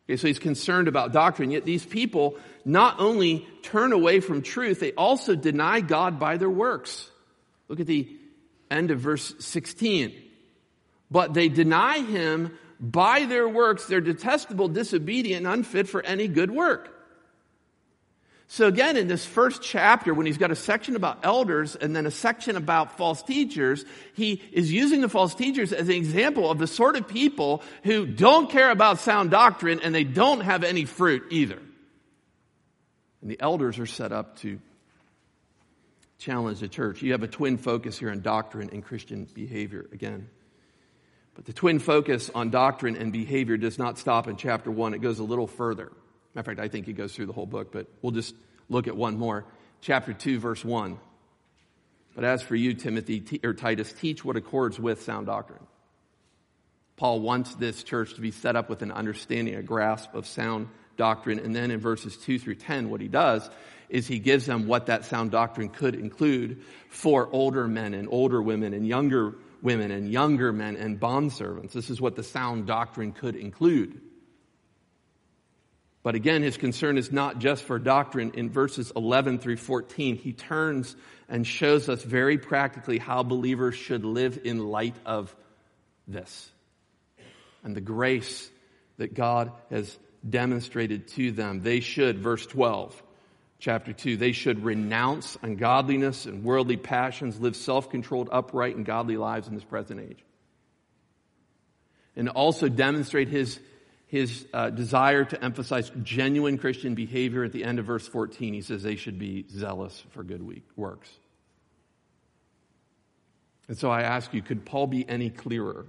Okay, 0.05 0.17
so 0.17 0.27
he's 0.27 0.39
concerned 0.39 0.87
about 0.87 1.11
doctrine, 1.11 1.51
yet 1.51 1.65
these 1.65 1.85
people 1.85 2.37
not 2.65 2.99
only 2.99 3.47
turn 3.61 3.93
away 3.93 4.19
from 4.19 4.41
truth, 4.41 4.79
they 4.79 4.93
also 4.93 5.35
deny 5.35 5.81
God 5.81 6.19
by 6.19 6.37
their 6.37 6.49
works. 6.49 7.09
Look 7.67 7.79
at 7.79 7.87
the 7.87 8.09
end 8.69 8.91
of 8.91 8.99
verse 8.99 9.33
16. 9.39 10.13
But 11.09 11.33
they 11.33 11.47
deny 11.47 11.99
him 11.99 12.57
by 12.79 13.25
their 13.25 13.47
works, 13.47 13.85
they're 13.85 14.01
detestable, 14.01 14.67
disobedient, 14.67 15.45
and 15.45 15.53
unfit 15.53 15.87
for 15.87 16.01
any 16.03 16.27
good 16.27 16.51
work. 16.51 16.93
So 18.49 18.67
again, 18.67 18.95
in 18.95 19.07
this 19.07 19.25
first 19.25 19.61
chapter, 19.61 20.13
when 20.13 20.25
he's 20.25 20.37
got 20.37 20.51
a 20.51 20.55
section 20.55 20.95
about 20.95 21.19
elders 21.23 21.75
and 21.75 21.93
then 21.93 22.05
a 22.05 22.11
section 22.11 22.55
about 22.55 22.97
false 22.97 23.21
teachers, 23.21 23.83
he 24.13 24.41
is 24.53 24.71
using 24.71 25.01
the 25.01 25.09
false 25.09 25.35
teachers 25.35 25.73
as 25.73 25.89
an 25.89 25.95
example 25.95 26.49
of 26.49 26.57
the 26.57 26.67
sort 26.67 26.95
of 26.95 27.09
people 27.09 27.61
who 27.83 28.05
don't 28.05 28.49
care 28.49 28.71
about 28.71 28.99
sound 28.99 29.31
doctrine 29.31 29.81
and 29.83 29.93
they 29.93 30.05
don't 30.05 30.39
have 30.39 30.63
any 30.63 30.85
fruit 30.85 31.23
either. 31.29 31.59
And 33.21 33.29
the 33.29 33.39
elders 33.41 33.79
are 33.79 33.85
set 33.85 34.13
up 34.13 34.37
to 34.39 34.59
challenge 36.17 36.61
the 36.61 36.69
church. 36.69 37.01
You 37.01 37.11
have 37.11 37.23
a 37.23 37.27
twin 37.27 37.57
focus 37.57 37.99
here 37.99 38.11
on 38.11 38.21
doctrine 38.21 38.69
and 38.71 38.81
Christian 38.83 39.27
behavior 39.33 39.85
again. 39.91 40.29
But 41.35 41.45
the 41.45 41.53
twin 41.53 41.79
focus 41.79 42.31
on 42.33 42.49
doctrine 42.49 42.95
and 42.95 43.11
behavior 43.11 43.57
does 43.57 43.77
not 43.77 43.97
stop 43.97 44.29
in 44.29 44.37
chapter 44.37 44.71
one. 44.71 44.93
It 44.93 45.01
goes 45.01 45.19
a 45.19 45.23
little 45.23 45.47
further. 45.47 45.91
Matter 46.37 46.51
of 46.51 46.57
fact, 46.57 46.63
I 46.63 46.69
think 46.69 46.85
he 46.85 46.93
goes 46.93 47.15
through 47.15 47.25
the 47.25 47.33
whole 47.33 47.47
book, 47.47 47.71
but 47.71 47.87
we'll 48.03 48.11
just 48.11 48.35
look 48.69 48.87
at 48.87 48.95
one 48.95 49.17
more. 49.17 49.43
Chapter 49.81 50.13
2, 50.13 50.39
verse 50.39 50.63
1. 50.63 50.99
But 52.13 52.25
as 52.25 52.43
for 52.43 52.55
you, 52.55 52.75
Timothy 52.75 53.39
or 53.43 53.55
Titus, 53.55 53.91
teach 53.91 54.23
what 54.23 54.37
accords 54.37 54.79
with 54.79 55.01
sound 55.01 55.25
doctrine. 55.25 55.65
Paul 56.95 57.21
wants 57.21 57.55
this 57.55 57.81
church 57.81 58.13
to 58.13 58.21
be 58.21 58.29
set 58.29 58.55
up 58.55 58.69
with 58.69 58.83
an 58.83 58.91
understanding, 58.91 59.55
a 59.55 59.63
grasp 59.63 60.13
of 60.13 60.27
sound 60.27 60.67
doctrine. 60.95 61.39
And 61.39 61.55
then 61.55 61.71
in 61.71 61.79
verses 61.79 62.15
2 62.17 62.37
through 62.37 62.55
10, 62.55 62.91
what 62.91 63.01
he 63.01 63.07
does 63.07 63.49
is 63.89 64.05
he 64.05 64.19
gives 64.19 64.45
them 64.45 64.67
what 64.67 64.85
that 64.85 65.05
sound 65.05 65.31
doctrine 65.31 65.69
could 65.69 65.95
include 65.95 66.61
for 66.89 67.27
older 67.31 67.67
men 67.67 67.95
and 67.95 68.07
older 68.11 68.39
women 68.39 68.75
and 68.75 68.87
younger 68.87 69.33
women 69.63 69.89
and 69.89 70.11
younger 70.11 70.53
men 70.53 70.75
and 70.75 70.99
bondservants. 70.99 71.71
This 71.71 71.89
is 71.89 71.99
what 71.99 72.15
the 72.15 72.21
sound 72.21 72.67
doctrine 72.67 73.11
could 73.11 73.35
include. 73.35 74.01
But 76.07 76.15
again, 76.15 76.41
his 76.41 76.55
concern 76.55 76.97
is 76.97 77.11
not 77.11 77.39
just 77.39 77.65
for 77.65 77.77
doctrine. 77.79 78.31
In 78.35 78.49
verses 78.49 78.93
11 78.95 79.39
through 79.39 79.57
14, 79.57 80.15
he 80.15 80.31
turns 80.31 80.95
and 81.27 81.45
shows 81.45 81.89
us 81.89 82.01
very 82.01 82.37
practically 82.37 82.97
how 82.97 83.23
believers 83.23 83.75
should 83.75 84.05
live 84.05 84.39
in 84.45 84.69
light 84.69 84.95
of 85.05 85.35
this 86.07 86.49
and 87.61 87.75
the 87.75 87.81
grace 87.81 88.49
that 88.95 89.15
God 89.15 89.51
has 89.69 89.99
demonstrated 90.29 91.09
to 91.09 91.33
them. 91.33 91.59
They 91.61 91.81
should, 91.81 92.19
verse 92.19 92.45
12, 92.45 93.03
chapter 93.59 93.91
2, 93.91 94.15
they 94.15 94.31
should 94.31 94.63
renounce 94.63 95.37
ungodliness 95.41 96.25
and 96.25 96.41
worldly 96.41 96.77
passions, 96.77 97.37
live 97.41 97.57
self 97.57 97.89
controlled, 97.89 98.29
upright, 98.31 98.77
and 98.77 98.85
godly 98.85 99.17
lives 99.17 99.49
in 99.49 99.55
this 99.55 99.65
present 99.65 99.99
age. 99.99 100.23
And 102.15 102.29
also 102.29 102.69
demonstrate 102.69 103.27
his 103.27 103.59
his 104.07 104.47
uh, 104.53 104.69
desire 104.69 105.25
to 105.25 105.43
emphasize 105.43 105.91
genuine 106.01 106.57
Christian 106.57 106.95
behavior 106.95 107.43
at 107.43 107.51
the 107.51 107.63
end 107.63 107.77
of 107.77 107.85
verse 107.85 108.07
14. 108.07 108.53
He 108.53 108.61
says 108.61 108.81
they 108.81 108.95
should 108.95 109.19
be 109.19 109.45
zealous 109.51 110.03
for 110.11 110.23
good 110.23 110.63
works. 110.75 111.09
And 113.67 113.77
so 113.77 113.91
I 113.91 114.03
ask 114.03 114.33
you, 114.33 114.41
could 114.41 114.65
Paul 114.65 114.87
be 114.87 115.07
any 115.07 115.29
clearer? 115.29 115.85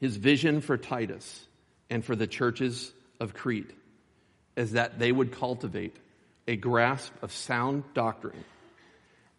His 0.00 0.16
vision 0.16 0.60
for 0.60 0.76
Titus 0.76 1.46
and 1.88 2.04
for 2.04 2.16
the 2.16 2.26
churches 2.26 2.92
of 3.20 3.34
Crete 3.34 3.70
is 4.56 4.72
that 4.72 4.98
they 4.98 5.12
would 5.12 5.30
cultivate 5.30 5.96
a 6.48 6.56
grasp 6.56 7.12
of 7.22 7.32
sound 7.32 7.84
doctrine 7.94 8.44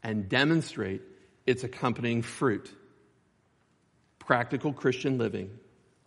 and 0.03 0.29
demonstrate 0.29 1.01
its 1.45 1.65
accompanying 1.65 2.21
fruit, 2.21 2.71
practical 4.19 4.71
Christian 4.71 5.17
living 5.17 5.49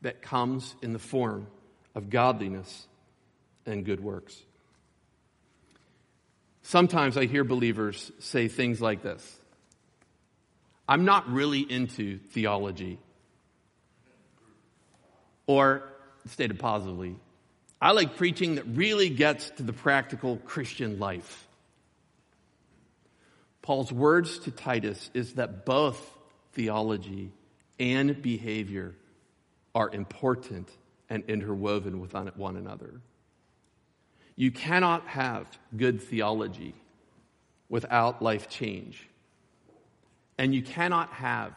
that 0.05 0.23
comes 0.23 0.75
in 0.83 0.93
the 0.93 0.99
form 0.99 1.47
of 1.95 2.11
godliness 2.11 2.87
and 3.67 3.85
good 3.85 4.01
works. 4.01 4.39
Sometimes 6.63 7.17
I 7.17 7.27
hear 7.27 7.43
believers 7.43 8.13
say 8.21 8.49
things 8.49 8.81
like 8.81 9.03
this 9.03 9.37
I'm 10.89 11.05
not 11.05 11.31
really 11.31 11.61
into 11.61 12.19
theology. 12.19 12.99
Or, 15.47 15.83
stated 16.31 16.59
positively, 16.59 17.17
I 17.83 17.93
like 17.93 18.17
preaching 18.17 18.55
that 18.55 18.65
really 18.65 19.11
gets 19.11 19.51
to 19.51 19.63
the 19.63 19.75
practical 19.75 20.39
Christian 20.39 20.99
life. 20.99 21.47
Paul's 23.61 23.93
words 23.93 24.39
to 24.41 24.51
Titus 24.51 25.11
is 25.13 25.35
that 25.35 25.67
both 25.67 26.01
theology 26.53 27.31
and 27.79 28.23
behavior 28.23 28.95
are 29.75 29.91
important 29.91 30.69
and 31.11 31.25
interwoven 31.29 32.01
with 32.01 32.15
one 32.37 32.57
another. 32.57 33.01
You 34.37 34.51
cannot 34.51 35.07
have 35.07 35.47
good 35.77 36.01
theology 36.01 36.75
without 37.69 38.23
life 38.23 38.49
change. 38.49 39.09
And 40.39 40.55
you 40.55 40.63
cannot 40.63 41.11
have 41.11 41.53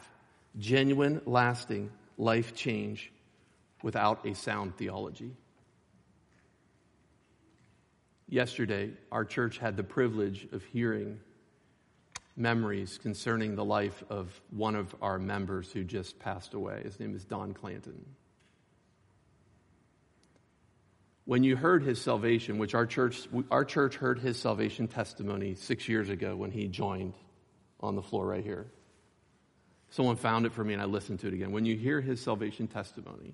genuine, 0.58 1.22
lasting 1.26 1.92
life 2.18 2.56
change 2.56 3.12
without 3.84 4.26
a 4.26 4.34
sound 4.36 4.78
theology. 4.78 5.32
Yesterday, 8.30 8.92
our 9.12 9.24
church 9.24 9.58
had 9.58 9.78
the 9.78 9.84
privilege 9.84 10.48
of 10.52 10.64
hearing 10.66 11.20
memories 12.38 13.00
concerning 13.02 13.56
the 13.56 13.66
life 13.66 14.04
of 14.10 14.40
one 14.52 14.76
of 14.76 14.96
our 15.02 15.18
members 15.18 15.72
who 15.72 15.84
just 15.84 16.20
passed 16.20 16.54
away. 16.54 16.82
His 16.84 17.00
name 17.00 17.16
is 17.16 17.26
Don 17.26 17.54
Clanton. 17.54 18.06
When 21.26 21.44
you 21.44 21.58
heard 21.58 21.84
his 21.84 22.00
salvation, 22.00 22.58
which 22.58 22.74
our 22.74 22.86
church, 22.86 23.28
our 23.52 23.66
church 23.66 23.96
heard 23.96 24.20
his 24.20 24.38
salvation 24.38 24.88
testimony 24.88 25.56
six 25.56 25.90
years 25.90 26.10
ago 26.10 26.36
when 26.36 26.52
he 26.52 26.68
joined 26.68 27.16
on 27.82 27.96
the 27.96 28.02
floor 28.02 28.28
right 28.28 28.44
here. 28.44 28.68
Someone 29.90 30.16
found 30.16 30.46
it 30.46 30.54
for 30.54 30.64
me 30.64 30.74
and 30.74 30.82
I 30.82 30.86
listened 30.86 31.20
to 31.22 31.28
it 31.28 31.34
again. 31.34 31.52
When 31.52 31.66
you 31.66 31.76
hear 31.76 32.00
his 32.00 32.22
salvation 32.22 32.68
testimony, 32.68 33.34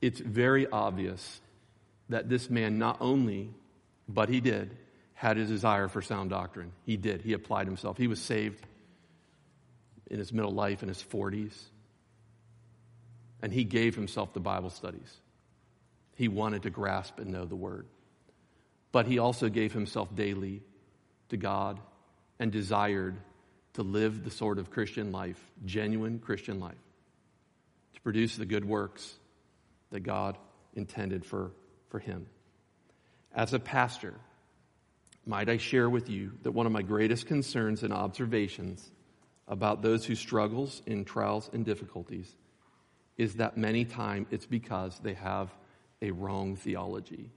it's 0.00 0.20
very 0.20 0.66
obvious 0.66 1.40
that 2.08 2.28
this 2.28 2.50
man 2.50 2.78
not 2.78 2.96
only, 3.00 3.54
but 4.08 4.28
he 4.28 4.40
did, 4.40 4.76
had 5.22 5.38
a 5.38 5.44
desire 5.44 5.86
for 5.86 6.02
sound 6.02 6.30
doctrine. 6.30 6.72
He 6.84 6.96
did. 6.96 7.22
He 7.22 7.32
applied 7.32 7.68
himself. 7.68 7.96
He 7.96 8.08
was 8.08 8.20
saved 8.20 8.66
in 10.10 10.18
his 10.18 10.32
middle 10.32 10.50
life, 10.50 10.82
in 10.82 10.88
his 10.88 11.00
40s. 11.00 11.56
And 13.40 13.52
he 13.52 13.62
gave 13.62 13.94
himself 13.94 14.32
to 14.32 14.40
Bible 14.40 14.70
studies. 14.70 15.16
He 16.16 16.26
wanted 16.26 16.64
to 16.64 16.70
grasp 16.70 17.20
and 17.20 17.30
know 17.30 17.44
the 17.44 17.54
Word. 17.54 17.86
But 18.90 19.06
he 19.06 19.20
also 19.20 19.48
gave 19.48 19.72
himself 19.72 20.12
daily 20.12 20.60
to 21.28 21.36
God 21.36 21.78
and 22.40 22.50
desired 22.50 23.14
to 23.74 23.84
live 23.84 24.24
the 24.24 24.30
sort 24.32 24.58
of 24.58 24.72
Christian 24.72 25.12
life, 25.12 25.40
genuine 25.64 26.18
Christian 26.18 26.58
life, 26.58 26.74
to 27.94 28.00
produce 28.00 28.34
the 28.34 28.44
good 28.44 28.64
works 28.64 29.14
that 29.90 30.00
God 30.00 30.36
intended 30.74 31.24
for, 31.24 31.52
for 31.90 32.00
him. 32.00 32.26
As 33.32 33.54
a 33.54 33.60
pastor, 33.60 34.14
might 35.24 35.48
I 35.48 35.56
share 35.56 35.88
with 35.88 36.08
you 36.08 36.32
that 36.42 36.52
one 36.52 36.66
of 36.66 36.72
my 36.72 36.82
greatest 36.82 37.26
concerns 37.26 37.82
and 37.82 37.92
observations 37.92 38.90
about 39.46 39.82
those 39.82 40.04
who 40.04 40.14
struggles 40.14 40.82
in 40.86 41.04
trials 41.04 41.50
and 41.52 41.64
difficulties 41.64 42.34
is 43.16 43.34
that 43.34 43.56
many 43.56 43.84
times 43.84 44.26
it's 44.30 44.46
because 44.46 44.98
they 45.00 45.14
have 45.14 45.52
a 46.00 46.10
wrong 46.10 46.56
theology 46.56 47.30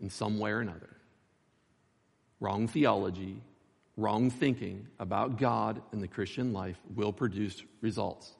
in 0.00 0.08
some 0.08 0.38
way 0.38 0.50
or 0.50 0.60
another. 0.60 0.96
Wrong 2.40 2.68
theology, 2.68 3.42
wrong 3.96 4.30
thinking 4.30 4.86
about 4.98 5.38
God 5.38 5.82
and 5.92 6.02
the 6.02 6.08
Christian 6.08 6.52
life 6.54 6.78
will 6.94 7.12
produce 7.12 7.62
results. 7.82 8.32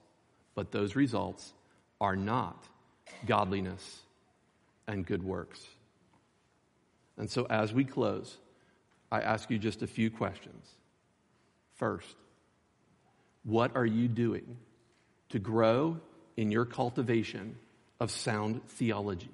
But 0.55 0.71
those 0.71 0.95
results 0.95 1.53
are 1.99 2.15
not 2.15 2.65
godliness 3.27 4.01
and 4.87 5.05
good 5.05 5.21
works. 5.21 5.63
And 7.21 7.29
so, 7.29 7.45
as 7.51 7.71
we 7.71 7.85
close, 7.85 8.35
I 9.11 9.21
ask 9.21 9.51
you 9.51 9.59
just 9.59 9.83
a 9.83 9.87
few 9.87 10.09
questions. 10.09 10.67
First, 11.75 12.15
what 13.43 13.75
are 13.75 13.85
you 13.85 14.07
doing 14.07 14.57
to 15.29 15.37
grow 15.37 15.99
in 16.35 16.49
your 16.49 16.65
cultivation 16.65 17.57
of 17.99 18.09
sound 18.09 18.67
theology 18.69 19.29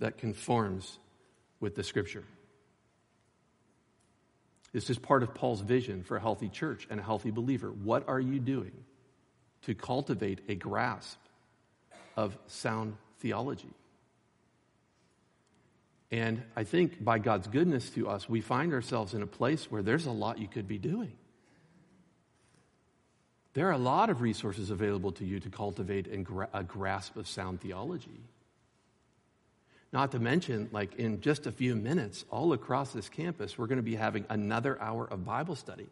that 0.00 0.18
conforms 0.18 0.98
with 1.60 1.76
the 1.76 1.84
Scripture? 1.84 2.24
This 4.72 4.90
is 4.90 4.98
part 4.98 5.22
of 5.22 5.34
Paul's 5.34 5.60
vision 5.60 6.02
for 6.02 6.16
a 6.16 6.20
healthy 6.20 6.48
church 6.48 6.88
and 6.90 6.98
a 6.98 7.04
healthy 7.04 7.30
believer. 7.30 7.68
What 7.68 8.08
are 8.08 8.18
you 8.18 8.40
doing 8.40 8.72
to 9.62 9.76
cultivate 9.76 10.40
a 10.48 10.56
grasp 10.56 11.20
of 12.16 12.36
sound 12.48 12.96
theology? 13.20 13.70
And 16.10 16.42
I 16.56 16.64
think 16.64 17.04
by 17.04 17.18
God's 17.18 17.48
goodness 17.48 17.90
to 17.90 18.08
us, 18.08 18.28
we 18.28 18.40
find 18.40 18.72
ourselves 18.72 19.14
in 19.14 19.22
a 19.22 19.26
place 19.26 19.70
where 19.70 19.82
there's 19.82 20.06
a 20.06 20.10
lot 20.10 20.38
you 20.38 20.48
could 20.48 20.66
be 20.66 20.78
doing. 20.78 21.12
There 23.52 23.68
are 23.68 23.72
a 23.72 23.78
lot 23.78 24.08
of 24.08 24.20
resources 24.20 24.70
available 24.70 25.12
to 25.12 25.24
you 25.24 25.40
to 25.40 25.50
cultivate 25.50 26.06
a 26.52 26.62
grasp 26.62 27.16
of 27.16 27.26
sound 27.26 27.60
theology. 27.60 28.20
Not 29.92 30.12
to 30.12 30.18
mention, 30.18 30.68
like 30.70 30.96
in 30.96 31.20
just 31.20 31.46
a 31.46 31.52
few 31.52 31.74
minutes, 31.74 32.24
all 32.30 32.52
across 32.52 32.92
this 32.92 33.08
campus, 33.08 33.58
we're 33.58 33.66
going 33.66 33.78
to 33.78 33.82
be 33.82 33.96
having 33.96 34.26
another 34.28 34.80
hour 34.80 35.06
of 35.06 35.24
Bible 35.24 35.56
study. 35.56 35.88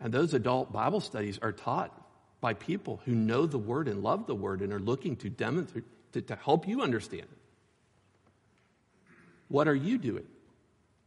And 0.00 0.12
those 0.12 0.32
adult 0.34 0.72
Bible 0.72 1.00
studies 1.00 1.38
are 1.42 1.52
taught 1.52 1.92
by 2.40 2.54
people 2.54 3.00
who 3.04 3.14
know 3.14 3.46
the 3.46 3.58
Word 3.58 3.88
and 3.88 4.02
love 4.02 4.26
the 4.26 4.34
Word 4.34 4.60
and 4.60 4.72
are 4.72 4.78
looking 4.78 5.16
to 5.16 5.30
demonstrate, 5.30 5.84
to, 6.12 6.22
to 6.22 6.36
help 6.36 6.68
you 6.68 6.82
understand 6.82 7.22
it. 7.22 7.38
What 9.48 9.68
are 9.68 9.74
you 9.74 9.98
doing 9.98 10.26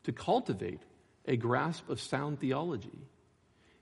to 0.04 0.12
cultivate 0.12 0.82
a 1.26 1.38
grasp 1.38 1.90
of 1.90 2.00
sound 2.00 2.40
theology? 2.40 3.00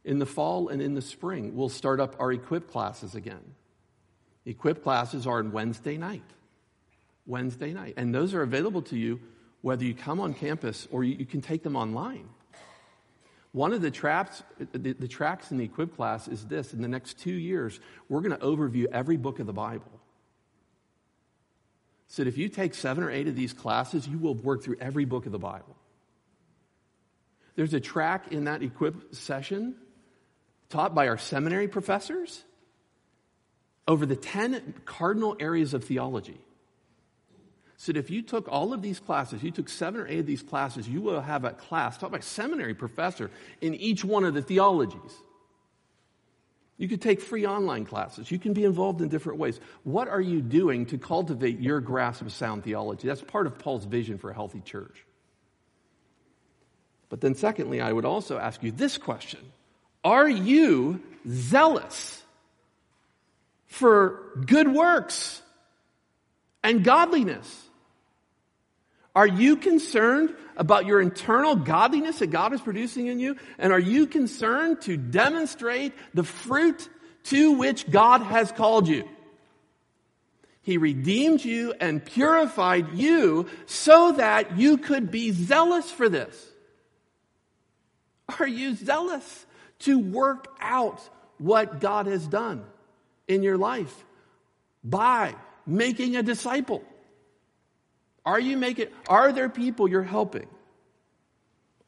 In 0.03 0.19
the 0.19 0.25
fall 0.25 0.69
and 0.69 0.81
in 0.81 0.93
the 0.93 1.01
spring, 1.01 1.55
we'll 1.55 1.69
start 1.69 1.99
up 1.99 2.15
our 2.19 2.31
equip 2.31 2.71
classes 2.71 3.15
again. 3.15 3.55
Equip 4.45 4.83
classes 4.83 5.25
are 5.25 5.39
on 5.39 5.51
Wednesday 5.51 5.97
night. 5.97 6.23
Wednesday 7.25 7.73
night. 7.73 7.95
And 7.97 8.13
those 8.13 8.33
are 8.33 8.43
available 8.43 8.83
to 8.83 8.97
you 8.97 9.19
whether 9.65 9.83
you 9.83 9.95
come 9.95 10.19
on 10.19 10.35
campus 10.35 10.87
or 10.91 11.03
you, 11.03 11.25
can 11.25 11.41
take 11.41 11.63
them 11.63 11.75
online. 11.75 12.29
One 13.51 13.73
of 13.73 13.81
the 13.81 13.89
traps, 13.89 14.43
the, 14.73 14.93
the 14.93 15.07
tracks 15.07 15.49
in 15.49 15.57
the 15.57 15.63
equip 15.63 15.95
class 15.95 16.27
is 16.27 16.45
this. 16.45 16.71
In 16.71 16.83
the 16.83 16.87
next 16.87 17.17
two 17.17 17.33
years, 17.33 17.79
we're 18.07 18.21
going 18.21 18.37
to 18.37 18.45
overview 18.45 18.85
every 18.91 19.17
book 19.17 19.39
of 19.39 19.47
the 19.47 19.53
Bible 19.53 19.94
said 22.15 22.27
if 22.27 22.37
you 22.37 22.47
take 22.47 22.73
seven 22.73 23.03
or 23.03 23.11
eight 23.11 23.27
of 23.27 23.35
these 23.35 23.51
classes, 23.51 24.07
you 24.07 24.17
will 24.17 24.35
work 24.35 24.63
through 24.63 24.77
every 24.79 25.03
book 25.03 25.25
of 25.25 25.33
the 25.33 25.37
Bible. 25.37 25.75
There's 27.57 27.73
a 27.73 27.81
track 27.81 28.31
in 28.31 28.45
that 28.45 28.63
equip 28.63 29.13
session 29.13 29.75
taught 30.69 30.95
by 30.95 31.09
our 31.09 31.17
seminary 31.17 31.67
professors 31.67 32.41
over 33.85 34.05
the 34.05 34.15
10 34.15 34.75
cardinal 34.85 35.35
areas 35.41 35.73
of 35.73 35.83
theology. 35.83 36.39
So 37.75 37.91
if 37.93 38.09
you 38.09 38.21
took 38.21 38.47
all 38.47 38.71
of 38.71 38.81
these 38.81 39.01
classes, 39.01 39.43
you 39.43 39.51
took 39.51 39.67
seven 39.67 39.99
or 39.99 40.07
eight 40.07 40.19
of 40.19 40.25
these 40.25 40.41
classes, 40.41 40.87
you 40.87 41.01
will 41.01 41.19
have 41.19 41.43
a 41.43 41.51
class 41.51 41.97
taught 41.97 42.13
by 42.13 42.19
a 42.19 42.21
seminary 42.21 42.75
professor 42.75 43.29
in 43.59 43.75
each 43.75 44.05
one 44.05 44.23
of 44.23 44.33
the 44.33 44.41
theologies. 44.41 45.19
You 46.77 46.89
could 46.89 47.01
take 47.01 47.21
free 47.21 47.45
online 47.45 47.85
classes. 47.85 48.29
You 48.29 48.37
can 48.37 48.53
be 48.53 48.65
involved 48.65 49.01
in 49.01 49.07
different 49.07 49.39
ways. 49.39 49.59
What 49.83 50.09
are 50.09 50.21
you 50.21 50.41
doing 50.41 50.87
to 50.87 50.97
cultivate 50.97 51.59
your 51.59 51.79
grasp 51.79 52.21
of 52.21 52.33
sound 52.33 52.63
theology? 52.63 53.07
That's 53.07 53.21
part 53.21 53.47
of 53.47 53.57
Paul's 53.57 53.85
vision 53.85 54.17
for 54.17 54.29
a 54.29 54.33
healthy 54.33 54.59
church. 54.59 55.05
But 57.07 57.21
then, 57.21 57.35
secondly, 57.35 57.79
I 57.79 57.93
would 57.93 58.03
also 58.03 58.37
ask 58.37 58.61
you 58.61 58.71
this 58.71 58.97
question 58.97 59.39
Are 60.03 60.27
you 60.27 61.01
zealous 61.27 62.21
for 63.67 64.19
good 64.45 64.67
works 64.67 65.41
and 66.61 66.83
godliness? 66.83 67.64
Are 69.15 69.27
you 69.27 69.55
concerned 69.55 70.35
about 70.57 70.85
your 70.85 71.01
internal 71.01 71.55
godliness 71.55 72.19
that 72.19 72.27
God 72.27 72.53
is 72.53 72.61
producing 72.61 73.07
in 73.07 73.19
you? 73.19 73.37
And 73.57 73.71
are 73.71 73.79
you 73.79 74.07
concerned 74.07 74.81
to 74.81 74.97
demonstrate 74.97 75.93
the 76.13 76.23
fruit 76.23 76.89
to 77.25 77.53
which 77.53 77.89
God 77.89 78.21
has 78.21 78.51
called 78.51 78.87
you? 78.87 79.07
He 80.61 80.77
redeemed 80.77 81.45
you 81.45 81.73
and 81.79 82.03
purified 82.03 82.93
you 82.93 83.47
so 83.67 84.13
that 84.13 84.57
you 84.57 84.77
could 84.77 85.11
be 85.11 85.31
zealous 85.31 85.89
for 85.91 86.09
this. 86.09 86.35
Are 88.39 88.47
you 88.47 88.75
zealous 88.75 89.45
to 89.79 89.99
work 89.99 90.47
out 90.59 91.07
what 91.37 91.79
God 91.79 92.07
has 92.07 92.27
done 92.27 92.65
in 93.27 93.43
your 93.43 93.57
life 93.57 94.03
by 94.83 95.35
making 95.67 96.15
a 96.15 96.23
disciple? 96.23 96.83
Are 98.25 98.39
you 98.39 98.57
making, 98.57 98.87
are 99.07 99.31
there 99.31 99.49
people 99.49 99.87
you're 99.87 100.03
helping? 100.03 100.47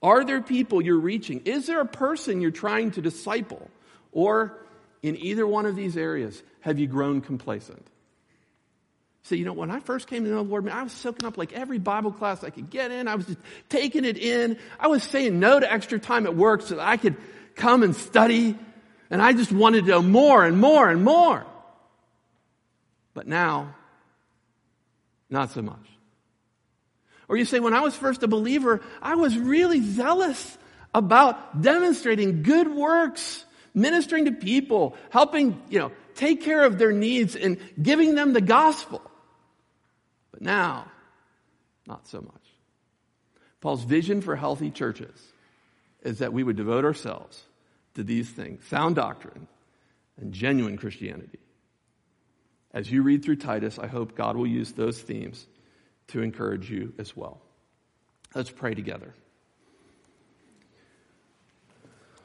Are 0.02 0.24
there 0.24 0.42
people 0.42 0.82
you're 0.82 1.00
reaching? 1.00 1.42
Is 1.46 1.66
there 1.66 1.82
a 1.82 1.86
person 1.86 2.42
you're 2.42 2.52
trying 2.52 2.92
to 2.92 3.02
disciple? 3.02 3.70
Or 4.12 4.58
in 5.02 5.18
either 5.18 5.48
one 5.48 5.66
of 5.66 5.76
these 5.76 5.98
areas, 5.98 6.42
have 6.62 6.78
you 6.78 6.88
grown 6.88 7.22
complacent? 7.22 7.86
So, 9.24 9.36
you 9.36 9.44
know, 9.44 9.54
when 9.54 9.72
I 9.72 9.80
first 9.80 10.08
came 10.08 10.24
to 10.24 10.30
know 10.30 10.38
the 10.38 10.50
Lord, 10.50 10.64
man, 10.64 10.78
I 10.78 10.84
was 10.84 10.94
soaking 10.94 11.28
up 11.28 11.38
like 11.38 11.52
every 11.52 11.80
Bible 11.80 12.12
class 12.12 12.44
I 12.44 12.50
could 12.50 12.70
get 12.70 12.92
in. 12.92 13.08
I 13.08 13.16
was 13.16 13.26
just 13.26 13.40
taking 13.68 14.06
it 14.06 14.18
in. 14.18 14.58
I 14.80 14.88
was 14.88 15.04
saying 15.04 15.38
no 15.40 15.60
to 15.60 15.70
extra 15.70 16.00
time 16.00 16.26
at 16.26 16.36
work 16.36 16.62
so 16.62 16.76
that 16.76 16.88
I 16.88 16.96
could 16.96 17.18
come 17.56 17.84
and 17.84 17.96
study. 17.96 18.58
And 19.10 19.22
I 19.22 19.34
just 19.34 19.52
wanted 19.52 19.86
to 19.86 19.92
know 19.92 20.02
more 20.02 20.46
and 20.46 20.62
more 20.62 20.90
and 20.90 21.04
more. 21.04 21.46
But 23.14 23.28
now, 23.28 23.76
not 25.30 25.52
so 25.52 25.62
much. 25.62 25.97
Or 27.30 27.38
you 27.38 27.46
say, 27.46 27.60
when 27.60 27.74
I 27.74 27.82
was 27.82 27.96
first 27.96 28.24
a 28.24 28.28
believer, 28.28 28.82
I 29.02 29.16
was 29.16 29.38
really 29.38 29.82
zealous 29.82 30.58
about 30.94 31.62
demonstrating 31.62 32.44
good 32.44 32.74
works, 32.74 33.44
ministering 33.74 34.26
to 34.26 34.32
people, 34.32 34.96
helping, 35.10 35.62
you 35.70 35.80
know, 35.80 35.92
take 36.16 36.44
care 36.44 36.64
of 36.64 36.78
their 36.78 36.92
needs 36.92 37.36
and 37.36 37.58
giving 37.82 38.16
them 38.16 38.34
the 38.34 38.42
gospel. 38.42 39.02
But 40.32 40.42
now, 40.42 40.90
not 41.86 42.08
so 42.08 42.22
much. 42.22 42.34
Paul's 43.60 43.84
vision 43.84 44.22
for 44.22 44.36
healthy 44.36 44.72
churches 44.72 45.20
is 46.02 46.20
that 46.20 46.34
we 46.34 46.44
would 46.44 46.56
devote 46.56 46.86
ourselves 46.86 47.44
to 47.96 48.04
these 48.04 48.30
things 48.30 48.64
sound 48.68 48.96
doctrine 48.96 49.48
and 50.18 50.32
genuine 50.32 50.78
Christianity. 50.78 51.40
As 52.72 52.92
you 52.92 53.02
read 53.02 53.24
through 53.24 53.38
Titus, 53.38 53.80
I 53.80 53.88
hope 53.88 54.16
God 54.16 54.38
will 54.38 54.48
use 54.48 54.72
those 54.72 55.02
themes 55.02 55.46
to 56.08 56.22
encourage 56.22 56.70
you 56.70 56.94
as 56.98 57.16
well. 57.16 57.42
Let's 58.34 58.50
pray 58.50 58.74
together. 58.74 59.14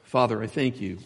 Father, 0.03 0.41
I 0.41 0.47
thank 0.47 0.79
you 0.79 0.99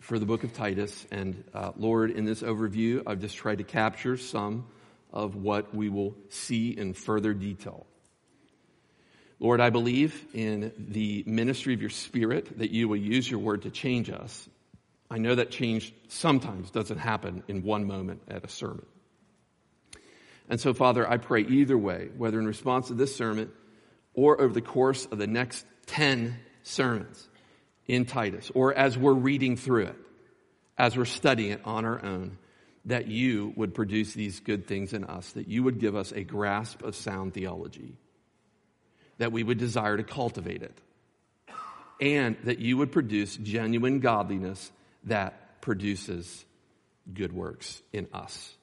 for 0.00 0.18
the 0.18 0.26
book 0.26 0.42
of 0.42 0.54
Titus. 0.54 1.06
And 1.10 1.44
uh, 1.54 1.72
Lord, 1.76 2.10
in 2.10 2.24
this 2.24 2.42
overview, 2.42 3.02
I've 3.06 3.20
just 3.20 3.36
tried 3.36 3.58
to 3.58 3.64
capture 3.64 4.16
some 4.16 4.66
of 5.12 5.36
what 5.36 5.74
we 5.74 5.88
will 5.88 6.14
see 6.30 6.70
in 6.70 6.94
further 6.94 7.34
detail. 7.34 7.86
Lord, 9.38 9.60
I 9.60 9.70
believe 9.70 10.26
in 10.34 10.72
the 10.78 11.22
ministry 11.26 11.74
of 11.74 11.80
your 11.80 11.90
Spirit 11.90 12.58
that 12.58 12.70
you 12.70 12.88
will 12.88 12.96
use 12.96 13.30
your 13.30 13.38
word 13.38 13.62
to 13.62 13.70
change 13.70 14.10
us. 14.10 14.48
I 15.10 15.18
know 15.18 15.34
that 15.34 15.50
change 15.50 15.94
sometimes 16.08 16.70
doesn't 16.70 16.98
happen 16.98 17.44
in 17.46 17.62
one 17.62 17.86
moment 17.86 18.22
at 18.28 18.44
a 18.44 18.48
sermon. 18.48 18.84
And 20.48 20.60
so, 20.60 20.72
Father, 20.74 21.08
I 21.08 21.18
pray 21.18 21.42
either 21.42 21.76
way, 21.76 22.08
whether 22.16 22.38
in 22.38 22.46
response 22.46 22.88
to 22.88 22.94
this 22.94 23.14
sermon 23.14 23.50
or 24.14 24.40
over 24.40 24.52
the 24.52 24.62
course 24.62 25.06
of 25.06 25.18
the 25.18 25.26
next 25.26 25.66
10 25.86 26.38
sermons 26.62 27.28
in 27.86 28.04
Titus, 28.04 28.50
or 28.54 28.74
as 28.74 28.96
we're 28.96 29.12
reading 29.12 29.56
through 29.56 29.86
it, 29.86 29.96
as 30.76 30.96
we're 30.96 31.04
studying 31.04 31.52
it 31.52 31.60
on 31.64 31.84
our 31.84 32.04
own, 32.04 32.38
that 32.84 33.08
you 33.08 33.52
would 33.56 33.74
produce 33.74 34.14
these 34.14 34.40
good 34.40 34.66
things 34.66 34.92
in 34.92 35.04
us, 35.04 35.32
that 35.32 35.48
you 35.48 35.62
would 35.62 35.78
give 35.78 35.94
us 35.94 36.12
a 36.12 36.24
grasp 36.24 36.82
of 36.82 36.94
sound 36.94 37.34
theology 37.34 37.96
that 39.18 39.32
we 39.32 39.42
would 39.42 39.58
desire 39.58 39.96
to 39.96 40.04
cultivate 40.04 40.62
it. 40.62 40.80
And 42.00 42.36
that 42.44 42.60
you 42.60 42.76
would 42.76 42.92
produce 42.92 43.36
genuine 43.36 43.98
godliness 43.98 44.70
that 45.04 45.60
produces 45.60 46.44
good 47.12 47.32
works 47.32 47.82
in 47.92 48.06
us. 48.12 48.54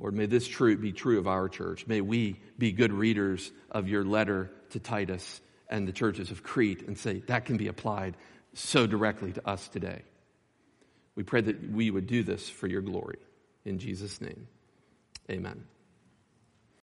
Lord, 0.00 0.14
may 0.14 0.26
this 0.26 0.46
truth 0.46 0.80
be 0.80 0.92
true 0.92 1.18
of 1.18 1.26
our 1.26 1.48
church. 1.48 1.86
May 1.86 2.00
we 2.00 2.40
be 2.56 2.72
good 2.72 2.92
readers 2.92 3.50
of 3.70 3.88
your 3.88 4.04
letter 4.04 4.50
to 4.70 4.78
Titus 4.78 5.40
and 5.68 5.86
the 5.86 5.92
churches 5.92 6.30
of 6.30 6.42
Crete 6.42 6.86
and 6.86 6.96
say 6.96 7.22
that 7.26 7.44
can 7.44 7.56
be 7.56 7.68
applied 7.68 8.16
so 8.54 8.86
directly 8.86 9.32
to 9.32 9.48
us 9.48 9.68
today. 9.68 10.02
We 11.14 11.24
pray 11.24 11.40
that 11.40 11.70
we 11.70 11.90
would 11.90 12.06
do 12.06 12.22
this 12.22 12.48
for 12.48 12.68
your 12.68 12.80
glory. 12.80 13.18
In 13.64 13.78
Jesus' 13.78 14.20
name, 14.20 14.46
amen. 15.30 15.64